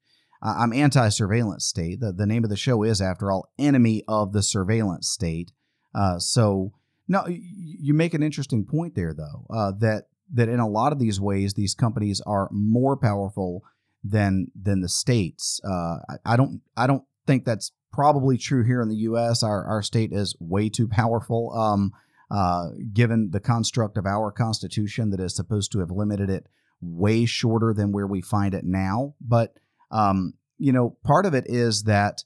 Uh, 0.41 0.55
I'm 0.57 0.73
anti-surveillance 0.73 1.65
state. 1.65 1.99
The 1.99 2.13
the 2.13 2.25
name 2.25 2.43
of 2.43 2.49
the 2.49 2.57
show 2.57 2.83
is 2.83 3.01
after 3.01 3.31
all 3.31 3.49
enemy 3.57 4.03
of 4.07 4.33
the 4.33 4.43
surveillance 4.43 5.07
state. 5.07 5.51
Uh, 5.93 6.19
so 6.19 6.73
no, 7.07 7.25
you 7.27 7.93
make 7.93 8.13
an 8.13 8.23
interesting 8.23 8.65
point 8.65 8.95
there 8.95 9.13
though. 9.13 9.45
Uh, 9.49 9.71
that 9.79 10.05
that 10.33 10.49
in 10.49 10.59
a 10.59 10.67
lot 10.67 10.91
of 10.91 10.99
these 10.99 11.19
ways, 11.19 11.53
these 11.53 11.75
companies 11.75 12.21
are 12.25 12.49
more 12.51 12.97
powerful 12.97 13.63
than 14.03 14.47
than 14.59 14.81
the 14.81 14.89
states. 14.89 15.59
Uh, 15.67 15.97
I, 16.09 16.33
I 16.33 16.37
don't 16.37 16.61
I 16.77 16.87
don't 16.87 17.03
think 17.27 17.45
that's 17.45 17.71
probably 17.95 18.37
true 18.37 18.63
here 18.63 18.81
in 18.81 18.89
the 18.89 18.95
U.S. 18.97 19.41
Our 19.41 19.65
our 19.65 19.81
state 19.81 20.11
is 20.11 20.35
way 20.39 20.69
too 20.69 20.87
powerful, 20.87 21.53
um, 21.57 21.93
uh, 22.29 22.71
given 22.93 23.29
the 23.31 23.39
construct 23.39 23.97
of 23.97 24.05
our 24.05 24.31
Constitution 24.31 25.11
that 25.11 25.21
is 25.21 25.35
supposed 25.35 25.71
to 25.71 25.79
have 25.79 25.89
limited 25.89 26.29
it 26.29 26.47
way 26.81 27.25
shorter 27.25 27.73
than 27.73 27.93
where 27.93 28.05
we 28.05 28.21
find 28.21 28.53
it 28.53 28.65
now. 28.65 29.15
But 29.21 29.53
um, 29.91 30.33
you 30.57 30.73
know, 30.73 30.97
part 31.03 31.25
of 31.25 31.33
it 31.33 31.45
is 31.47 31.83
that 31.83 32.23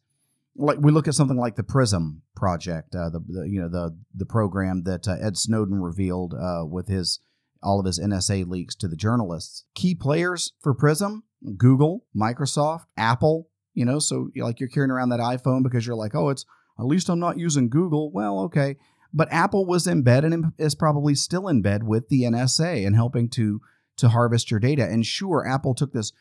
like 0.55 0.79
we 0.81 0.91
look 0.91 1.07
at 1.07 1.13
something 1.13 1.37
like 1.37 1.55
the 1.55 1.63
Prism 1.63 2.23
project, 2.35 2.95
uh, 2.95 3.09
the, 3.09 3.19
the, 3.27 3.47
you 3.47 3.61
know 3.61 3.69
the 3.69 3.95
the 4.15 4.25
program 4.25 4.83
that 4.83 5.07
uh, 5.07 5.17
Ed 5.21 5.37
Snowden 5.37 5.81
revealed 5.81 6.33
uh, 6.33 6.65
with 6.65 6.87
his 6.87 7.19
all 7.61 7.79
of 7.79 7.85
his 7.85 7.99
NSA 7.99 8.47
leaks 8.47 8.75
to 8.77 8.87
the 8.87 8.95
journalists. 8.95 9.65
Key 9.75 9.93
players 9.93 10.53
for 10.61 10.73
Prism: 10.73 11.23
Google, 11.57 12.05
Microsoft, 12.15 12.85
Apple, 12.97 13.48
you 13.79 13.85
know? 13.85 13.97
So 13.97 14.29
like 14.35 14.59
you're 14.59 14.69
carrying 14.69 14.91
around 14.91 15.09
that 15.09 15.21
iphone 15.21 15.63
because 15.63 15.87
you're 15.87 15.95
like 15.95 16.13
oh 16.13 16.29
it's 16.29 16.45
at 16.77 16.85
least 16.85 17.09
i'm 17.09 17.19
not 17.19 17.39
using 17.39 17.69
google. 17.69 18.11
Well 18.11 18.41
okay. 18.41 18.75
But 19.11 19.31
apple 19.31 19.65
was 19.65 19.87
in 19.87 20.03
bed 20.03 20.23
and 20.23 20.51
is 20.59 20.75
probably 20.75 21.15
still 21.15 21.47
in 21.47 21.61
bed 21.61 21.83
with 21.83 22.09
the 22.09 22.23
nsa 22.23 22.85
and 22.85 22.95
helping 22.95 23.29
to 23.29 23.61
to 23.97 24.09
harvest 24.09 24.51
your 24.51 24.59
data. 24.59 24.83
And 24.83 25.05
sure 25.05 25.47
apple 25.47 25.73
took 25.73 25.93
this 25.93 26.11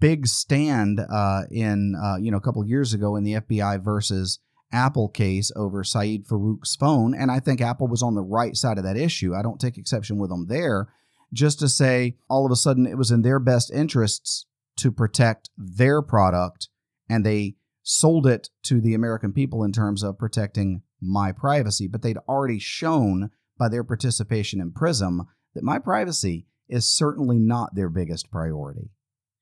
big 0.00 0.26
stand 0.26 1.00
uh, 1.00 1.42
in 1.50 1.94
uh, 1.94 2.16
you 2.16 2.30
know 2.30 2.36
a 2.36 2.40
couple 2.40 2.66
years 2.66 2.92
ago 2.92 3.16
in 3.16 3.24
the 3.24 3.34
fbi 3.34 3.82
versus 3.82 4.38
apple 4.72 5.08
case 5.08 5.52
over 5.54 5.84
syed 5.84 6.26
farook's 6.26 6.74
phone 6.74 7.14
and 7.14 7.30
i 7.30 7.38
think 7.38 7.60
apple 7.60 7.86
was 7.86 8.02
on 8.02 8.14
the 8.14 8.22
right 8.22 8.56
side 8.56 8.76
of 8.76 8.84
that 8.84 8.96
issue. 8.96 9.34
I 9.34 9.42
don't 9.42 9.60
take 9.60 9.78
exception 9.78 10.18
with 10.18 10.30
them 10.30 10.46
there. 10.48 10.88
Just 11.32 11.58
to 11.60 11.68
say 11.68 12.16
all 12.28 12.46
of 12.46 12.52
a 12.52 12.56
sudden 12.56 12.86
it 12.86 12.98
was 12.98 13.10
in 13.10 13.22
their 13.22 13.38
best 13.38 13.70
interests 13.72 14.46
to 14.76 14.90
protect 14.90 15.50
their 15.56 16.02
product 16.02 16.68
and 17.08 17.24
they 17.24 17.56
sold 17.82 18.26
it 18.26 18.48
to 18.64 18.80
the 18.80 18.94
American 18.94 19.32
people 19.32 19.62
in 19.62 19.72
terms 19.72 20.02
of 20.02 20.18
protecting 20.18 20.82
my 21.00 21.32
privacy, 21.32 21.86
but 21.86 22.02
they'd 22.02 22.18
already 22.28 22.58
shown 22.58 23.30
by 23.58 23.68
their 23.68 23.84
participation 23.84 24.60
in 24.60 24.72
Prism 24.72 25.26
that 25.54 25.62
my 25.62 25.78
privacy 25.78 26.46
is 26.68 26.88
certainly 26.88 27.38
not 27.38 27.74
their 27.74 27.90
biggest 27.90 28.30
priority. 28.30 28.90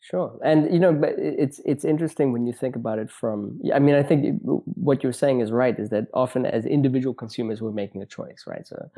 Sure, 0.01 0.37
and 0.45 0.73
you 0.73 0.81
know, 0.81 0.93
but 0.93 1.11
it's 1.17 1.61
it's 1.65 1.85
interesting 1.85 2.33
when 2.33 2.45
you 2.45 2.53
think 2.53 2.75
about 2.75 2.99
it 2.99 3.09
from. 3.09 3.61
I 3.73 3.79
mean, 3.79 3.95
I 3.95 4.03
think 4.03 4.41
what 4.43 5.05
you're 5.05 5.13
saying 5.13 5.41
is 5.41 5.53
right. 5.53 5.79
Is 5.79 5.91
that 5.91 6.09
often 6.13 6.45
as 6.45 6.67
individual 6.67 7.15
consumers, 7.15 7.63
we're 7.63 7.71
making 7.71 8.03
a 8.03 8.07
choice, 8.07 8.43
right? 8.45 8.67
So, 8.67 8.91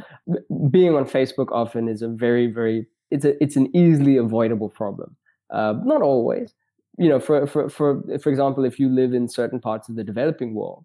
being 0.71 0.95
on 0.95 1.05
Facebook 1.05 1.53
often 1.53 1.89
is 1.89 2.01
a 2.01 2.09
very, 2.09 2.47
very 2.47 2.87
it's 3.11 3.27
a 3.27 3.43
it's 3.43 3.55
an 3.55 3.69
easily 3.77 4.17
avoidable 4.17 4.71
problem. 4.71 5.15
Uh, 5.51 5.75
not 5.85 6.01
always, 6.01 6.55
you 6.99 7.09
know. 7.09 7.20
For 7.20 7.47
for 7.47 7.68
for 7.68 8.03
for 8.20 8.30
example, 8.30 8.64
if 8.64 8.78
you 8.78 8.88
live 8.88 9.14
in 9.14 9.28
certain 9.28 9.61
parts 9.61 9.88
of 9.88 9.97
the 9.97 10.05
developing 10.05 10.55
world, 10.55 10.84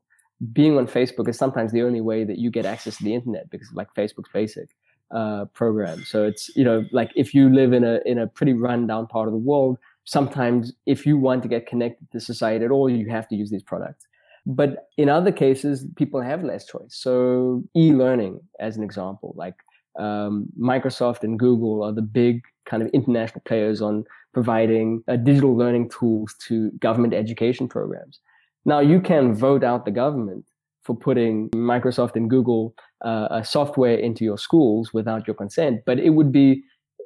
being 0.53 0.77
on 0.77 0.87
Facebook 0.87 1.27
is 1.29 1.37
sometimes 1.37 1.71
the 1.71 1.81
only 1.83 2.01
way 2.01 2.23
that 2.23 2.37
you 2.37 2.51
get 2.51 2.65
access 2.65 2.97
to 2.97 3.03
the 3.03 3.13
internet 3.13 3.49
because 3.49 3.69
like 3.73 3.93
Facebook's 3.95 4.29
basic 4.33 4.69
uh, 5.11 5.45
program. 5.53 6.03
So 6.05 6.25
it's 6.25 6.49
you 6.55 6.63
know 6.63 6.85
like 6.91 7.11
if 7.15 7.33
you 7.33 7.49
live 7.49 7.73
in 7.73 7.83
a 7.83 7.99
in 8.05 8.17
a 8.17 8.27
pretty 8.27 8.53
rundown 8.53 9.07
part 9.07 9.27
of 9.27 9.33
the 9.33 9.39
world 9.39 9.77
sometimes 10.09 10.73
if 10.87 11.05
you 11.05 11.17
want 11.17 11.43
to 11.43 11.47
get 11.47 11.67
connected 11.67 12.11
to 12.11 12.19
society 12.19 12.65
at 12.65 12.71
all, 12.71 12.89
you 12.89 13.07
have 13.11 13.27
to 13.27 13.35
use 13.35 13.51
these 13.51 13.61
products. 13.61 14.07
But 14.47 14.87
in 14.97 15.07
other 15.07 15.31
cases, 15.31 15.85
people 15.97 16.19
have 16.19 16.43
less 16.43 16.65
choice. 16.65 16.95
So 16.95 17.63
e-learning, 17.75 18.39
as 18.59 18.75
an 18.75 18.83
example, 18.83 19.35
like 19.37 19.53
um, 19.99 20.47
Microsoft 20.59 21.21
and 21.21 21.37
Google 21.37 21.83
are 21.83 21.91
the 21.91 22.01
big 22.01 22.41
kind 22.65 22.81
of 22.81 22.89
international 22.89 23.41
players 23.45 23.83
on 23.83 24.03
providing 24.33 25.03
uh, 25.07 25.15
digital 25.15 25.55
learning 25.55 25.89
tools 25.89 26.35
to 26.47 26.71
government 26.79 27.13
education 27.13 27.67
programs. 27.67 28.19
Now 28.65 28.79
you 28.79 29.01
can 29.01 29.33
vote 29.33 29.63
out 29.63 29.85
the 29.85 29.91
government 29.91 30.45
for 30.83 30.95
putting 30.95 31.49
Microsoft 31.49 32.15
and 32.15 32.29
Google 32.29 32.73
uh, 33.01 33.41
software 33.43 33.95
into 33.95 34.23
your 34.23 34.37
schools 34.37 34.93
without 34.93 35.27
your 35.27 35.35
consent, 35.35 35.81
but 35.85 35.99
it 35.99 36.11
would 36.11 36.31
be, 36.31 36.63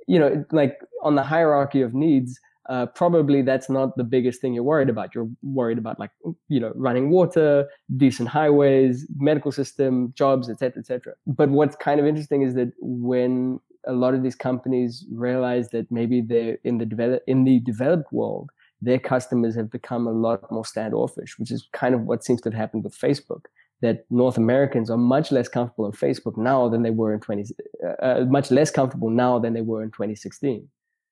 you 0.08 0.20
know, 0.20 0.44
like 0.52 0.78
on 1.02 1.16
the 1.16 1.24
hierarchy 1.24 1.82
of 1.82 1.94
needs, 1.94 2.40
uh, 2.70 2.86
probably 2.86 3.42
that's 3.42 3.70
not 3.70 3.96
the 3.98 4.04
biggest 4.04 4.40
thing 4.40 4.54
you're 4.54 4.64
worried 4.64 4.90
about. 4.90 5.14
You're 5.14 5.30
worried 5.42 5.78
about 5.78 6.00
like 6.00 6.12
you 6.48 6.60
know 6.60 6.72
running 6.76 7.10
water, 7.10 7.68
decent 7.98 8.30
highways, 8.30 9.06
medical 9.18 9.52
system, 9.52 10.14
jobs, 10.16 10.50
etc., 10.50 10.80
etc. 10.80 11.14
But 11.28 11.50
what's 11.50 11.76
kind 11.76 12.00
of 12.00 12.06
interesting 12.06 12.42
is 12.42 12.54
that 12.56 12.72
when 12.80 13.60
a 13.86 13.94
lot 13.94 14.14
of 14.14 14.24
these 14.24 14.36
companies 14.36 15.06
realize 15.12 15.70
that 15.70 15.92
maybe 15.92 16.22
they're 16.22 16.58
in 16.64 16.78
the 16.78 16.86
develop 16.86 17.24
in 17.28 17.44
the 17.44 17.60
developed 17.60 18.12
world, 18.12 18.52
their 18.82 19.00
customers 19.00 19.56
have 19.56 19.72
become 19.72 20.08
a 20.08 20.12
lot 20.12 20.52
more 20.52 20.66
standoffish, 20.66 21.38
which 21.40 21.52
is 21.52 21.68
kind 21.74 21.96
of 21.96 22.02
what 22.02 22.24
seems 22.24 22.42
to 22.42 22.50
have 22.50 22.58
happened 22.58 22.84
with 22.84 22.98
Facebook. 22.98 23.46
That 23.82 24.06
North 24.10 24.38
Americans 24.38 24.90
are 24.90 24.98
much 24.98 25.32
less 25.32 25.50
comfortable 25.50 25.86
on 25.86 25.92
Facebook 25.92 26.38
now 26.38 26.70
than 26.70 26.84
they 26.84 26.90
were 26.90 27.14
in 27.14 27.20
20, 27.20 27.44
uh, 27.84 27.88
uh, 28.02 28.26
much 28.30 28.50
less 28.50 28.72
comfortable 28.72 29.10
now 29.10 29.40
than 29.40 29.54
they 29.54 29.62
were 29.62 29.84
in 29.84 29.92
2016. 29.92 30.70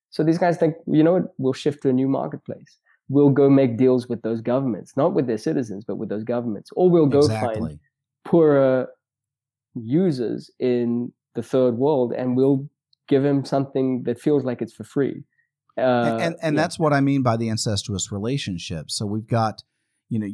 So 0.10 0.24
these 0.24 0.38
guys 0.38 0.58
think, 0.58 0.76
you 0.88 1.04
know 1.04 1.14
what, 1.14 1.34
we'll 1.38 1.54
shift 1.54 1.84
to 1.84 1.90
a 1.90 1.94
new 1.94 2.08
marketplace. 2.08 2.78
We'll 3.10 3.30
go 3.30 3.50
make 3.50 3.78
deals 3.78 4.08
with 4.08 4.22
those 4.22 4.40
governments, 4.40 4.96
not 4.96 5.14
with 5.14 5.28
their 5.28 5.38
citizens, 5.38 5.84
but 5.86 5.96
with 5.96 6.08
those 6.08 6.24
governments. 6.24 6.70
Or 6.76 6.90
we'll 6.90 7.08
go 7.08 7.20
exactly. 7.20 7.60
find 7.60 7.80
poorer 8.24 8.88
users 9.76 10.50
in 10.60 11.12
the 11.36 11.44
third 11.44 11.78
world 11.78 12.14
and 12.16 12.36
we'll 12.36 12.68
give 13.08 13.24
them 13.24 13.46
something 13.46 14.04
that 14.04 14.20
feels 14.20 14.44
like 14.44 14.62
it's 14.62 14.74
for 14.74 14.84
free. 14.84 15.24
Uh, 15.78 15.82
and 15.82 16.22
and, 16.22 16.36
and 16.42 16.56
yeah. 16.56 16.62
that's 16.62 16.78
what 16.78 16.94
I 16.94 17.02
mean 17.02 17.24
by 17.24 17.38
the 17.38 17.50
incestuous 17.50 18.12
relationship. 18.12 18.92
So 18.92 19.06
we've 19.06 19.28
got, 19.28 19.64
you 20.10 20.20
know, 20.20 20.28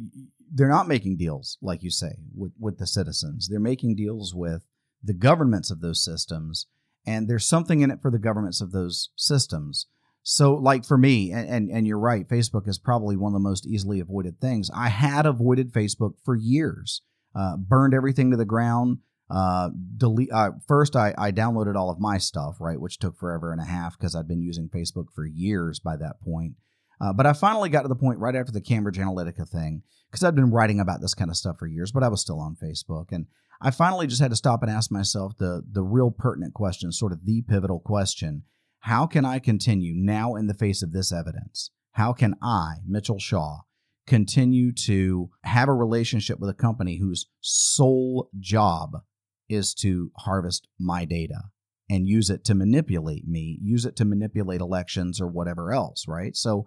they're 0.52 0.68
not 0.68 0.88
making 0.88 1.16
deals, 1.16 1.58
like 1.62 1.82
you 1.82 1.90
say, 1.90 2.16
with, 2.34 2.52
with 2.58 2.78
the 2.78 2.86
citizens. 2.86 3.48
They're 3.48 3.60
making 3.60 3.96
deals 3.96 4.34
with 4.34 4.66
the 5.02 5.14
governments 5.14 5.70
of 5.70 5.80
those 5.80 6.02
systems 6.02 6.66
and 7.08 7.26
there's 7.26 7.46
something 7.46 7.80
in 7.80 7.90
it 7.90 8.02
for 8.02 8.10
the 8.10 8.18
governments 8.18 8.60
of 8.60 8.72
those 8.72 9.08
systems. 9.16 9.86
So, 10.22 10.52
like 10.52 10.84
for 10.84 10.98
me, 10.98 11.32
and, 11.32 11.48
and, 11.48 11.70
and 11.70 11.86
you're 11.86 11.98
right, 11.98 12.28
Facebook 12.28 12.68
is 12.68 12.78
probably 12.78 13.16
one 13.16 13.30
of 13.30 13.34
the 13.34 13.48
most 13.48 13.66
easily 13.66 13.98
avoided 13.98 14.40
things. 14.40 14.70
I 14.74 14.90
had 14.90 15.24
avoided 15.24 15.72
Facebook 15.72 16.14
for 16.22 16.36
years, 16.36 17.00
uh, 17.34 17.56
burned 17.56 17.94
everything 17.94 18.30
to 18.30 18.36
the 18.36 18.44
ground. 18.44 18.98
Uh, 19.30 19.70
delete. 19.96 20.32
Uh, 20.32 20.52
first, 20.66 20.96
I, 20.96 21.14
I 21.18 21.32
downloaded 21.32 21.76
all 21.76 21.90
of 21.90 22.00
my 22.00 22.18
stuff, 22.18 22.56
right, 22.60 22.80
which 22.80 22.98
took 22.98 23.16
forever 23.16 23.52
and 23.52 23.60
a 23.60 23.64
half 23.64 23.98
because 23.98 24.14
I'd 24.14 24.28
been 24.28 24.42
using 24.42 24.68
Facebook 24.68 25.06
for 25.14 25.26
years 25.26 25.78
by 25.80 25.96
that 25.96 26.20
point. 26.20 26.54
Uh, 27.00 27.12
but 27.12 27.26
I 27.26 27.32
finally 27.32 27.68
got 27.68 27.82
to 27.82 27.88
the 27.88 27.94
point 27.94 28.18
right 28.18 28.34
after 28.34 28.52
the 28.52 28.60
Cambridge 28.60 28.98
Analytica 28.98 29.48
thing 29.48 29.82
because 30.10 30.24
I'd 30.24 30.34
been 30.34 30.50
writing 30.50 30.80
about 30.80 31.00
this 31.00 31.14
kind 31.14 31.30
of 31.30 31.36
stuff 31.36 31.58
for 31.58 31.66
years, 31.66 31.92
but 31.92 32.02
I 32.02 32.08
was 32.08 32.20
still 32.20 32.40
on 32.40 32.56
Facebook. 32.56 33.12
And 33.12 33.26
I 33.60 33.70
finally 33.70 34.06
just 34.06 34.20
had 34.20 34.30
to 34.30 34.36
stop 34.36 34.62
and 34.62 34.70
ask 34.70 34.90
myself 34.90 35.36
the 35.36 35.62
the 35.70 35.82
real 35.82 36.10
pertinent 36.10 36.54
question, 36.54 36.90
sort 36.92 37.12
of 37.12 37.24
the 37.24 37.42
pivotal 37.42 37.80
question. 37.80 38.44
How 38.80 39.06
can 39.06 39.24
I 39.24 39.38
continue 39.38 39.92
now 39.94 40.36
in 40.36 40.46
the 40.46 40.54
face 40.54 40.82
of 40.82 40.92
this 40.92 41.12
evidence? 41.12 41.70
How 41.92 42.12
can 42.12 42.36
I, 42.40 42.76
Mitchell 42.86 43.18
Shaw, 43.18 43.60
continue 44.06 44.72
to 44.72 45.30
have 45.42 45.68
a 45.68 45.74
relationship 45.74 46.38
with 46.38 46.48
a 46.48 46.54
company 46.54 46.98
whose 46.98 47.26
sole 47.40 48.30
job 48.38 49.02
is 49.48 49.74
to 49.74 50.12
harvest 50.18 50.68
my 50.78 51.04
data 51.04 51.44
and 51.90 52.06
use 52.06 52.30
it 52.30 52.44
to 52.44 52.54
manipulate 52.54 53.26
me, 53.26 53.58
use 53.62 53.84
it 53.84 53.96
to 53.96 54.04
manipulate 54.04 54.60
elections 54.60 55.20
or 55.20 55.26
whatever 55.26 55.72
else, 55.72 56.06
right? 56.06 56.36
So 56.36 56.64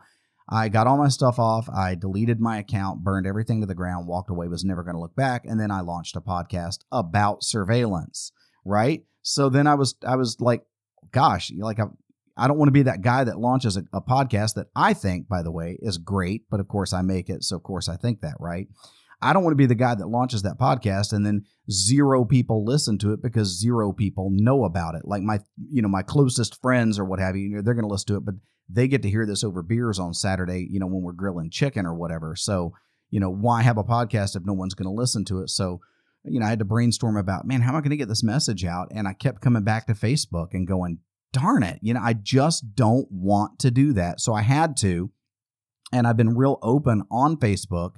I 0.50 0.68
got 0.70 0.88
all 0.88 0.98
my 0.98 1.08
stuff 1.08 1.40
off. 1.40 1.70
I 1.70 1.96
deleted 1.96 2.40
my 2.40 2.58
account, 2.58 3.04
burned 3.04 3.28
everything 3.28 3.62
to 3.62 3.68
the 3.68 3.76
ground, 3.76 4.08
walked 4.08 4.30
away, 4.30 4.48
was 4.48 4.66
never 4.66 4.84
going 4.84 4.96
to 4.96 5.02
look 5.02 5.16
back. 5.16 5.46
And 5.46 5.60
then 5.60 5.72
I 5.72 5.82
launched 5.82 6.16
a 6.16 6.22
podcast 6.22 6.80
about 6.92 7.44
surveillance, 7.44 8.32
right? 8.66 9.04
So 9.22 9.50
then 9.50 9.68
I 9.68 9.76
was, 9.76 9.96
I 10.06 10.16
was 10.16 10.42
like, 10.42 10.64
gosh, 11.12 11.52
like 11.58 11.80
I, 11.80 11.86
I 12.36 12.48
don't 12.48 12.58
want 12.58 12.70
to 12.70 12.74
be 12.74 12.84
that 12.84 13.02
guy 13.02 13.24
that 13.24 13.40
launches 13.40 13.78
a, 13.78 13.84
a 13.94 14.02
podcast 14.02 14.56
that 14.56 14.68
I 14.76 14.94
think, 14.94 15.28
by 15.28 15.44
the 15.44 15.52
way, 15.52 15.78
is 15.82 15.98
great. 15.98 16.44
But 16.50 16.60
of 16.60 16.68
course, 16.68 16.92
I 16.92 17.02
make 17.02 17.30
it. 17.30 17.44
So, 17.44 17.56
of 17.56 17.64
course, 17.64 17.88
I 17.88 17.96
think 17.96 18.22
that, 18.22 18.36
right? 18.40 18.68
I 19.22 19.34
don't 19.34 19.44
want 19.44 19.54
to 19.54 19.58
be 19.58 19.68
the 19.68 19.76
guy 19.76 19.94
that 19.94 20.08
launches 20.08 20.42
that 20.42 20.60
podcast 20.60 21.14
and 21.14 21.26
then 21.26 21.46
zero 21.70 22.26
people 22.26 22.66
listen 22.66 22.98
to 23.00 23.14
it 23.14 23.22
because 23.22 23.60
zero 23.60 23.92
people 23.94 24.30
know 24.32 24.64
about 24.64 24.96
it. 24.96 25.04
Like 25.06 25.22
my, 25.22 25.40
you 25.70 25.82
know, 25.82 25.88
my 25.88 26.02
closest 26.02 26.60
friends 26.62 26.98
or 26.98 27.06
what 27.06 27.20
have 27.20 27.36
you, 27.36 27.62
they're 27.62 27.76
going 27.76 27.88
to 27.88 27.92
listen 27.92 28.08
to 28.08 28.18
it, 28.18 28.26
but 28.26 28.36
they 28.68 28.88
get 28.88 29.04
to 29.04 29.10
hear 29.10 29.26
this 29.26 29.44
over 29.44 29.62
beers 29.62 30.00
on 30.00 30.14
Saturday, 30.14 30.68
you 30.70 30.80
know, 30.80 30.88
when 30.88 31.04
we're 31.04 31.12
grilling 31.12 31.50
chicken 31.52 31.86
or 31.86 31.94
whatever. 31.94 32.36
So, 32.36 32.74
you 33.10 33.20
know, 33.20 33.30
why 33.30 33.62
have 33.62 33.78
a 33.78 33.84
podcast 33.84 34.36
if 34.36 34.44
no 34.46 34.54
one's 34.54 34.74
going 34.74 34.88
to 34.88 35.00
listen 35.00 35.26
to 35.26 35.42
it? 35.42 35.50
So, 35.50 35.82
you 36.24 36.40
know, 36.40 36.46
I 36.46 36.50
had 36.50 36.60
to 36.60 36.66
brainstorm 36.66 37.18
about, 37.18 37.46
man, 37.46 37.62
how 37.62 37.72
am 37.72 37.76
I 37.76 37.82
going 37.82 37.92
to 37.92 37.98
get 37.98 38.08
this 38.08 38.24
message 38.24 38.66
out? 38.66 38.88
And 38.92 39.08
I 39.08 39.14
kept 39.14 39.42
coming 39.42 39.64
back 39.64 39.88
to 39.88 39.94
Facebook 39.94 40.54
and 40.54 40.68
going, 40.68 41.00
darn 41.34 41.64
it, 41.64 41.80
you 41.82 41.94
know, 41.94 42.02
I 42.02 42.14
just 42.14 42.76
don't 42.76 43.08
want 43.10 43.60
to 43.60 43.72
do 43.72 43.94
that. 43.94 44.20
So 44.20 44.34
I 44.34 44.42
had 44.42 44.78
to. 44.78 45.12
And 45.94 46.08
I've 46.08 46.18
been 46.18 46.38
real 46.38 46.58
open 46.62 47.04
on 47.12 47.36
Facebook 47.38 47.96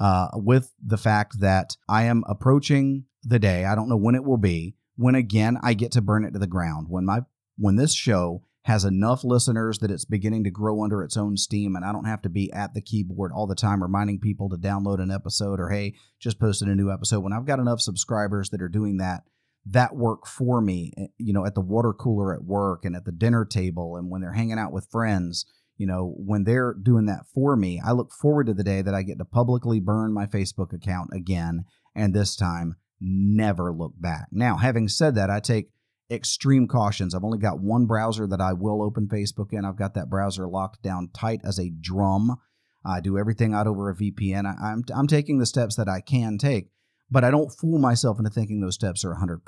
uh, 0.00 0.28
with 0.32 0.72
the 0.84 0.96
fact 0.96 1.40
that 1.40 1.76
I 1.88 2.04
am 2.04 2.24
approaching 2.26 3.04
the 3.22 3.38
day, 3.38 3.66
I 3.66 3.74
don't 3.74 3.88
know 3.88 3.98
when 3.98 4.14
it 4.14 4.24
will 4.24 4.38
be, 4.38 4.74
when 4.96 5.14
again 5.14 5.58
I 5.62 5.74
get 5.74 5.92
to 5.92 6.00
burn 6.00 6.24
it 6.24 6.32
to 6.32 6.38
the 6.38 6.46
ground. 6.46 6.86
When 6.88 7.04
my 7.04 7.20
when 7.58 7.76
this 7.76 7.94
show 7.94 8.42
has 8.64 8.84
enough 8.84 9.24
listeners 9.24 9.78
that 9.78 9.90
it's 9.90 10.04
beginning 10.04 10.44
to 10.44 10.50
grow 10.50 10.82
under 10.82 11.02
its 11.02 11.16
own 11.16 11.36
steam 11.36 11.76
and 11.76 11.84
I 11.84 11.92
don't 11.92 12.04
have 12.04 12.22
to 12.22 12.28
be 12.28 12.52
at 12.52 12.74
the 12.74 12.80
keyboard 12.80 13.32
all 13.32 13.46
the 13.46 13.54
time 13.54 13.82
reminding 13.82 14.20
people 14.20 14.48
to 14.50 14.56
download 14.56 15.02
an 15.02 15.10
episode 15.10 15.60
or 15.60 15.70
hey, 15.70 15.94
just 16.18 16.38
posted 16.38 16.68
a 16.68 16.74
new 16.74 16.90
episode. 16.90 17.20
When 17.20 17.32
I've 17.32 17.46
got 17.46 17.58
enough 17.58 17.80
subscribers 17.80 18.50
that 18.50 18.62
are 18.62 18.68
doing 18.68 18.98
that, 18.98 19.24
that 19.66 19.96
work 19.96 20.26
for 20.26 20.60
me, 20.60 20.92
eh, 20.96 21.06
you 21.18 21.32
know, 21.32 21.46
at 21.46 21.54
the 21.54 21.60
water 21.60 21.92
cooler 21.92 22.34
at 22.34 22.44
work 22.44 22.84
and 22.84 22.94
at 22.96 23.04
the 23.04 23.12
dinner 23.12 23.44
table 23.44 23.96
and 23.96 24.10
when 24.10 24.20
they're 24.20 24.32
hanging 24.32 24.58
out 24.58 24.72
with 24.72 24.90
friends, 24.90 25.46
you 25.80 25.86
know, 25.86 26.12
when 26.18 26.44
they're 26.44 26.74
doing 26.74 27.06
that 27.06 27.24
for 27.32 27.56
me, 27.56 27.80
I 27.82 27.92
look 27.92 28.12
forward 28.12 28.48
to 28.48 28.54
the 28.54 28.62
day 28.62 28.82
that 28.82 28.94
I 28.94 29.02
get 29.02 29.16
to 29.16 29.24
publicly 29.24 29.80
burn 29.80 30.12
my 30.12 30.26
Facebook 30.26 30.74
account 30.74 31.08
again 31.14 31.64
and 31.94 32.12
this 32.12 32.36
time 32.36 32.76
never 33.00 33.72
look 33.72 33.94
back. 33.98 34.26
Now, 34.30 34.58
having 34.58 34.88
said 34.88 35.14
that, 35.14 35.30
I 35.30 35.40
take 35.40 35.70
extreme 36.10 36.68
cautions. 36.68 37.14
I've 37.14 37.24
only 37.24 37.38
got 37.38 37.60
one 37.60 37.86
browser 37.86 38.26
that 38.26 38.42
I 38.42 38.52
will 38.52 38.82
open 38.82 39.08
Facebook 39.08 39.54
in. 39.54 39.64
I've 39.64 39.78
got 39.78 39.94
that 39.94 40.10
browser 40.10 40.46
locked 40.46 40.82
down 40.82 41.08
tight 41.14 41.40
as 41.44 41.58
a 41.58 41.70
drum. 41.70 42.36
I 42.84 43.00
do 43.00 43.16
everything 43.16 43.54
out 43.54 43.66
over 43.66 43.88
a 43.88 43.96
VPN. 43.96 44.44
I, 44.44 44.50
am 44.50 44.56
I'm, 44.62 44.84
I'm 44.94 45.06
taking 45.06 45.38
the 45.38 45.46
steps 45.46 45.76
that 45.76 45.88
I 45.88 46.02
can 46.02 46.36
take, 46.36 46.68
but 47.10 47.24
I 47.24 47.30
don't 47.30 47.56
fool 47.58 47.78
myself 47.78 48.18
into 48.18 48.30
thinking 48.30 48.60
those 48.60 48.74
steps 48.74 49.02
are 49.02 49.14
100%. 49.14 49.38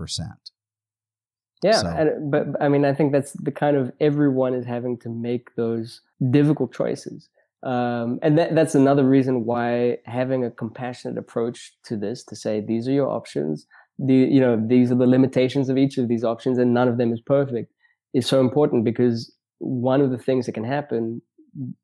Yeah, 1.63 1.81
so. 1.81 1.89
and, 1.89 2.31
but 2.31 2.47
I 2.61 2.69
mean, 2.69 2.85
I 2.85 2.93
think 2.93 3.13
that's 3.13 3.33
the 3.33 3.53
kind 3.53 3.77
of 3.77 3.93
everyone 4.01 4.55
is 4.55 4.65
having 4.65 4.99
to 4.99 5.09
make 5.09 5.55
those 5.55 6.01
difficult 6.31 6.75
choices. 6.75 7.29
Um, 7.63 8.19
and 8.23 8.37
that, 8.39 8.55
that's 8.57 8.75
another 8.75 9.09
reason 9.09 9.45
why 9.45 9.99
having 10.05 10.45
a 10.45 10.51
compassionate 10.51 11.17
approach 11.17 11.73
to 11.85 11.97
this 11.97 12.25
to 12.25 12.35
say 12.35 12.61
these 12.61 12.89
are 12.89 12.93
your 12.93 13.09
options 13.09 13.67
the 14.01 14.15
you 14.15 14.41
know 14.41 14.61
these 14.67 14.91
are 14.91 14.97
the 14.97 15.07
limitations 15.07 15.69
of 15.69 15.79
each 15.79 15.97
of 15.97 16.09
these 16.09 16.25
options 16.25 16.59
and 16.59 16.75
none 16.75 16.89
of 16.89 16.97
them 16.97 17.13
is 17.13 17.21
perfect 17.21 17.73
is 18.15 18.27
so 18.27 18.41
important 18.41 18.85
because 18.85 19.33
one 19.59 20.01
of 20.01 20.11
the 20.11 20.19
things 20.19 20.47
that 20.47 20.53
can 20.53 20.65
happen 20.65 21.23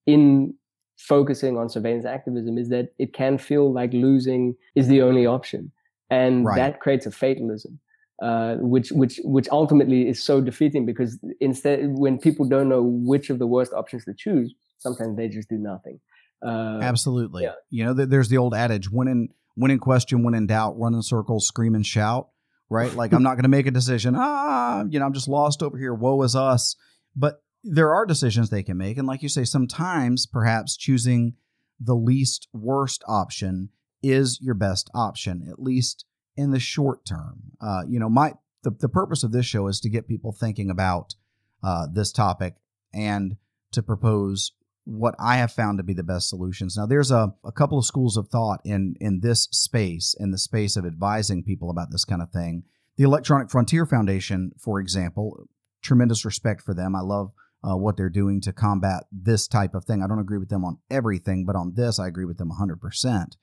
in 0.07 0.55
focusing 0.97 1.57
on 1.57 1.69
surveillance 1.69 2.05
activism 2.05 2.59
is 2.59 2.69
that 2.71 2.89
it 2.99 3.13
can 3.13 3.39
feel 3.39 3.73
like 3.73 3.93
losing 3.93 4.55
is 4.75 4.89
the 4.89 5.01
only 5.01 5.27
option, 5.27 5.71
and 6.11 6.45
right. 6.45 6.57
that 6.57 6.81
creates 6.81 7.07
a 7.07 7.11
fatalism. 7.11 7.79
Uh, 8.21 8.57
which 8.57 8.91
which 8.91 9.21
which 9.23 9.49
ultimately 9.53 10.09
is 10.09 10.25
so 10.25 10.41
defeating 10.41 10.85
because 10.85 11.21
instead 11.41 11.79
when 11.85 12.19
people 12.19 12.49
don't 12.49 12.69
know 12.69 12.83
which 12.83 13.31
of 13.31 13.39
the 13.39 13.47
worst 13.47 13.73
options 13.73 14.05
to 14.05 14.13
choose 14.13 14.53
sometimes 14.79 15.17
they 15.17 15.29
just 15.29 15.49
do 15.49 15.57
nothing. 15.57 16.01
Uh, 16.45 16.81
absolutely. 16.83 17.45
yeah. 17.45 17.53
you 17.71 17.85
know 17.85 17.93
there's 17.93 18.29
the 18.29 18.37
old 18.37 18.55
adage 18.55 18.91
when 18.91 19.07
in 19.07 19.29
when 19.55 19.71
in 19.71 19.79
question 19.79 20.25
when 20.25 20.35
in 20.35 20.49
doubt 20.49 20.77
run 20.79 20.95
in 20.95 21.03
circles 21.03 21.47
scream 21.47 21.77
and 21.77 21.87
shout 21.87 22.29
right? 22.71 22.93
Like 22.95 23.13
i'm 23.13 23.23
not 23.23 23.35
going 23.35 23.45
to 23.45 23.49
make 23.49 23.67
a 23.67 23.71
decision 23.71 24.15
ah 24.17 24.85
you 24.89 24.99
know 24.99 25.07
i'm 25.07 25.13
just 25.13 25.29
lost 25.29 25.63
over 25.63 25.79
here 25.79 25.95
woe 25.95 26.21
is 26.23 26.35
us. 26.35 26.75
But 27.15 27.43
there 27.63 27.93
are 27.95 28.05
decisions 28.05 28.51
they 28.51 28.63
can 28.65 28.77
make 28.77 28.99
and 28.99 29.07
like 29.07 29.23
you 29.23 29.29
say 29.29 29.45
sometimes 29.45 30.27
perhaps 30.27 30.77
choosing 30.77 31.35
the 31.81 31.95
least 31.95 32.49
worst 32.53 33.05
option 33.07 33.69
is 34.03 34.41
your 34.43 34.55
best 34.55 34.91
option 34.95 35.47
at 35.49 35.61
least 35.61 36.05
in 36.39 36.53
the 36.53 36.61
short 36.61 37.05
term. 37.05 37.53
Uh, 37.61 37.83
you 37.87 37.99
know, 37.99 38.09
my 38.09 38.33
the, 38.63 38.71
the 38.71 38.89
purpose 38.89 39.25
of 39.25 39.33
this 39.33 39.45
show 39.45 39.67
is 39.67 39.81
to 39.81 39.91
get 39.91 40.09
people 40.09 40.33
thinking 40.33 40.71
about 40.71 41.15
uh, 41.63 41.87
this 41.93 42.13
topic 42.13 42.55
and 42.95 43.37
to 43.73 43.83
propose 43.83 44.53
what 44.85 45.15
I 45.19 45.37
have 45.37 45.53
found 45.53 45.79
to 45.79 45.85
be 45.85 45.93
the 45.93 46.03
best 46.03 46.29
solutions. 46.29 46.77
Now, 46.77 46.87
there's 46.87 47.11
a, 47.11 47.35
a 47.45 47.53
couple 47.53 47.77
of 47.77 47.85
schools 47.85 48.17
of 48.17 48.29
thought 48.29 48.61
in 48.65 48.95
in 49.01 49.21
this 49.21 49.43
space, 49.51 50.15
in 50.19 50.31
the 50.31 50.39
space 50.39 50.77
of 50.77 50.87
advising 50.87 51.43
people 51.43 51.71
about 51.71 51.91
this 51.91 52.05
kind 52.05 52.23
of 52.23 52.31
thing. 52.31 52.63
The 52.97 53.05
Electronic 53.05 53.51
Frontier 53.51 53.85
Foundation, 53.85 54.53
for 54.59 54.81
example, 54.81 55.49
tremendous 55.83 56.25
respect 56.25 56.63
for 56.63 56.73
them. 56.73 56.95
I 56.95 57.01
love 57.01 57.33
uh, 57.65 57.77
what 57.77 57.97
they're 57.97 58.09
doing 58.09 58.41
to 58.43 58.53
combat 58.53 59.05
this 59.11 59.49
type 59.49 59.75
of 59.75 59.85
thing. 59.85 60.03
I 60.03 60.07
don't 60.07 60.21
agree 60.21 60.39
with 60.39 60.49
them 60.49 60.65
on 60.65 60.79
everything, 60.89 61.45
but 61.45 61.57
on 61.57 61.75
this, 61.75 61.99
I 61.99 62.07
agree 62.07 62.25
with 62.25 62.39
them 62.39 62.51
100%. 62.51 63.37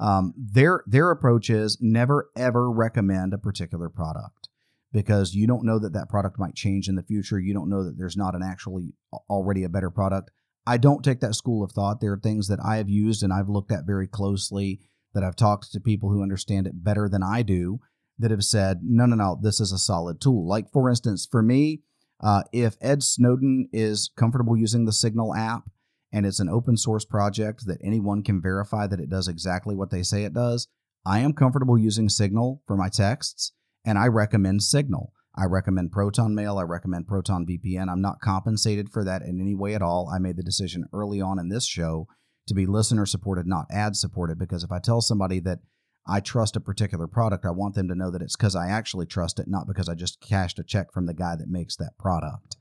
Um, 0.00 0.32
their 0.36 0.84
their 0.86 1.10
approach 1.10 1.50
is 1.50 1.78
never 1.80 2.30
ever 2.36 2.70
recommend 2.70 3.34
a 3.34 3.38
particular 3.38 3.88
product 3.88 4.48
because 4.92 5.34
you 5.34 5.46
don't 5.46 5.64
know 5.64 5.78
that 5.78 5.92
that 5.92 6.08
product 6.08 6.38
might 6.38 6.54
change 6.54 6.88
in 6.88 6.94
the 6.94 7.02
future. 7.02 7.38
You 7.38 7.52
don't 7.52 7.68
know 7.68 7.84
that 7.84 7.98
there's 7.98 8.16
not 8.16 8.34
an 8.34 8.42
actually 8.42 8.94
already 9.28 9.64
a 9.64 9.68
better 9.68 9.90
product. 9.90 10.30
I 10.66 10.76
don't 10.76 11.02
take 11.02 11.20
that 11.20 11.34
school 11.34 11.64
of 11.64 11.72
thought. 11.72 12.00
There 12.00 12.12
are 12.12 12.20
things 12.20 12.48
that 12.48 12.60
I 12.64 12.76
have 12.76 12.88
used 12.88 13.22
and 13.22 13.32
I've 13.32 13.48
looked 13.48 13.72
at 13.72 13.86
very 13.86 14.06
closely 14.06 14.80
that 15.14 15.24
I've 15.24 15.36
talked 15.36 15.72
to 15.72 15.80
people 15.80 16.10
who 16.10 16.22
understand 16.22 16.66
it 16.66 16.84
better 16.84 17.08
than 17.08 17.22
I 17.22 17.42
do 17.42 17.80
that 18.18 18.30
have 18.30 18.44
said, 18.44 18.80
no, 18.82 19.06
no, 19.06 19.16
no, 19.16 19.38
this 19.40 19.60
is 19.60 19.72
a 19.72 19.78
solid 19.78 20.20
tool. 20.20 20.46
Like, 20.46 20.70
for 20.70 20.88
instance, 20.88 21.26
for 21.30 21.42
me, 21.42 21.82
uh, 22.20 22.42
if 22.52 22.76
Ed 22.80 23.02
Snowden 23.02 23.68
is 23.72 24.10
comfortable 24.16 24.56
using 24.56 24.84
the 24.84 24.92
Signal 24.92 25.34
app, 25.34 25.70
and 26.12 26.26
it's 26.26 26.40
an 26.40 26.48
open 26.48 26.76
source 26.76 27.04
project 27.04 27.66
that 27.66 27.78
anyone 27.82 28.22
can 28.22 28.40
verify 28.40 28.86
that 28.86 29.00
it 29.00 29.10
does 29.10 29.28
exactly 29.28 29.74
what 29.74 29.90
they 29.90 30.02
say 30.02 30.24
it 30.24 30.34
does, 30.34 30.68
I 31.04 31.20
am 31.20 31.32
comfortable 31.32 31.78
using 31.78 32.08
Signal 32.08 32.62
for 32.66 32.76
my 32.76 32.88
texts, 32.88 33.52
and 33.84 33.98
I 33.98 34.06
recommend 34.08 34.62
Signal. 34.62 35.12
I 35.34 35.44
recommend 35.44 35.92
Proton 35.92 36.34
Mail. 36.34 36.58
I 36.58 36.64
recommend 36.64 37.06
Proton 37.06 37.46
VPN. 37.46 37.88
I'm 37.88 38.00
not 38.00 38.20
compensated 38.20 38.90
for 38.90 39.04
that 39.04 39.22
in 39.22 39.40
any 39.40 39.54
way 39.54 39.74
at 39.74 39.82
all. 39.82 40.10
I 40.12 40.18
made 40.18 40.36
the 40.36 40.42
decision 40.42 40.86
early 40.92 41.20
on 41.20 41.38
in 41.38 41.48
this 41.48 41.66
show 41.66 42.08
to 42.48 42.54
be 42.54 42.66
listener 42.66 43.06
supported, 43.06 43.46
not 43.46 43.66
ad 43.70 43.94
supported, 43.94 44.38
because 44.38 44.64
if 44.64 44.72
I 44.72 44.80
tell 44.80 45.00
somebody 45.00 45.38
that 45.40 45.60
I 46.06 46.20
trust 46.20 46.56
a 46.56 46.60
particular 46.60 47.06
product, 47.06 47.44
I 47.44 47.50
want 47.50 47.74
them 47.74 47.88
to 47.88 47.94
know 47.94 48.10
that 48.10 48.22
it's 48.22 48.36
because 48.36 48.56
I 48.56 48.68
actually 48.68 49.06
trust 49.06 49.38
it, 49.38 49.46
not 49.48 49.66
because 49.66 49.88
I 49.88 49.94
just 49.94 50.20
cashed 50.20 50.58
a 50.58 50.64
check 50.64 50.92
from 50.92 51.06
the 51.06 51.14
guy 51.14 51.36
that 51.36 51.48
makes 51.48 51.76
that 51.76 51.96
product. 51.98 52.57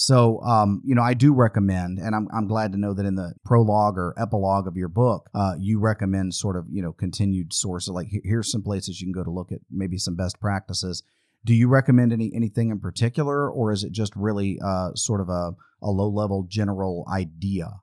So, 0.00 0.40
um, 0.42 0.80
you 0.84 0.94
know, 0.94 1.02
I 1.02 1.12
do 1.12 1.34
recommend, 1.34 1.98
and 1.98 2.14
I'm, 2.14 2.28
I'm 2.32 2.46
glad 2.46 2.70
to 2.70 2.78
know 2.78 2.94
that 2.94 3.04
in 3.04 3.16
the 3.16 3.34
prologue 3.44 3.98
or 3.98 4.14
epilogue 4.16 4.68
of 4.68 4.76
your 4.76 4.86
book, 4.86 5.28
uh, 5.34 5.54
you 5.58 5.80
recommend 5.80 6.34
sort 6.34 6.54
of, 6.54 6.66
you 6.70 6.80
know, 6.80 6.92
continued 6.92 7.52
sources. 7.52 7.88
Like 7.88 8.06
here's 8.22 8.48
some 8.48 8.62
places 8.62 9.00
you 9.00 9.06
can 9.06 9.12
go 9.12 9.24
to 9.24 9.30
look 9.30 9.50
at 9.50 9.58
maybe 9.68 9.98
some 9.98 10.14
best 10.14 10.40
practices. 10.40 11.02
Do 11.44 11.52
you 11.52 11.66
recommend 11.66 12.12
any 12.12 12.30
anything 12.32 12.70
in 12.70 12.78
particular, 12.78 13.50
or 13.50 13.72
is 13.72 13.82
it 13.82 13.90
just 13.90 14.14
really 14.14 14.60
uh, 14.64 14.94
sort 14.94 15.20
of 15.20 15.30
a, 15.30 15.56
a 15.82 15.90
low 15.90 16.08
level 16.08 16.46
general 16.48 17.04
idea? 17.12 17.80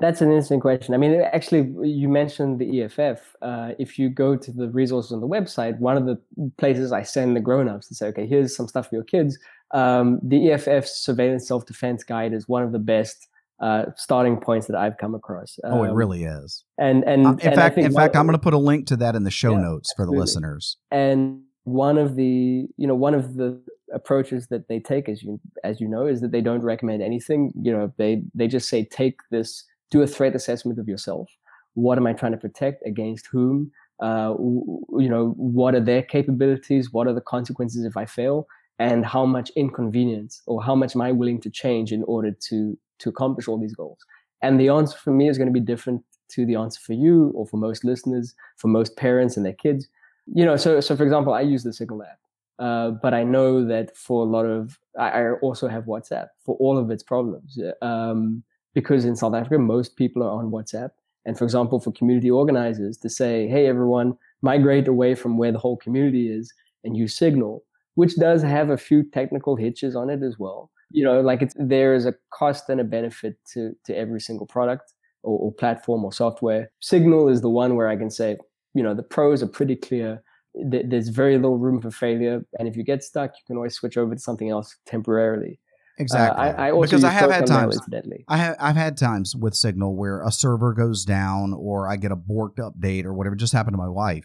That's 0.00 0.22
an 0.22 0.28
interesting 0.28 0.60
question. 0.60 0.94
I 0.94 0.96
mean, 0.96 1.20
actually, 1.20 1.70
you 1.86 2.08
mentioned 2.08 2.58
the 2.58 2.82
EFF. 2.82 3.36
Uh, 3.42 3.72
if 3.78 3.98
you 3.98 4.08
go 4.08 4.34
to 4.34 4.50
the 4.50 4.70
resources 4.70 5.12
on 5.12 5.20
the 5.20 5.28
website, 5.28 5.78
one 5.78 5.96
of 5.96 6.06
the 6.06 6.18
places 6.56 6.90
I 6.90 7.02
send 7.02 7.36
the 7.36 7.40
grown-ups 7.40 7.88
to 7.88 7.94
say, 7.94 8.06
okay, 8.06 8.26
here's 8.26 8.56
some 8.56 8.66
stuff 8.66 8.88
for 8.88 8.94
your 8.94 9.04
kids 9.04 9.38
um, 9.72 10.18
the 10.22 10.50
EFF 10.50 10.86
Surveillance 10.86 11.46
Self 11.46 11.66
Defense 11.66 12.02
Guide 12.02 12.32
is 12.32 12.48
one 12.48 12.62
of 12.62 12.72
the 12.72 12.78
best 12.78 13.28
uh, 13.60 13.86
starting 13.96 14.38
points 14.38 14.66
that 14.66 14.76
I've 14.76 14.96
come 14.98 15.14
across. 15.14 15.58
Um, 15.64 15.74
oh, 15.74 15.84
it 15.84 15.90
um, 15.90 15.96
really 15.96 16.24
is. 16.24 16.64
And 16.78 17.04
and 17.04 17.26
um, 17.26 17.38
in 17.40 17.48
and 17.48 17.56
fact, 17.56 17.78
in 17.78 17.92
fact, 17.92 18.16
I'm 18.16 18.26
going 18.26 18.38
to 18.38 18.42
put 18.42 18.54
a 18.54 18.58
link 18.58 18.86
to 18.88 18.96
that 18.96 19.14
in 19.14 19.24
the 19.24 19.30
show 19.30 19.52
yeah, 19.52 19.60
notes 19.60 19.92
for 19.96 20.06
the 20.06 20.12
listeners. 20.12 20.76
And 20.90 21.42
one 21.64 21.98
of 21.98 22.16
the 22.16 22.66
you 22.76 22.86
know 22.86 22.94
one 22.94 23.14
of 23.14 23.34
the 23.34 23.60
approaches 23.92 24.46
that 24.48 24.68
they 24.68 24.80
take, 24.80 25.08
as 25.08 25.22
you 25.22 25.40
as 25.62 25.80
you 25.80 25.88
know, 25.88 26.06
is 26.06 26.20
that 26.20 26.32
they 26.32 26.40
don't 26.40 26.62
recommend 26.62 27.02
anything. 27.02 27.52
You 27.60 27.72
know, 27.72 27.92
they 27.96 28.22
they 28.34 28.48
just 28.48 28.68
say 28.68 28.84
take 28.84 29.20
this, 29.30 29.64
do 29.90 30.02
a 30.02 30.06
threat 30.06 30.34
assessment 30.34 30.78
of 30.78 30.88
yourself. 30.88 31.30
What 31.74 31.98
am 31.98 32.06
I 32.06 32.12
trying 32.12 32.32
to 32.32 32.38
protect 32.38 32.86
against 32.86 33.26
whom? 33.26 33.70
Uh, 34.00 34.34
you 34.38 35.08
know, 35.08 35.34
what 35.36 35.74
are 35.74 35.80
their 35.80 36.02
capabilities? 36.02 36.92
What 36.92 37.06
are 37.06 37.12
the 37.12 37.20
consequences 37.20 37.84
if 37.84 37.96
I 37.96 38.06
fail? 38.06 38.46
and 38.80 39.04
how 39.04 39.26
much 39.26 39.50
inconvenience 39.56 40.42
or 40.46 40.64
how 40.64 40.74
much 40.74 40.96
am 40.96 41.02
I 41.02 41.12
willing 41.12 41.40
to 41.42 41.50
change 41.50 41.92
in 41.92 42.02
order 42.04 42.32
to 42.48 42.76
to 43.00 43.08
accomplish 43.08 43.46
all 43.46 43.60
these 43.60 43.74
goals? 43.74 43.98
And 44.42 44.58
the 44.58 44.70
answer 44.70 44.96
for 44.98 45.12
me 45.12 45.28
is 45.28 45.36
going 45.36 45.52
to 45.52 45.60
be 45.60 45.64
different 45.72 46.02
to 46.30 46.46
the 46.46 46.56
answer 46.56 46.80
for 46.80 46.94
you 46.94 47.30
or 47.34 47.46
for 47.46 47.58
most 47.58 47.84
listeners, 47.84 48.34
for 48.56 48.68
most 48.68 48.96
parents 48.96 49.36
and 49.36 49.44
their 49.44 49.52
kids. 49.52 49.86
You 50.34 50.46
know, 50.46 50.56
so 50.56 50.80
so 50.80 50.96
for 50.96 51.04
example, 51.04 51.34
I 51.34 51.42
use 51.42 51.62
the 51.62 51.74
Signal 51.74 52.02
app, 52.02 52.20
uh, 52.58 52.90
but 53.02 53.12
I 53.12 53.22
know 53.22 53.66
that 53.66 53.96
for 53.96 54.22
a 54.22 54.30
lot 54.36 54.46
of 54.46 54.78
I, 54.98 55.08
I, 55.10 55.32
also 55.42 55.68
have 55.68 55.84
WhatsApp 55.84 56.28
for 56.44 56.56
all 56.56 56.78
of 56.78 56.90
its 56.90 57.02
problems 57.02 57.58
um, 57.82 58.42
because 58.74 59.04
in 59.04 59.16
South 59.16 59.34
Africa 59.34 59.58
most 59.58 59.96
people 59.96 60.22
are 60.22 60.30
on 60.30 60.50
WhatsApp. 60.50 60.90
And 61.26 61.36
for 61.36 61.44
example, 61.44 61.80
for 61.80 61.92
community 61.92 62.30
organizers 62.30 62.96
to 62.98 63.10
say, 63.10 63.46
"Hey, 63.46 63.66
everyone, 63.66 64.16
migrate 64.42 64.88
away 64.88 65.14
from 65.14 65.36
where 65.36 65.52
the 65.52 65.58
whole 65.58 65.76
community 65.76 66.30
is 66.32 66.52
and 66.84 66.96
use 66.96 67.14
Signal," 67.14 67.62
which 67.94 68.16
does 68.16 68.42
have 68.42 68.70
a 68.70 68.78
few 68.78 69.02
technical 69.02 69.56
hitches 69.56 69.94
on 69.94 70.08
it 70.08 70.22
as 70.22 70.38
well. 70.38 70.70
You 70.90 71.04
know, 71.04 71.20
like 71.20 71.42
it's 71.42 71.54
there 71.58 71.94
is 71.94 72.06
a 72.06 72.14
cost 72.30 72.68
and 72.68 72.80
a 72.80 72.84
benefit 72.84 73.36
to 73.52 73.74
to 73.84 73.96
every 73.96 74.20
single 74.20 74.46
product 74.46 74.94
or, 75.22 75.38
or 75.38 75.52
platform 75.52 76.04
or 76.04 76.12
software. 76.12 76.70
Signal 76.80 77.28
is 77.28 77.42
the 77.42 77.50
one 77.50 77.76
where 77.76 77.88
I 77.88 77.96
can 77.96 78.10
say, 78.10 78.38
you 78.74 78.82
know, 78.82 78.94
the 78.94 79.02
pros 79.02 79.42
are 79.42 79.48
pretty 79.48 79.76
clear. 79.76 80.22
There's 80.54 81.08
very 81.08 81.36
little 81.36 81.58
room 81.58 81.80
for 81.80 81.90
failure, 81.90 82.44
and 82.58 82.66
if 82.66 82.76
you 82.76 82.82
get 82.82 83.04
stuck, 83.04 83.32
you 83.32 83.42
can 83.46 83.56
always 83.56 83.74
switch 83.74 83.96
over 83.96 84.14
to 84.14 84.20
something 84.20 84.48
else 84.48 84.76
temporarily. 84.86 85.60
Exactly. 86.00 86.42
Uh, 86.42 86.52
I, 86.52 86.68
I 86.68 86.80
because 86.80 87.04
I 87.04 87.10
have 87.10 87.30
had 87.30 87.46
times. 87.46 87.78
I 88.26 88.36
have 88.38 88.56
I've 88.58 88.76
had 88.76 88.96
times 88.96 89.36
with 89.36 89.54
Signal 89.54 89.96
where 89.96 90.22
a 90.22 90.32
server 90.32 90.72
goes 90.72 91.04
down, 91.04 91.52
or 91.52 91.88
I 91.88 91.96
get 91.96 92.10
a 92.10 92.16
borked 92.16 92.56
update, 92.56 93.04
or 93.04 93.12
whatever. 93.12 93.34
It 93.34 93.38
just 93.38 93.52
happened 93.52 93.74
to 93.74 93.78
my 93.78 93.88
wife, 93.88 94.24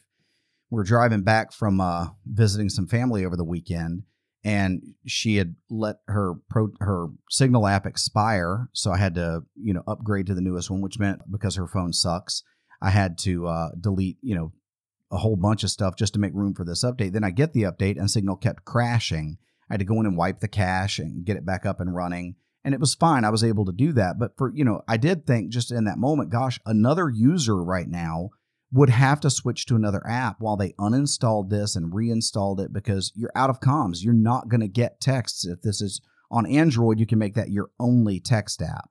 we're 0.70 0.84
driving 0.84 1.22
back 1.22 1.54
from 1.54 1.80
uh, 1.80 2.08
visiting 2.26 2.70
some 2.70 2.88
family 2.88 3.26
over 3.26 3.38
the 3.38 3.44
weekend, 3.44 4.04
and 4.44 4.82
she 5.06 5.38
had 5.38 5.56
let 5.70 5.98
her 6.08 6.34
pro 6.50 6.70
her 6.80 7.08
Signal 7.30 7.68
app 7.68 7.86
expire, 7.86 8.70
so 8.74 8.92
I 8.92 8.98
had 8.98 9.16
to 9.16 9.44
you 9.56 9.74
know 9.74 9.84
upgrade 9.88 10.28
to 10.28 10.34
the 10.34 10.42
newest 10.42 10.70
one, 10.70 10.82
which 10.82 11.00
meant 11.00 11.22
because 11.32 11.56
her 11.56 11.68
phone 11.68 11.94
sucks, 11.94 12.44
I 12.82 12.90
had 12.90 13.18
to 13.20 13.48
uh, 13.48 13.70
delete 13.80 14.18
you 14.22 14.36
know 14.36 14.54
a 15.12 15.18
whole 15.18 15.36
bunch 15.36 15.64
of 15.64 15.70
stuff 15.70 15.96
just 15.96 16.14
to 16.14 16.20
make 16.20 16.34
room 16.34 16.54
for 16.54 16.66
this 16.66 16.84
update. 16.84 17.14
Then 17.14 17.24
I 17.24 17.32
get 17.32 17.54
the 17.54 17.64
update, 17.64 17.98
and 17.98 18.10
Signal 18.10 18.38
kept 18.38 18.66
crashing. 18.66 19.38
I 19.70 19.74
had 19.74 19.80
to 19.80 19.86
go 19.86 20.00
in 20.00 20.06
and 20.06 20.18
wipe 20.18 20.40
the 20.40 20.48
cache 20.48 21.00
and 21.00 21.26
get 21.26 21.38
it 21.38 21.46
back 21.46 21.66
up 21.66 21.80
and 21.80 21.96
running. 21.96 22.36
And 22.64 22.74
it 22.74 22.80
was 22.80 22.96
fine. 22.96 23.24
I 23.24 23.30
was 23.30 23.44
able 23.44 23.66
to 23.66 23.72
do 23.72 23.94
that. 23.94 24.18
But 24.20 24.38
for, 24.38 24.52
you 24.54 24.66
know, 24.66 24.82
I 24.88 24.98
did 24.98 25.28
think 25.28 25.52
just 25.52 25.72
in 25.72 25.86
that 25.86 25.98
moment, 25.98 26.32
gosh, 26.32 26.60
another 26.66 27.10
user 27.10 27.64
right 27.64 27.88
now 27.88 28.32
would 28.72 28.90
have 28.90 29.20
to 29.22 29.30
switch 29.30 29.66
to 29.68 29.76
another 29.76 30.06
app 30.08 30.38
while 30.40 30.58
they 30.58 30.74
uninstalled 30.74 31.50
this 31.50 31.76
and 31.76 31.94
reinstalled 31.94 32.60
it 32.60 32.74
because 32.74 33.12
you're 33.16 33.32
out 33.36 33.50
of 33.50 33.60
comms. 33.60 34.04
You're 34.04 34.14
not 34.14 34.50
going 34.50 34.62
to 34.62 34.68
get 34.68 35.00
texts. 35.00 35.46
If 35.46 35.62
this 35.62 35.82
is 35.82 36.02
on 36.32 36.46
Android, 36.46 37.00
you 37.00 37.06
can 37.06 37.20
make 37.20 37.36
that 37.36 37.52
your 37.52 37.70
only 37.80 38.20
text 38.20 38.62
app. 38.62 38.90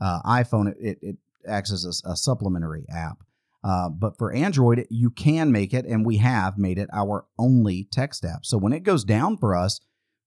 Uh, 0.00 0.20
iPhone, 0.22 0.74
it, 0.80 0.98
it, 1.02 1.16
acts 1.46 1.72
as 1.72 1.84
a, 1.84 2.10
a 2.10 2.16
supplementary 2.16 2.84
app. 2.90 3.18
Uh, 3.62 3.88
but 3.90 4.16
for 4.16 4.32
Android, 4.32 4.86
you 4.90 5.10
can 5.10 5.52
make 5.52 5.74
it, 5.74 5.84
and 5.84 6.04
we 6.04 6.16
have 6.16 6.58
made 6.58 6.78
it 6.78 6.88
our 6.92 7.26
only 7.38 7.86
text 7.92 8.24
app. 8.24 8.44
So 8.44 8.56
when 8.56 8.72
it 8.72 8.82
goes 8.82 9.04
down 9.04 9.36
for 9.36 9.54
us, 9.54 9.80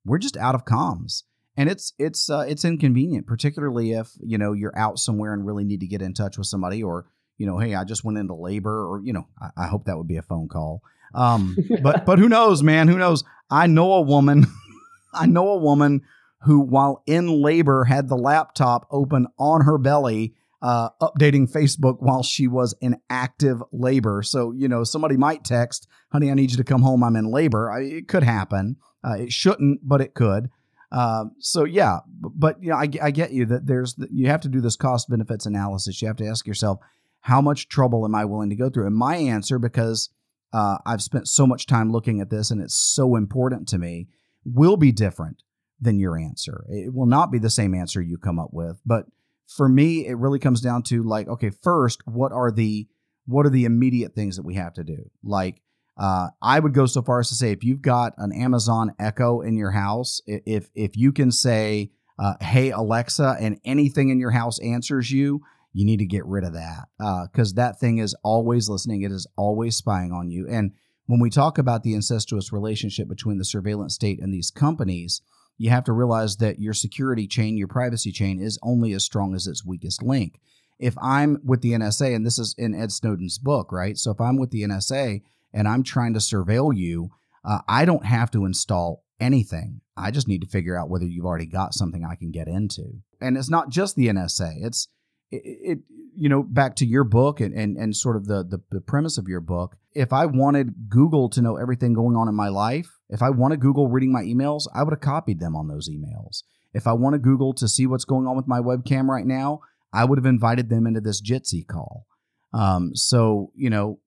we're 0.05 0.17
just 0.17 0.37
out 0.37 0.55
of 0.55 0.65
comms, 0.65 1.23
and 1.55 1.69
it's 1.69 1.93
it's 1.97 2.29
uh, 2.29 2.45
it's 2.47 2.65
inconvenient, 2.65 3.27
particularly 3.27 3.93
if 3.93 4.11
you 4.21 4.37
know 4.37 4.53
you're 4.53 4.77
out 4.77 4.99
somewhere 4.99 5.33
and 5.33 5.45
really 5.45 5.63
need 5.63 5.79
to 5.79 5.87
get 5.87 6.01
in 6.01 6.13
touch 6.13 6.37
with 6.37 6.47
somebody, 6.47 6.83
or 6.83 7.05
you 7.37 7.45
know, 7.45 7.57
hey, 7.57 7.75
I 7.75 7.83
just 7.83 8.03
went 8.03 8.17
into 8.17 8.35
labor, 8.35 8.85
or 8.85 9.01
you 9.03 9.13
know, 9.13 9.27
I, 9.41 9.65
I 9.65 9.67
hope 9.67 9.85
that 9.85 9.97
would 9.97 10.07
be 10.07 10.17
a 10.17 10.21
phone 10.21 10.47
call. 10.47 10.81
Um, 11.13 11.57
but 11.81 12.05
but 12.05 12.19
who 12.19 12.29
knows, 12.29 12.63
man? 12.63 12.87
Who 12.87 12.97
knows? 12.97 13.23
I 13.49 13.67
know 13.67 13.93
a 13.93 14.01
woman. 14.01 14.45
I 15.13 15.27
know 15.27 15.49
a 15.49 15.57
woman 15.57 16.01
who, 16.41 16.59
while 16.59 17.03
in 17.05 17.27
labor, 17.27 17.85
had 17.85 18.09
the 18.09 18.17
laptop 18.17 18.87
open 18.91 19.27
on 19.37 19.61
her 19.61 19.77
belly, 19.77 20.33
uh, 20.63 20.89
updating 21.01 21.51
Facebook 21.51 21.97
while 21.99 22.23
she 22.23 22.47
was 22.47 22.73
in 22.79 22.95
active 23.09 23.61
labor. 23.73 24.23
So, 24.23 24.53
you 24.53 24.69
know, 24.69 24.85
somebody 24.85 25.17
might 25.17 25.43
text, 25.43 25.87
honey, 26.11 26.31
I 26.31 26.33
need 26.33 26.51
you 26.51 26.57
to 26.57 26.63
come 26.63 26.81
home. 26.81 27.03
I'm 27.03 27.17
in 27.17 27.29
labor. 27.29 27.69
I, 27.69 27.81
it 27.81 28.07
could 28.07 28.23
happen. 28.23 28.77
Uh, 29.03 29.17
it 29.19 29.33
shouldn't, 29.33 29.81
but 29.83 29.99
it 29.99 30.13
could. 30.13 30.49
Uh, 30.89 31.25
so 31.39 31.65
yeah, 31.65 31.97
but 32.07 32.61
you 32.63 32.69
know, 32.69 32.77
I, 32.77 32.87
I 33.01 33.11
get 33.11 33.33
you 33.33 33.45
that 33.47 33.65
there's 33.65 33.95
you 34.11 34.27
have 34.27 34.41
to 34.41 34.47
do 34.47 34.61
this 34.61 34.75
cost 34.75 35.09
benefits 35.09 35.45
analysis. 35.45 36.01
You 36.01 36.07
have 36.07 36.17
to 36.17 36.27
ask 36.27 36.47
yourself, 36.47 36.79
how 37.21 37.41
much 37.41 37.67
trouble 37.67 38.05
am 38.05 38.15
I 38.15 38.25
willing 38.25 38.51
to 38.51 38.55
go 38.55 38.69
through? 38.69 38.87
And 38.87 38.95
my 38.95 39.17
answer, 39.17 39.59
because 39.59 40.09
uh, 40.53 40.77
I've 40.85 41.01
spent 41.01 41.27
so 41.27 41.45
much 41.45 41.65
time 41.65 41.91
looking 41.91 42.21
at 42.21 42.29
this 42.29 42.51
and 42.51 42.61
it's 42.61 42.75
so 42.75 43.15
important 43.15 43.67
to 43.69 43.77
me, 43.77 44.07
will 44.45 44.77
be 44.77 44.91
different 44.91 45.41
than 45.81 45.99
your 45.99 46.17
answer. 46.17 46.63
It 46.69 46.93
will 46.93 47.07
not 47.07 47.31
be 47.31 47.39
the 47.39 47.49
same 47.49 47.73
answer 47.73 48.01
you 48.01 48.17
come 48.17 48.39
up 48.39 48.51
with. 48.53 48.79
But 48.85 49.07
for 49.55 49.69
me, 49.69 50.07
it 50.07 50.17
really 50.17 50.39
comes 50.39 50.61
down 50.61 50.83
to 50.83 51.03
like, 51.03 51.27
okay, 51.27 51.49
first, 51.49 52.01
what 52.05 52.31
are 52.31 52.51
the 52.51 52.87
what 53.25 53.45
are 53.45 53.51
the 53.51 53.65
immediate 53.65 54.13
things 54.13 54.35
that 54.35 54.43
we 54.43 54.55
have 54.55 54.73
to 54.73 54.83
do? 54.83 55.09
Like, 55.23 55.61
uh, 55.97 56.29
I 56.41 56.59
would 56.59 56.73
go 56.73 56.85
so 56.85 57.01
far 57.01 57.19
as 57.19 57.29
to 57.29 57.35
say, 57.35 57.51
if 57.51 57.63
you've 57.63 57.81
got 57.81 58.13
an 58.17 58.33
Amazon 58.33 58.93
Echo 58.99 59.41
in 59.41 59.55
your 59.55 59.71
house, 59.71 60.21
if 60.25 60.69
if 60.75 60.97
you 60.97 61.11
can 61.11 61.31
say, 61.31 61.91
uh, 62.19 62.33
"Hey 62.41 62.71
Alexa," 62.71 63.37
and 63.39 63.59
anything 63.63 64.09
in 64.09 64.19
your 64.19 64.31
house 64.31 64.59
answers 64.59 65.11
you, 65.11 65.41
you 65.71 65.85
need 65.85 65.97
to 65.97 66.05
get 66.05 66.25
rid 66.25 66.43
of 66.43 66.53
that 66.53 66.87
because 67.31 67.53
uh, 67.53 67.55
that 67.57 67.79
thing 67.79 67.99
is 67.99 68.15
always 68.23 68.69
listening. 68.69 69.03
It 69.03 69.11
is 69.11 69.27
always 69.37 69.75
spying 69.75 70.11
on 70.11 70.29
you. 70.29 70.47
And 70.49 70.71
when 71.05 71.19
we 71.19 71.29
talk 71.29 71.57
about 71.57 71.83
the 71.83 71.93
incestuous 71.93 72.51
relationship 72.51 73.07
between 73.07 73.37
the 73.37 73.45
surveillance 73.45 73.93
state 73.93 74.19
and 74.21 74.33
these 74.33 74.51
companies, 74.51 75.21
you 75.57 75.69
have 75.69 75.83
to 75.85 75.93
realize 75.93 76.37
that 76.37 76.59
your 76.59 76.73
security 76.73 77.27
chain, 77.27 77.57
your 77.57 77.67
privacy 77.67 78.11
chain, 78.11 78.41
is 78.41 78.59
only 78.63 78.93
as 78.93 79.03
strong 79.03 79.35
as 79.35 79.47
its 79.47 79.65
weakest 79.65 80.01
link. 80.03 80.39
If 80.79 80.95
I'm 81.01 81.39
with 81.45 81.61
the 81.61 81.71
NSA, 81.71 82.15
and 82.15 82.25
this 82.25 82.39
is 82.39 82.55
in 82.57 82.73
Ed 82.73 82.91
Snowden's 82.91 83.37
book, 83.37 83.71
right? 83.71 83.97
So 83.97 84.11
if 84.11 84.19
I'm 84.19 84.37
with 84.37 84.51
the 84.51 84.63
NSA 84.63 85.21
and 85.53 85.67
I'm 85.67 85.83
trying 85.83 86.13
to 86.13 86.19
surveil 86.19 86.75
you, 86.75 87.11
uh, 87.45 87.59
I 87.67 87.85
don't 87.85 88.05
have 88.05 88.31
to 88.31 88.45
install 88.45 89.03
anything. 89.19 89.81
I 89.95 90.11
just 90.11 90.27
need 90.27 90.41
to 90.41 90.47
figure 90.47 90.77
out 90.77 90.89
whether 90.89 91.05
you've 91.05 91.25
already 91.25 91.45
got 91.45 91.73
something 91.73 92.03
I 92.03 92.15
can 92.15 92.31
get 92.31 92.47
into. 92.47 93.01
And 93.21 93.37
it's 93.37 93.49
not 93.49 93.69
just 93.69 93.95
the 93.95 94.07
NSA. 94.07 94.65
It's 94.65 94.87
it, 95.31 95.43
it 95.45 95.79
you 96.17 96.29
know 96.29 96.43
back 96.43 96.75
to 96.75 96.85
your 96.85 97.03
book 97.03 97.39
and, 97.39 97.53
and 97.53 97.77
and 97.77 97.95
sort 97.95 98.15
of 98.15 98.27
the, 98.27 98.43
the 98.43 98.59
the 98.71 98.81
premise 98.81 99.17
of 99.17 99.27
your 99.27 99.39
book 99.39 99.75
if 99.93 100.13
i 100.13 100.25
wanted 100.25 100.89
google 100.89 101.29
to 101.29 101.41
know 101.41 101.57
everything 101.57 101.93
going 101.93 102.15
on 102.15 102.27
in 102.27 102.35
my 102.35 102.49
life 102.49 102.99
if 103.09 103.21
i 103.21 103.29
wanted 103.29 103.59
google 103.59 103.87
reading 103.87 104.11
my 104.11 104.23
emails 104.23 104.67
i 104.73 104.83
would 104.83 104.93
have 104.93 105.01
copied 105.01 105.39
them 105.39 105.55
on 105.55 105.67
those 105.67 105.89
emails. 105.89 106.43
If 106.73 106.87
i 106.87 106.93
wanted 106.93 107.21
google 107.21 107.53
to 107.55 107.67
see 107.67 107.87
what's 107.87 108.05
going 108.05 108.27
on 108.27 108.35
with 108.35 108.47
my 108.47 108.59
webcam 108.59 109.07
right 109.07 109.25
now 109.25 109.61
i 109.93 110.05
would 110.05 110.17
have 110.17 110.25
invited 110.25 110.69
them 110.69 110.87
into 110.87 111.01
this 111.01 111.21
jitsi 111.21 111.65
call. 111.65 112.05
Um, 112.53 112.95
so 112.95 113.51
you 113.55 113.69
know 113.69 113.99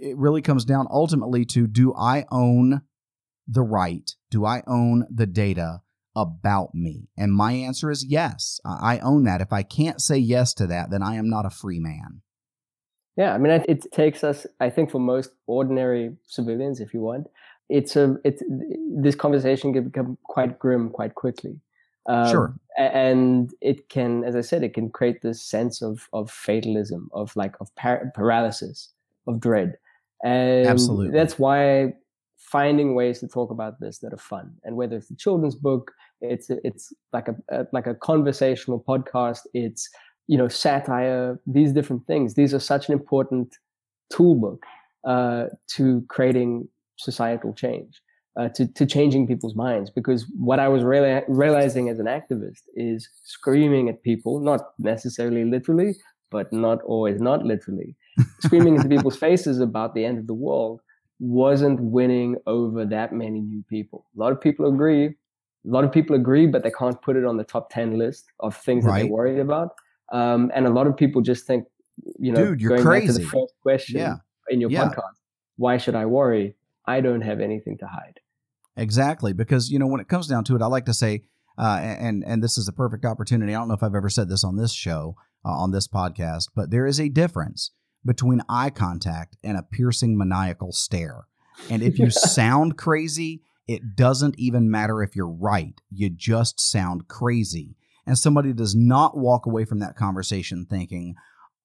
it 0.00 0.16
really 0.16 0.42
comes 0.42 0.64
down 0.64 0.86
ultimately 0.90 1.44
to 1.46 1.66
do 1.66 1.94
i 1.94 2.24
own 2.30 2.82
the 3.48 3.62
right? 3.62 4.10
Do 4.30 4.44
i 4.44 4.62
own 4.66 5.06
the 5.10 5.26
data 5.26 5.82
about 6.14 6.74
me? 6.74 7.08
And 7.16 7.32
my 7.32 7.52
answer 7.52 7.90
is 7.90 8.04
yes. 8.04 8.60
I 8.64 8.98
own 8.98 9.24
that. 9.24 9.40
If 9.40 9.52
I 9.52 9.62
can't 9.62 10.00
say 10.00 10.18
yes 10.18 10.52
to 10.54 10.66
that, 10.66 10.90
then 10.90 11.02
I 11.02 11.16
am 11.16 11.28
not 11.28 11.46
a 11.46 11.50
free 11.50 11.80
man. 11.80 12.22
Yeah, 13.16 13.34
I 13.34 13.38
mean, 13.38 13.52
it 13.68 13.92
takes 13.92 14.24
us. 14.24 14.46
I 14.60 14.70
think 14.70 14.90
for 14.90 14.98
most 14.98 15.30
ordinary 15.46 16.16
civilians, 16.26 16.80
if 16.80 16.94
you 16.94 17.00
want, 17.00 17.26
it's 17.68 17.94
a 17.96 18.16
it's 18.24 18.42
this 18.96 19.14
conversation 19.14 19.72
can 19.72 19.84
become 19.84 20.18
quite 20.24 20.58
grim 20.58 20.90
quite 20.90 21.14
quickly. 21.14 21.60
Um, 22.08 22.30
sure. 22.30 22.54
And 22.78 23.52
it 23.60 23.88
can, 23.90 24.24
as 24.24 24.34
I 24.34 24.40
said, 24.40 24.62
it 24.62 24.74
can 24.74 24.90
create 24.90 25.22
this 25.22 25.42
sense 25.42 25.82
of 25.82 26.08
of 26.12 26.30
fatalism, 26.30 27.10
of 27.12 27.36
like 27.36 27.54
of 27.60 27.74
par- 27.74 28.10
paralysis, 28.14 28.92
of 29.26 29.40
dread. 29.40 29.76
And 30.24 30.66
Absolutely. 30.66 31.18
That's 31.18 31.38
why 31.38 31.94
finding 32.52 32.94
ways 32.94 33.18
to 33.20 33.26
talk 33.26 33.50
about 33.50 33.80
this 33.80 33.98
that 34.00 34.12
are 34.12 34.18
fun. 34.18 34.52
And 34.62 34.76
whether 34.76 34.96
it's 34.96 35.10
a 35.10 35.16
children's 35.16 35.56
book, 35.56 35.90
it's 36.20 36.50
it's 36.50 36.92
like 37.12 37.28
a, 37.28 37.36
a 37.48 37.66
like 37.72 37.86
a 37.86 37.94
conversational 37.94 38.84
podcast. 38.86 39.40
It's 39.54 39.88
you 40.28 40.36
know 40.38 40.48
satire. 40.48 41.40
These 41.46 41.72
different 41.72 42.06
things. 42.06 42.34
These 42.34 42.52
are 42.54 42.60
such 42.60 42.88
an 42.88 42.92
important 42.92 43.56
toolbook 44.12 44.62
uh, 45.04 45.46
to 45.76 46.04
creating 46.08 46.68
societal 46.96 47.54
change. 47.54 48.00
Uh, 48.34 48.48
to, 48.48 48.66
to 48.66 48.86
changing 48.86 49.26
people's 49.26 49.54
minds 49.54 49.90
because 49.90 50.24
what 50.38 50.58
I 50.58 50.66
was 50.66 50.82
really 50.82 51.20
realizing 51.28 51.90
as 51.90 51.98
an 51.98 52.06
activist 52.06 52.62
is 52.74 53.06
screaming 53.24 53.90
at 53.90 54.02
people, 54.02 54.40
not 54.40 54.70
necessarily 54.78 55.44
literally, 55.44 55.96
but 56.30 56.50
not 56.50 56.80
always 56.84 57.20
not 57.20 57.44
literally, 57.44 57.94
screaming 58.40 58.76
into 58.76 58.88
people's 58.94 59.18
faces 59.18 59.60
about 59.60 59.94
the 59.94 60.06
end 60.06 60.16
of 60.16 60.26
the 60.28 60.32
world 60.32 60.80
wasn't 61.22 61.80
winning 61.80 62.36
over 62.48 62.84
that 62.84 63.12
many 63.12 63.40
new 63.40 63.62
people. 63.68 64.04
A 64.16 64.20
lot 64.20 64.32
of 64.32 64.40
people 64.40 64.66
agree. 64.66 65.06
A 65.06 65.14
lot 65.64 65.84
of 65.84 65.92
people 65.92 66.16
agree, 66.16 66.48
but 66.48 66.64
they 66.64 66.70
can't 66.72 67.00
put 67.00 67.14
it 67.14 67.24
on 67.24 67.36
the 67.36 67.44
top 67.44 67.70
10 67.70 67.96
list 67.96 68.24
of 68.40 68.56
things 68.56 68.84
right. 68.84 68.94
that 68.94 69.04
they're 69.04 69.12
worried 69.12 69.38
about. 69.38 69.76
Um, 70.12 70.50
and 70.52 70.66
a 70.66 70.70
lot 70.70 70.88
of 70.88 70.96
people 70.96 71.22
just 71.22 71.46
think, 71.46 71.66
you 72.18 72.32
know, 72.32 72.46
Dude, 72.46 72.60
you're 72.60 72.70
going 72.70 72.82
crazy. 72.82 73.06
back 73.06 73.14
to 73.14 73.22
the 73.22 73.26
first 73.28 73.54
question 73.62 73.98
yeah. 73.98 74.16
in 74.48 74.60
your 74.60 74.68
yeah. 74.70 74.88
podcast, 74.88 75.14
why 75.56 75.76
should 75.76 75.94
I 75.94 76.06
worry? 76.06 76.56
I 76.86 77.00
don't 77.00 77.20
have 77.20 77.40
anything 77.40 77.78
to 77.78 77.86
hide. 77.86 78.18
Exactly. 78.76 79.32
Because, 79.32 79.70
you 79.70 79.78
know, 79.78 79.86
when 79.86 80.00
it 80.00 80.08
comes 80.08 80.26
down 80.26 80.42
to 80.44 80.56
it, 80.56 80.62
I 80.62 80.66
like 80.66 80.86
to 80.86 80.94
say, 80.94 81.22
uh, 81.56 81.78
and 81.80 82.24
and 82.26 82.42
this 82.42 82.58
is 82.58 82.66
a 82.66 82.72
perfect 82.72 83.04
opportunity. 83.04 83.54
I 83.54 83.58
don't 83.58 83.68
know 83.68 83.74
if 83.74 83.82
I've 83.82 83.94
ever 83.94 84.08
said 84.08 84.28
this 84.28 84.42
on 84.42 84.56
this 84.56 84.72
show, 84.72 85.14
uh, 85.44 85.50
on 85.50 85.70
this 85.70 85.86
podcast, 85.86 86.48
but 86.56 86.70
there 86.70 86.86
is 86.86 86.98
a 86.98 87.08
difference 87.08 87.70
between 88.04 88.42
eye 88.48 88.70
contact 88.70 89.36
and 89.42 89.56
a 89.56 89.62
piercing 89.62 90.16
maniacal 90.16 90.72
stare. 90.72 91.26
And 91.70 91.82
if 91.82 91.98
you 91.98 92.10
sound 92.10 92.76
crazy, 92.76 93.42
it 93.68 93.96
doesn't 93.96 94.38
even 94.38 94.70
matter 94.70 95.02
if 95.02 95.14
you're 95.14 95.28
right. 95.28 95.80
You 95.90 96.10
just 96.10 96.60
sound 96.60 97.08
crazy. 97.08 97.76
And 98.06 98.18
somebody 98.18 98.52
does 98.52 98.74
not 98.74 99.16
walk 99.16 99.46
away 99.46 99.64
from 99.64 99.78
that 99.78 99.96
conversation 99.96 100.66
thinking, 100.68 101.14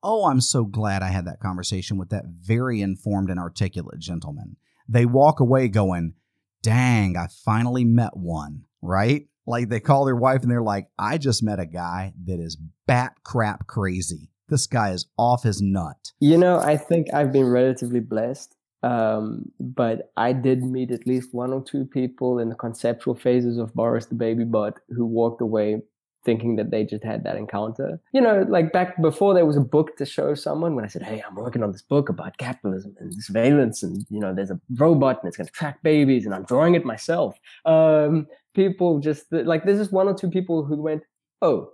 oh, 0.03 0.27
I'm 0.27 0.41
so 0.41 0.63
glad 0.65 1.01
I 1.01 1.07
had 1.07 1.25
that 1.25 1.39
conversation 1.39 1.97
with 1.97 2.09
that 2.09 2.25
very 2.25 2.81
informed 2.81 3.29
and 3.29 3.39
articulate 3.39 3.99
gentleman. 3.99 4.57
They 4.87 5.05
walk 5.05 5.39
away 5.39 5.67
going, 5.67 6.13
dang, 6.61 7.17
I 7.17 7.27
finally 7.43 7.83
met 7.83 8.15
one, 8.15 8.65
right? 8.81 9.27
Like 9.47 9.69
they 9.69 9.79
call 9.79 10.05
their 10.05 10.15
wife 10.15 10.43
and 10.43 10.51
they're 10.51 10.61
like, 10.61 10.87
I 10.99 11.17
just 11.17 11.41
met 11.41 11.59
a 11.59 11.65
guy 11.65 12.13
that 12.25 12.39
is 12.39 12.57
bat 12.85 13.15
crap 13.23 13.65
crazy 13.65 14.29
this 14.49 14.67
guy 14.67 14.91
is 14.91 15.05
off 15.17 15.43
his 15.43 15.61
nut. 15.61 16.11
You 16.19 16.37
know, 16.37 16.59
I 16.59 16.77
think 16.77 17.13
I've 17.13 17.31
been 17.31 17.47
relatively 17.47 17.99
blessed. 17.99 18.55
Um, 18.83 19.51
but 19.59 20.11
I 20.17 20.33
did 20.33 20.63
meet 20.63 20.91
at 20.91 21.07
least 21.07 21.33
one 21.33 21.51
or 21.51 21.63
two 21.63 21.85
people 21.85 22.39
in 22.39 22.49
the 22.49 22.55
conceptual 22.55 23.15
phases 23.15 23.57
of 23.57 23.73
Boris 23.73 24.05
the 24.05 24.15
Baby 24.15 24.43
Bot 24.43 24.75
who 24.89 25.05
walked 25.05 25.41
away 25.41 25.81
thinking 26.27 26.57
that 26.57 26.71
they 26.71 26.83
just 26.83 27.03
had 27.03 27.23
that 27.23 27.37
encounter. 27.37 27.99
You 28.11 28.21
know, 28.21 28.45
like 28.47 28.73
back 28.73 29.01
before 29.01 29.33
there 29.33 29.45
was 29.45 29.55
a 29.55 29.61
book 29.61 29.95
to 29.97 30.05
show 30.05 30.35
someone, 30.35 30.75
when 30.75 30.83
I 30.83 30.89
said, 30.89 31.01
Hey, 31.01 31.23
I'm 31.25 31.35
working 31.35 31.63
on 31.63 31.71
this 31.71 31.81
book 31.81 32.09
about 32.09 32.37
capitalism 32.37 32.95
and 32.99 33.13
surveillance, 33.23 33.81
and 33.81 34.05
you 34.09 34.19
know, 34.19 34.33
there's 34.35 34.51
a 34.51 34.59
robot 34.75 35.19
and 35.21 35.27
it's 35.29 35.37
gonna 35.37 35.49
track 35.49 35.81
babies, 35.83 36.25
and 36.25 36.35
I'm 36.35 36.43
drawing 36.43 36.75
it 36.75 36.85
myself. 36.85 37.39
Um, 37.65 38.27
people 38.53 38.99
just 38.99 39.31
like 39.31 39.63
there's 39.63 39.79
just 39.79 39.93
one 39.93 40.07
or 40.07 40.13
two 40.13 40.29
people 40.29 40.65
who 40.65 40.81
went, 40.81 41.03
Oh, 41.41 41.71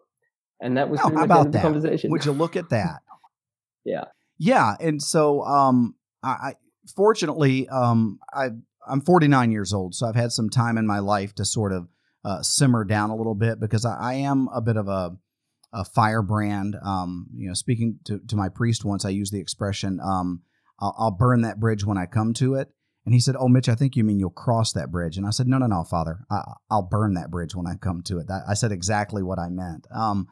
and 0.59 0.77
that 0.77 0.89
was 0.89 0.99
no, 0.99 1.15
how 1.15 1.23
about 1.23 1.51
that? 1.51 1.61
conversation. 1.61 2.11
Would 2.11 2.25
you 2.25 2.31
look 2.31 2.55
at 2.55 2.69
that? 2.69 3.01
yeah, 3.85 4.05
yeah. 4.37 4.75
And 4.79 5.01
so, 5.01 5.43
um, 5.43 5.95
I, 6.21 6.29
I 6.29 6.53
fortunately, 6.95 7.67
um, 7.69 8.19
I 8.33 8.49
I'm 8.87 9.01
49 9.01 9.51
years 9.51 9.73
old, 9.73 9.95
so 9.95 10.07
I've 10.07 10.15
had 10.15 10.31
some 10.31 10.49
time 10.49 10.77
in 10.77 10.87
my 10.87 10.99
life 10.99 11.33
to 11.35 11.45
sort 11.45 11.71
of 11.71 11.87
uh, 12.25 12.41
simmer 12.41 12.83
down 12.85 13.09
a 13.09 13.15
little 13.15 13.35
bit 13.35 13.59
because 13.59 13.85
I, 13.85 13.95
I 13.97 14.13
am 14.15 14.49
a 14.53 14.61
bit 14.61 14.77
of 14.77 14.87
a 14.87 15.17
a 15.73 15.83
firebrand. 15.83 16.75
Um, 16.85 17.27
you 17.35 17.47
know, 17.47 17.53
speaking 17.53 17.99
to, 18.05 18.19
to 18.27 18.35
my 18.35 18.47
priest 18.47 18.85
once, 18.85 19.05
I 19.05 19.09
used 19.09 19.33
the 19.33 19.39
expression, 19.39 19.99
um, 19.99 20.43
I'll, 20.79 20.95
I'll, 20.97 21.11
burn 21.11 21.41
that 21.41 21.59
bridge 21.59 21.83
when 21.83 21.97
I 21.97 22.05
come 22.05 22.33
to 22.35 22.55
it. 22.55 22.69
And 23.05 23.13
he 23.13 23.19
said, 23.19 23.35
Oh, 23.37 23.47
Mitch, 23.47 23.67
I 23.67 23.75
think 23.75 23.95
you 23.95 24.03
mean 24.03 24.19
you'll 24.19 24.29
cross 24.29 24.71
that 24.73 24.91
bridge. 24.91 25.17
And 25.17 25.25
I 25.25 25.31
said, 25.31 25.47
No, 25.47 25.57
no, 25.57 25.65
no, 25.65 25.83
Father. 25.83 26.19
I, 26.29 26.43
will 26.69 26.87
burn 26.89 27.15
that 27.15 27.31
bridge 27.31 27.55
when 27.55 27.67
I 27.67 27.75
come 27.75 28.01
to 28.03 28.19
it. 28.19 28.27
That, 28.27 28.43
I 28.47 28.53
said 28.53 28.71
exactly 28.71 29.23
what 29.23 29.39
I 29.39 29.49
meant. 29.49 29.87
Um, 29.93 30.27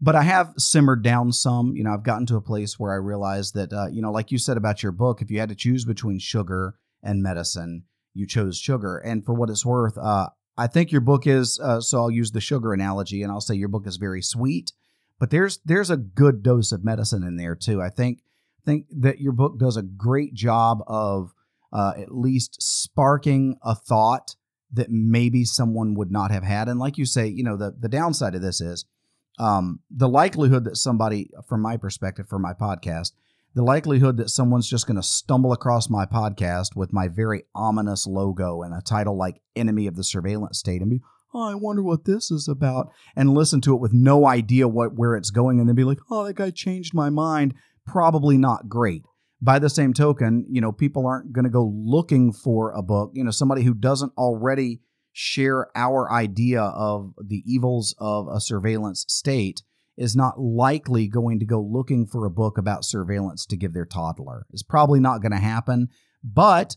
but 0.00 0.14
I 0.14 0.22
have 0.22 0.52
simmered 0.58 1.02
down 1.02 1.32
some. 1.32 1.74
You 1.74 1.84
know, 1.84 1.92
I've 1.92 2.02
gotten 2.02 2.26
to 2.26 2.36
a 2.36 2.42
place 2.42 2.78
where 2.78 2.92
I 2.92 2.96
realized 2.96 3.54
that, 3.54 3.72
uh, 3.72 3.86
you 3.88 4.02
know, 4.02 4.12
like 4.12 4.30
you 4.30 4.38
said 4.38 4.56
about 4.56 4.82
your 4.82 4.92
book, 4.92 5.22
if 5.22 5.30
you 5.30 5.40
had 5.40 5.48
to 5.48 5.54
choose 5.54 5.84
between 5.84 6.18
sugar 6.18 6.74
and 7.02 7.22
medicine, 7.22 7.84
you 8.14 8.26
chose 8.26 8.58
sugar. 8.58 8.98
And 8.98 9.24
for 9.24 9.34
what 9.34 9.50
it's 9.50 9.64
worth, 9.64 9.96
uh, 9.98 10.28
I 10.56 10.66
think 10.66 10.90
your 10.90 11.00
book 11.00 11.26
is. 11.26 11.60
Uh, 11.62 11.80
so 11.80 11.98
I'll 11.98 12.10
use 12.10 12.32
the 12.32 12.40
sugar 12.40 12.72
analogy, 12.72 13.22
and 13.22 13.30
I'll 13.30 13.40
say 13.40 13.54
your 13.54 13.68
book 13.68 13.86
is 13.86 13.96
very 13.96 14.22
sweet, 14.22 14.72
but 15.18 15.30
there's 15.30 15.58
there's 15.64 15.90
a 15.90 15.96
good 15.96 16.42
dose 16.42 16.72
of 16.72 16.84
medicine 16.84 17.22
in 17.22 17.36
there 17.36 17.54
too. 17.54 17.82
I 17.82 17.90
think 17.90 18.20
think 18.64 18.86
that 18.90 19.20
your 19.20 19.32
book 19.32 19.58
does 19.58 19.76
a 19.76 19.82
great 19.82 20.34
job 20.34 20.80
of 20.86 21.32
uh, 21.72 21.92
at 21.96 22.14
least 22.14 22.60
sparking 22.60 23.56
a 23.62 23.74
thought 23.74 24.34
that 24.72 24.90
maybe 24.90 25.44
someone 25.44 25.94
would 25.94 26.10
not 26.10 26.30
have 26.30 26.42
had. 26.42 26.68
And 26.68 26.80
like 26.80 26.98
you 26.98 27.06
say, 27.06 27.28
you 27.28 27.44
know, 27.44 27.56
the 27.56 27.74
the 27.78 27.88
downside 27.88 28.34
of 28.34 28.42
this 28.42 28.60
is 28.60 28.84
um, 29.38 29.80
the 29.90 30.08
likelihood 30.08 30.64
that 30.64 30.76
somebody, 30.76 31.30
from 31.48 31.60
my 31.60 31.76
perspective, 31.76 32.28
for 32.28 32.38
my 32.38 32.52
podcast, 32.52 33.12
the 33.54 33.62
likelihood 33.62 34.18
that 34.18 34.30
someone's 34.30 34.68
just 34.68 34.86
going 34.86 34.96
to 34.96 35.02
stumble 35.02 35.52
across 35.52 35.88
my 35.88 36.04
podcast 36.04 36.76
with 36.76 36.92
my 36.92 37.08
very 37.08 37.44
ominous 37.54 38.06
logo 38.06 38.62
and 38.62 38.74
a 38.74 38.82
title 38.82 39.16
like 39.16 39.40
"Enemy 39.54 39.86
of 39.86 39.96
the 39.96 40.04
Surveillance 40.04 40.58
State" 40.58 40.82
and 40.82 40.90
be, 40.90 41.00
oh, 41.32 41.50
I 41.50 41.54
wonder 41.54 41.82
what 41.82 42.04
this 42.04 42.30
is 42.30 42.48
about, 42.48 42.90
and 43.14 43.34
listen 43.34 43.60
to 43.62 43.74
it 43.74 43.80
with 43.80 43.92
no 43.92 44.26
idea 44.26 44.68
what 44.68 44.94
where 44.94 45.16
it's 45.16 45.30
going, 45.30 45.58
and 45.58 45.68
then 45.68 45.76
be 45.76 45.84
like, 45.84 45.98
oh, 46.10 46.24
that 46.24 46.34
guy 46.34 46.50
changed 46.50 46.94
my 46.94 47.10
mind. 47.10 47.54
Probably 47.86 48.36
not 48.36 48.68
great. 48.68 49.02
By 49.40 49.58
the 49.58 49.70
same 49.70 49.92
token, 49.92 50.46
you 50.50 50.60
know, 50.60 50.72
people 50.72 51.06
aren't 51.06 51.32
going 51.32 51.44
to 51.44 51.50
go 51.50 51.70
looking 51.74 52.32
for 52.32 52.72
a 52.72 52.82
book. 52.82 53.12
You 53.14 53.24
know, 53.24 53.30
somebody 53.30 53.62
who 53.62 53.74
doesn't 53.74 54.12
already 54.16 54.80
share 55.18 55.68
our 55.74 56.12
idea 56.12 56.60
of 56.60 57.14
the 57.18 57.42
evils 57.46 57.94
of 57.98 58.28
a 58.28 58.38
surveillance 58.38 59.06
state 59.08 59.62
is 59.96 60.14
not 60.14 60.38
likely 60.38 61.08
going 61.08 61.38
to 61.38 61.46
go 61.46 61.58
looking 61.58 62.06
for 62.06 62.26
a 62.26 62.30
book 62.30 62.58
about 62.58 62.84
surveillance 62.84 63.46
to 63.46 63.56
give 63.56 63.72
their 63.72 63.86
toddler. 63.86 64.44
It's 64.50 64.62
probably 64.62 65.00
not 65.00 65.22
going 65.22 65.32
to 65.32 65.38
happen, 65.38 65.88
but 66.22 66.76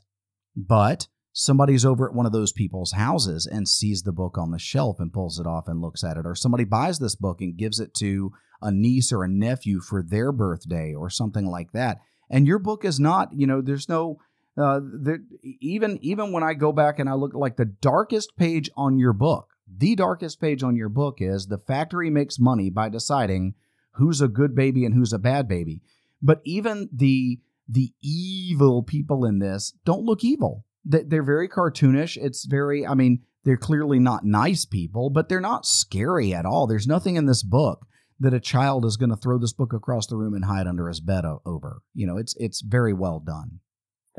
but 0.55 1.09
somebody's 1.33 1.83
over 1.83 2.07
at 2.07 2.15
one 2.15 2.25
of 2.25 2.31
those 2.31 2.53
people's 2.53 2.93
houses 2.93 3.45
and 3.45 3.67
sees 3.67 4.03
the 4.03 4.13
book 4.13 4.37
on 4.37 4.51
the 4.51 4.57
shelf 4.57 5.01
and 5.01 5.11
pulls 5.11 5.37
it 5.37 5.45
off 5.45 5.67
and 5.67 5.81
looks 5.81 6.01
at 6.01 6.15
it 6.15 6.25
or 6.25 6.33
somebody 6.33 6.63
buys 6.63 6.99
this 6.99 7.15
book 7.15 7.41
and 7.41 7.57
gives 7.57 7.81
it 7.81 7.93
to 7.95 8.31
a 8.61 8.71
niece 8.71 9.11
or 9.11 9.25
a 9.25 9.29
nephew 9.29 9.81
for 9.81 10.01
their 10.01 10.31
birthday 10.31 10.93
or 10.93 11.09
something 11.09 11.45
like 11.45 11.73
that. 11.73 11.97
And 12.29 12.47
your 12.47 12.59
book 12.59 12.85
is 12.85 13.01
not, 13.01 13.31
you 13.35 13.45
know, 13.45 13.61
there's 13.61 13.89
no 13.89 14.19
uh, 14.59 14.81
there, 14.83 15.19
even 15.61 15.97
even 16.01 16.31
when 16.31 16.43
I 16.43 16.53
go 16.53 16.71
back 16.71 16.99
and 16.99 17.09
I 17.09 17.13
look 17.13 17.33
like 17.33 17.57
the 17.57 17.65
darkest 17.65 18.35
page 18.37 18.69
on 18.75 18.97
your 18.97 19.13
book, 19.13 19.49
the 19.67 19.95
darkest 19.95 20.41
page 20.41 20.63
on 20.63 20.75
your 20.75 20.89
book 20.89 21.17
is 21.19 21.47
the 21.47 21.57
factory 21.57 22.09
makes 22.09 22.39
money 22.39 22.69
by 22.69 22.89
deciding 22.89 23.55
who's 23.93 24.21
a 24.21 24.27
good 24.27 24.55
baby 24.55 24.85
and 24.85 24.93
who's 24.93 25.13
a 25.13 25.19
bad 25.19 25.47
baby. 25.47 25.81
But 26.21 26.41
even 26.43 26.89
the 26.91 27.39
the 27.67 27.93
evil 28.01 28.83
people 28.83 29.25
in 29.25 29.39
this 29.39 29.73
don't 29.85 30.03
look 30.03 30.23
evil. 30.23 30.65
They're 30.83 31.21
very 31.21 31.47
cartoonish. 31.47 32.17
It's 32.17 32.45
very, 32.45 32.87
I 32.87 32.95
mean, 32.95 33.19
they're 33.43 33.57
clearly 33.57 33.99
not 33.99 34.25
nice 34.25 34.65
people, 34.65 35.11
but 35.11 35.29
they're 35.29 35.39
not 35.39 35.65
scary 35.65 36.33
at 36.33 36.45
all. 36.45 36.65
There's 36.65 36.87
nothing 36.87 37.15
in 37.15 37.25
this 37.25 37.43
book 37.43 37.85
that 38.19 38.33
a 38.33 38.39
child 38.39 38.85
is 38.85 38.97
going 38.97 39.11
to 39.11 39.15
throw 39.15 39.37
this 39.37 39.53
book 39.53 39.71
across 39.71 40.07
the 40.07 40.17
room 40.17 40.33
and 40.33 40.45
hide 40.45 40.67
under 40.67 40.87
his 40.87 40.99
bed 40.99 41.25
over. 41.45 41.81
You 41.93 42.07
know, 42.07 42.17
it's 42.17 42.35
it's 42.37 42.61
very 42.61 42.93
well 42.93 43.19
done. 43.19 43.59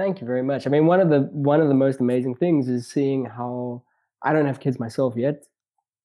Thank 0.00 0.22
you 0.22 0.26
very 0.26 0.42
much. 0.42 0.66
I 0.66 0.70
mean, 0.70 0.86
one 0.86 0.98
of 0.98 1.10
the 1.10 1.28
one 1.30 1.60
of 1.60 1.68
the 1.68 1.74
most 1.74 2.00
amazing 2.00 2.34
things 2.36 2.70
is 2.70 2.88
seeing 2.88 3.26
how 3.26 3.82
I 4.22 4.32
don't 4.32 4.46
have 4.46 4.58
kids 4.58 4.80
myself 4.80 5.12
yet. 5.14 5.44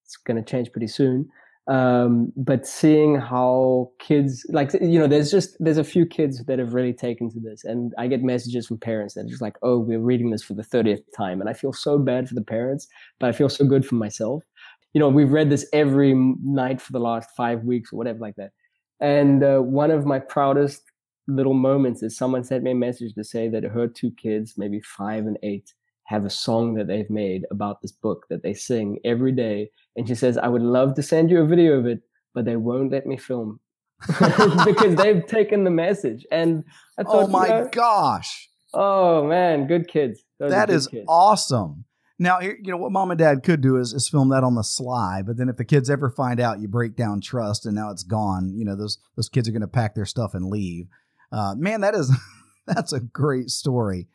It's 0.04 0.18
going 0.18 0.36
to 0.36 0.44
change 0.44 0.74
pretty 0.74 0.88
soon. 0.88 1.30
Um, 1.70 2.34
but 2.36 2.68
seeing 2.68 3.16
how 3.16 3.92
kids 4.00 4.46
like 4.50 4.74
you 4.74 5.00
know, 5.00 5.08
there's 5.08 5.32
just 5.32 5.56
there's 5.62 5.78
a 5.78 5.84
few 5.86 6.06
kids 6.06 6.44
that 6.44 6.60
have 6.60 6.74
really 6.74 6.92
taken 6.92 7.32
to 7.32 7.40
this, 7.40 7.64
and 7.64 7.94
I 7.98 8.08
get 8.08 8.22
messages 8.22 8.68
from 8.68 8.80
parents 8.80 9.14
that 9.14 9.22
are 9.22 9.30
just 9.30 9.42
like, 9.42 9.56
"Oh, 9.62 9.80
we're 9.80 10.02
reading 10.12 10.30
this 10.30 10.44
for 10.44 10.56
the 10.56 10.64
thirtieth 10.64 11.04
time," 11.16 11.40
and 11.40 11.50
I 11.50 11.54
feel 11.54 11.72
so 11.72 11.98
bad 11.98 12.28
for 12.28 12.36
the 12.36 12.44
parents, 12.44 12.90
but 13.22 13.30
I 13.30 13.32
feel 13.32 13.48
so 13.48 13.64
good 13.64 13.86
for 13.86 13.96
myself. 13.96 14.44
You 14.92 15.00
know, 15.00 15.08
we've 15.08 15.32
read 15.32 15.50
this 15.50 15.66
every 15.72 16.14
night 16.14 16.82
for 16.82 16.92
the 16.92 17.00
last 17.00 17.30
five 17.38 17.64
weeks 17.64 17.94
or 17.94 17.96
whatever 17.96 18.20
like 18.20 18.36
that. 18.36 18.52
And 19.00 19.42
uh, 19.42 19.60
one 19.60 19.90
of 19.90 20.06
my 20.06 20.20
proudest 20.20 20.82
little 21.28 21.54
moments 21.54 22.04
is 22.04 22.18
someone 22.18 22.44
sent 22.44 22.64
me 22.64 22.72
a 22.72 22.76
message 22.76 23.14
to 23.16 23.24
say 23.24 23.50
that 23.50 23.64
her 23.64 23.88
two 23.88 24.12
kids, 24.12 24.56
maybe 24.58 24.80
five 24.82 25.26
and 25.26 25.38
eight, 25.44 25.74
have 26.06 26.26
a 26.26 26.30
song 26.30 26.76
that 26.76 26.88
they've 26.88 27.10
made 27.10 27.44
about 27.52 27.82
this 27.82 27.92
book 27.92 28.26
that 28.30 28.44
they 28.44 28.54
sing 28.54 29.00
every 29.04 29.32
day. 29.32 29.70
And 29.96 30.08
she 30.08 30.16
says, 30.16 30.38
I 30.38 30.48
would 30.48 30.62
love 30.62 30.94
to 30.96 31.04
send 31.04 31.32
you 31.32 31.42
a 31.42 31.48
video 31.48 31.74
of 31.74 31.86
it, 31.88 32.02
but 32.34 32.46
they 32.46 32.56
won't 32.56 32.92
let 32.92 33.08
me 33.08 33.18
film 33.18 33.60
because 34.08 34.96
they've 34.98 35.26
taken 35.26 35.64
the 35.64 35.72
message. 35.72 36.26
And 36.32 36.64
I 37.00 37.04
oh 37.06 37.12
thought, 37.12 37.24
oh 37.24 37.28
my 37.28 37.46
you 37.46 37.52
know, 37.54 37.70
gosh. 37.72 38.50
Oh 38.74 39.26
man, 39.28 39.68
good 39.68 39.88
kids. 39.88 40.22
Those 40.40 40.52
that 40.52 40.70
is 40.70 40.88
kids. 40.88 41.06
awesome. 41.08 41.86
Now, 42.18 42.40
you 42.40 42.58
know 42.64 42.78
what 42.78 42.92
mom 42.92 43.12
and 43.12 43.18
dad 43.18 43.44
could 43.44 43.62
do 43.62 43.78
is, 43.78 43.94
is 43.94 44.08
film 44.08 44.30
that 44.30 44.44
on 44.44 44.56
the 44.56 44.64
sly. 44.64 45.22
But 45.26 45.38
then 45.38 45.50
if 45.50 45.58
the 45.58 45.66
kids 45.66 45.90
ever 45.90 46.10
find 46.10 46.40
out, 46.40 46.62
you 46.62 46.68
break 46.68 46.96
down 46.96 47.20
trust, 47.20 47.66
and 47.66 47.76
now 47.76 47.90
it's 47.90 48.04
gone. 48.04 48.54
You 48.56 48.64
know 48.64 48.76
those 48.76 49.00
those 49.18 49.28
kids 49.28 49.50
are 49.50 49.52
going 49.52 49.62
to 49.62 49.68
pack 49.68 49.96
their 49.96 50.06
stuff 50.06 50.34
and 50.34 50.46
leave. 50.46 50.88
Uh, 51.32 51.56
man, 51.58 51.82
that 51.82 51.96
is 51.96 52.12
that's 52.68 52.94
a 52.94 53.00
great 53.00 53.50
story. 53.50 54.08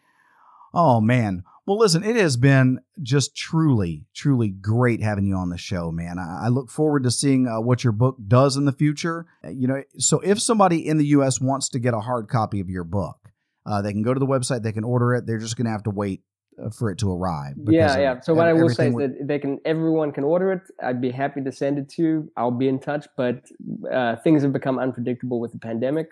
Oh 0.73 1.01
man. 1.01 1.45
Well, 1.67 1.79
listen, 1.79 2.03
it 2.03 2.17
has 2.17 2.37
been 2.37 2.81
just 3.01 3.37
truly, 3.37 4.05
truly 4.13 4.49
great 4.49 5.03
having 5.03 5.27
you 5.27 5.37
on 5.37 5.51
the 5.51 5.59
show, 5.59 5.93
man. 5.93 6.19
I, 6.19 6.47
I 6.47 6.49
look 6.49 6.69
forward 6.69 7.05
to 7.05 7.13
seeing 7.13 7.47
uh, 7.47 7.61
what 7.61 7.85
your 7.85 7.93
book 7.93 8.17
does 8.27 8.57
in 8.57 8.65
the 8.65 8.73
future. 8.73 9.27
Uh, 9.45 9.51
you 9.51 9.69
know, 9.69 9.85
so 9.97 10.19
if 10.21 10.41
somebody 10.41 10.85
in 10.85 10.99
the 10.99 11.07
U.S. 11.07 11.41
wants 11.41 11.69
to 11.69 11.79
get 11.79 11.95
a 11.95 12.01
hard 12.01 12.29
copy 12.29 12.59
of 12.59 12.69
your 12.69 12.83
book, 12.83 13.31
uh, 13.67 13.83
they 13.83 13.93
can 13.93 14.03
go 14.03 14.13
to 14.13 14.19
the 14.19 14.27
website, 14.27 14.63
they 14.63 14.73
can 14.73 14.83
order 14.83 15.15
it. 15.15 15.27
They're 15.27 15.39
just 15.39 15.57
going 15.57 15.67
to 15.67 15.71
have 15.71 15.85
to 15.85 15.91
wait 15.91 16.23
uh, 16.61 16.71
for 16.71 16.91
it 16.91 16.99
to 16.99 17.13
arrive. 17.13 17.55
Yeah, 17.67 17.99
yeah. 17.99 18.21
So 18.21 18.35
what 18.35 18.49
I 18.49 18.53
will 18.53 18.71
say 18.71 18.89
is 18.89 18.95
that 18.95 19.19
they 19.23 19.39
can, 19.39 19.61
everyone 19.65 20.11
can 20.11 20.25
order 20.25 20.53
it. 20.53 20.63
I'd 20.83 21.01
be 21.01 21.11
happy 21.13 21.41
to 21.43 21.53
send 21.53 21.79
it 21.79 21.89
to 21.91 22.03
you. 22.03 22.33
I'll 22.37 22.51
be 22.51 22.67
in 22.67 22.81
touch, 22.81 23.07
but 23.17 23.45
uh, 23.93 24.17
things 24.17 24.43
have 24.43 24.53
become 24.53 24.79
unpredictable 24.79 25.39
with 25.39 25.53
the 25.53 25.59
pandemic 25.59 26.09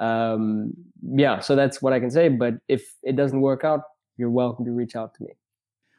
um, 0.00 0.72
yeah, 1.02 1.40
so 1.40 1.54
that's 1.54 1.80
what 1.80 1.92
I 1.92 2.00
can 2.00 2.10
say. 2.10 2.28
But 2.28 2.54
if 2.68 2.94
it 3.02 3.16
doesn't 3.16 3.40
work 3.40 3.64
out, 3.64 3.82
you're 4.16 4.30
welcome 4.30 4.64
to 4.64 4.72
reach 4.72 4.96
out 4.96 5.14
to 5.14 5.22
me. 5.22 5.30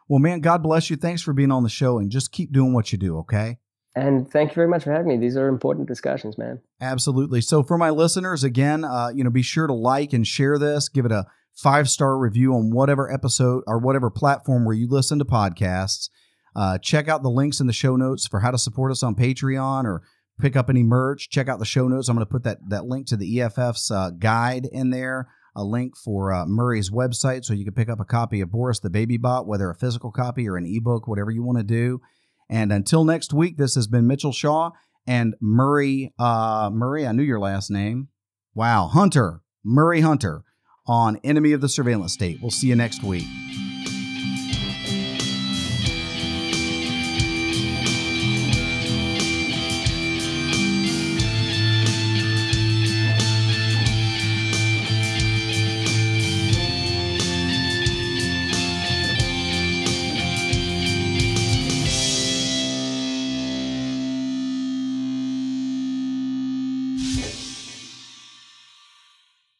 Well, 0.08 0.20
man, 0.20 0.42
God 0.42 0.62
bless 0.62 0.90
you. 0.90 0.98
Thanks 0.98 1.22
for 1.22 1.32
being 1.32 1.52
on 1.52 1.64
the 1.64 1.70
show 1.70 1.98
and 1.98 2.12
just 2.12 2.32
keep 2.32 2.52
doing 2.52 2.74
what 2.74 2.92
you 2.92 2.98
do, 2.98 3.20
okay? 3.20 3.60
And 3.96 4.30
thank 4.30 4.52
you 4.52 4.56
very 4.56 4.68
much 4.68 4.84
for 4.84 4.92
having 4.92 5.08
me. 5.08 5.18
These 5.18 5.38
are 5.38 5.48
important 5.48 5.88
discussions, 5.88 6.38
man. 6.38 6.60
Absolutely. 6.80 7.42
So, 7.42 7.64
for 7.64 7.78
my 7.78 7.90
listeners, 7.90 8.44
again, 8.44 8.84
uh, 8.84 9.12
you 9.14 9.24
know, 9.24 9.30
be 9.30 9.42
sure 9.42 9.68
to 9.68 9.74
like 9.74 10.14
and 10.14 10.26
share 10.26 10.58
this. 10.58 10.90
Give 10.90 11.06
it 11.06 11.12
a 11.12 11.26
five 11.54 11.90
star 11.90 12.18
review 12.18 12.54
on 12.54 12.72
whatever 12.72 13.12
episode 13.12 13.64
or 13.68 13.80
whatever 13.80 14.10
platform 14.10 14.66
where 14.66 14.76
you 14.76 14.88
listen 14.88 15.20
to 15.20 15.26
podcasts. 15.26 16.10
Uh, 16.56 16.78
check 16.78 17.08
out 17.08 17.24
the 17.24 17.30
links 17.30 17.60
in 17.60 17.68
the 17.68 17.74
show 17.74 17.96
notes 17.96 18.28
for 18.28 18.42
how 18.42 18.52
to 18.52 18.58
support 18.58 18.92
us 18.92 19.04
on 19.04 19.16
Patreon 19.16 19.86
or 19.86 20.02
pick 20.40 20.56
up 20.56 20.70
any 20.70 20.84
merch, 20.84 21.30
check 21.30 21.48
out 21.48 21.60
the 21.60 21.66
show 21.66 21.88
notes. 21.88 22.10
I'm 22.10 22.16
going 22.16 22.26
to 22.26 22.32
put 22.32 22.44
that 22.44 22.60
that 22.70 22.86
link 22.86 23.08
to 23.08 23.18
the 23.18 23.42
EFF's 23.42 23.92
uh, 23.92 24.12
guide 24.12 24.68
in 24.72 24.90
there, 24.90 25.28
a 25.56 25.64
link 25.64 25.98
for 25.98 26.32
uh, 26.32 26.46
Murray's 26.46 26.90
website, 26.90 27.46
so 27.46 27.54
you 27.54 27.66
can 27.66 27.74
pick 27.74 27.90
up 27.90 28.00
a 28.00 28.06
copy 28.06 28.42
of 28.42 28.52
Boris 28.52 28.80
the 28.80 28.90
Baby 28.90 29.18
Bot, 29.18 29.48
whether 29.48 29.70
a 29.70 29.76
physical 29.76 30.12
copy 30.12 30.48
or 30.48 30.58
an 30.58 30.66
ebook, 30.66 31.08
whatever 31.08 31.32
you 31.32 31.44
want 31.44 31.58
to 31.58 31.64
do. 31.64 32.02
And 32.50 32.72
until 32.74 33.04
next 33.04 33.34
week, 33.34 33.58
this 33.58 33.76
has 33.76 33.88
been 33.88 34.08
Mitchell 34.08 34.34
Shaw 34.34 34.72
and 35.08 35.36
Murray. 35.40 36.14
Uh, 36.20 36.70
Murray, 36.72 37.08
I 37.08 37.12
knew 37.12 37.24
your 37.24 37.40
last 37.40 37.72
name. 37.72 38.10
Wow, 38.54 38.88
Hunter 38.88 39.42
Murray 39.64 40.02
Hunter 40.02 40.44
on 40.88 41.18
Enemy 41.24 41.54
of 41.54 41.62
the 41.62 41.70
Surveillance 41.70 42.14
State. 42.14 42.40
We'll 42.42 42.52
see 42.52 42.68
you 42.68 42.76
next 42.76 43.04
week. 43.04 43.51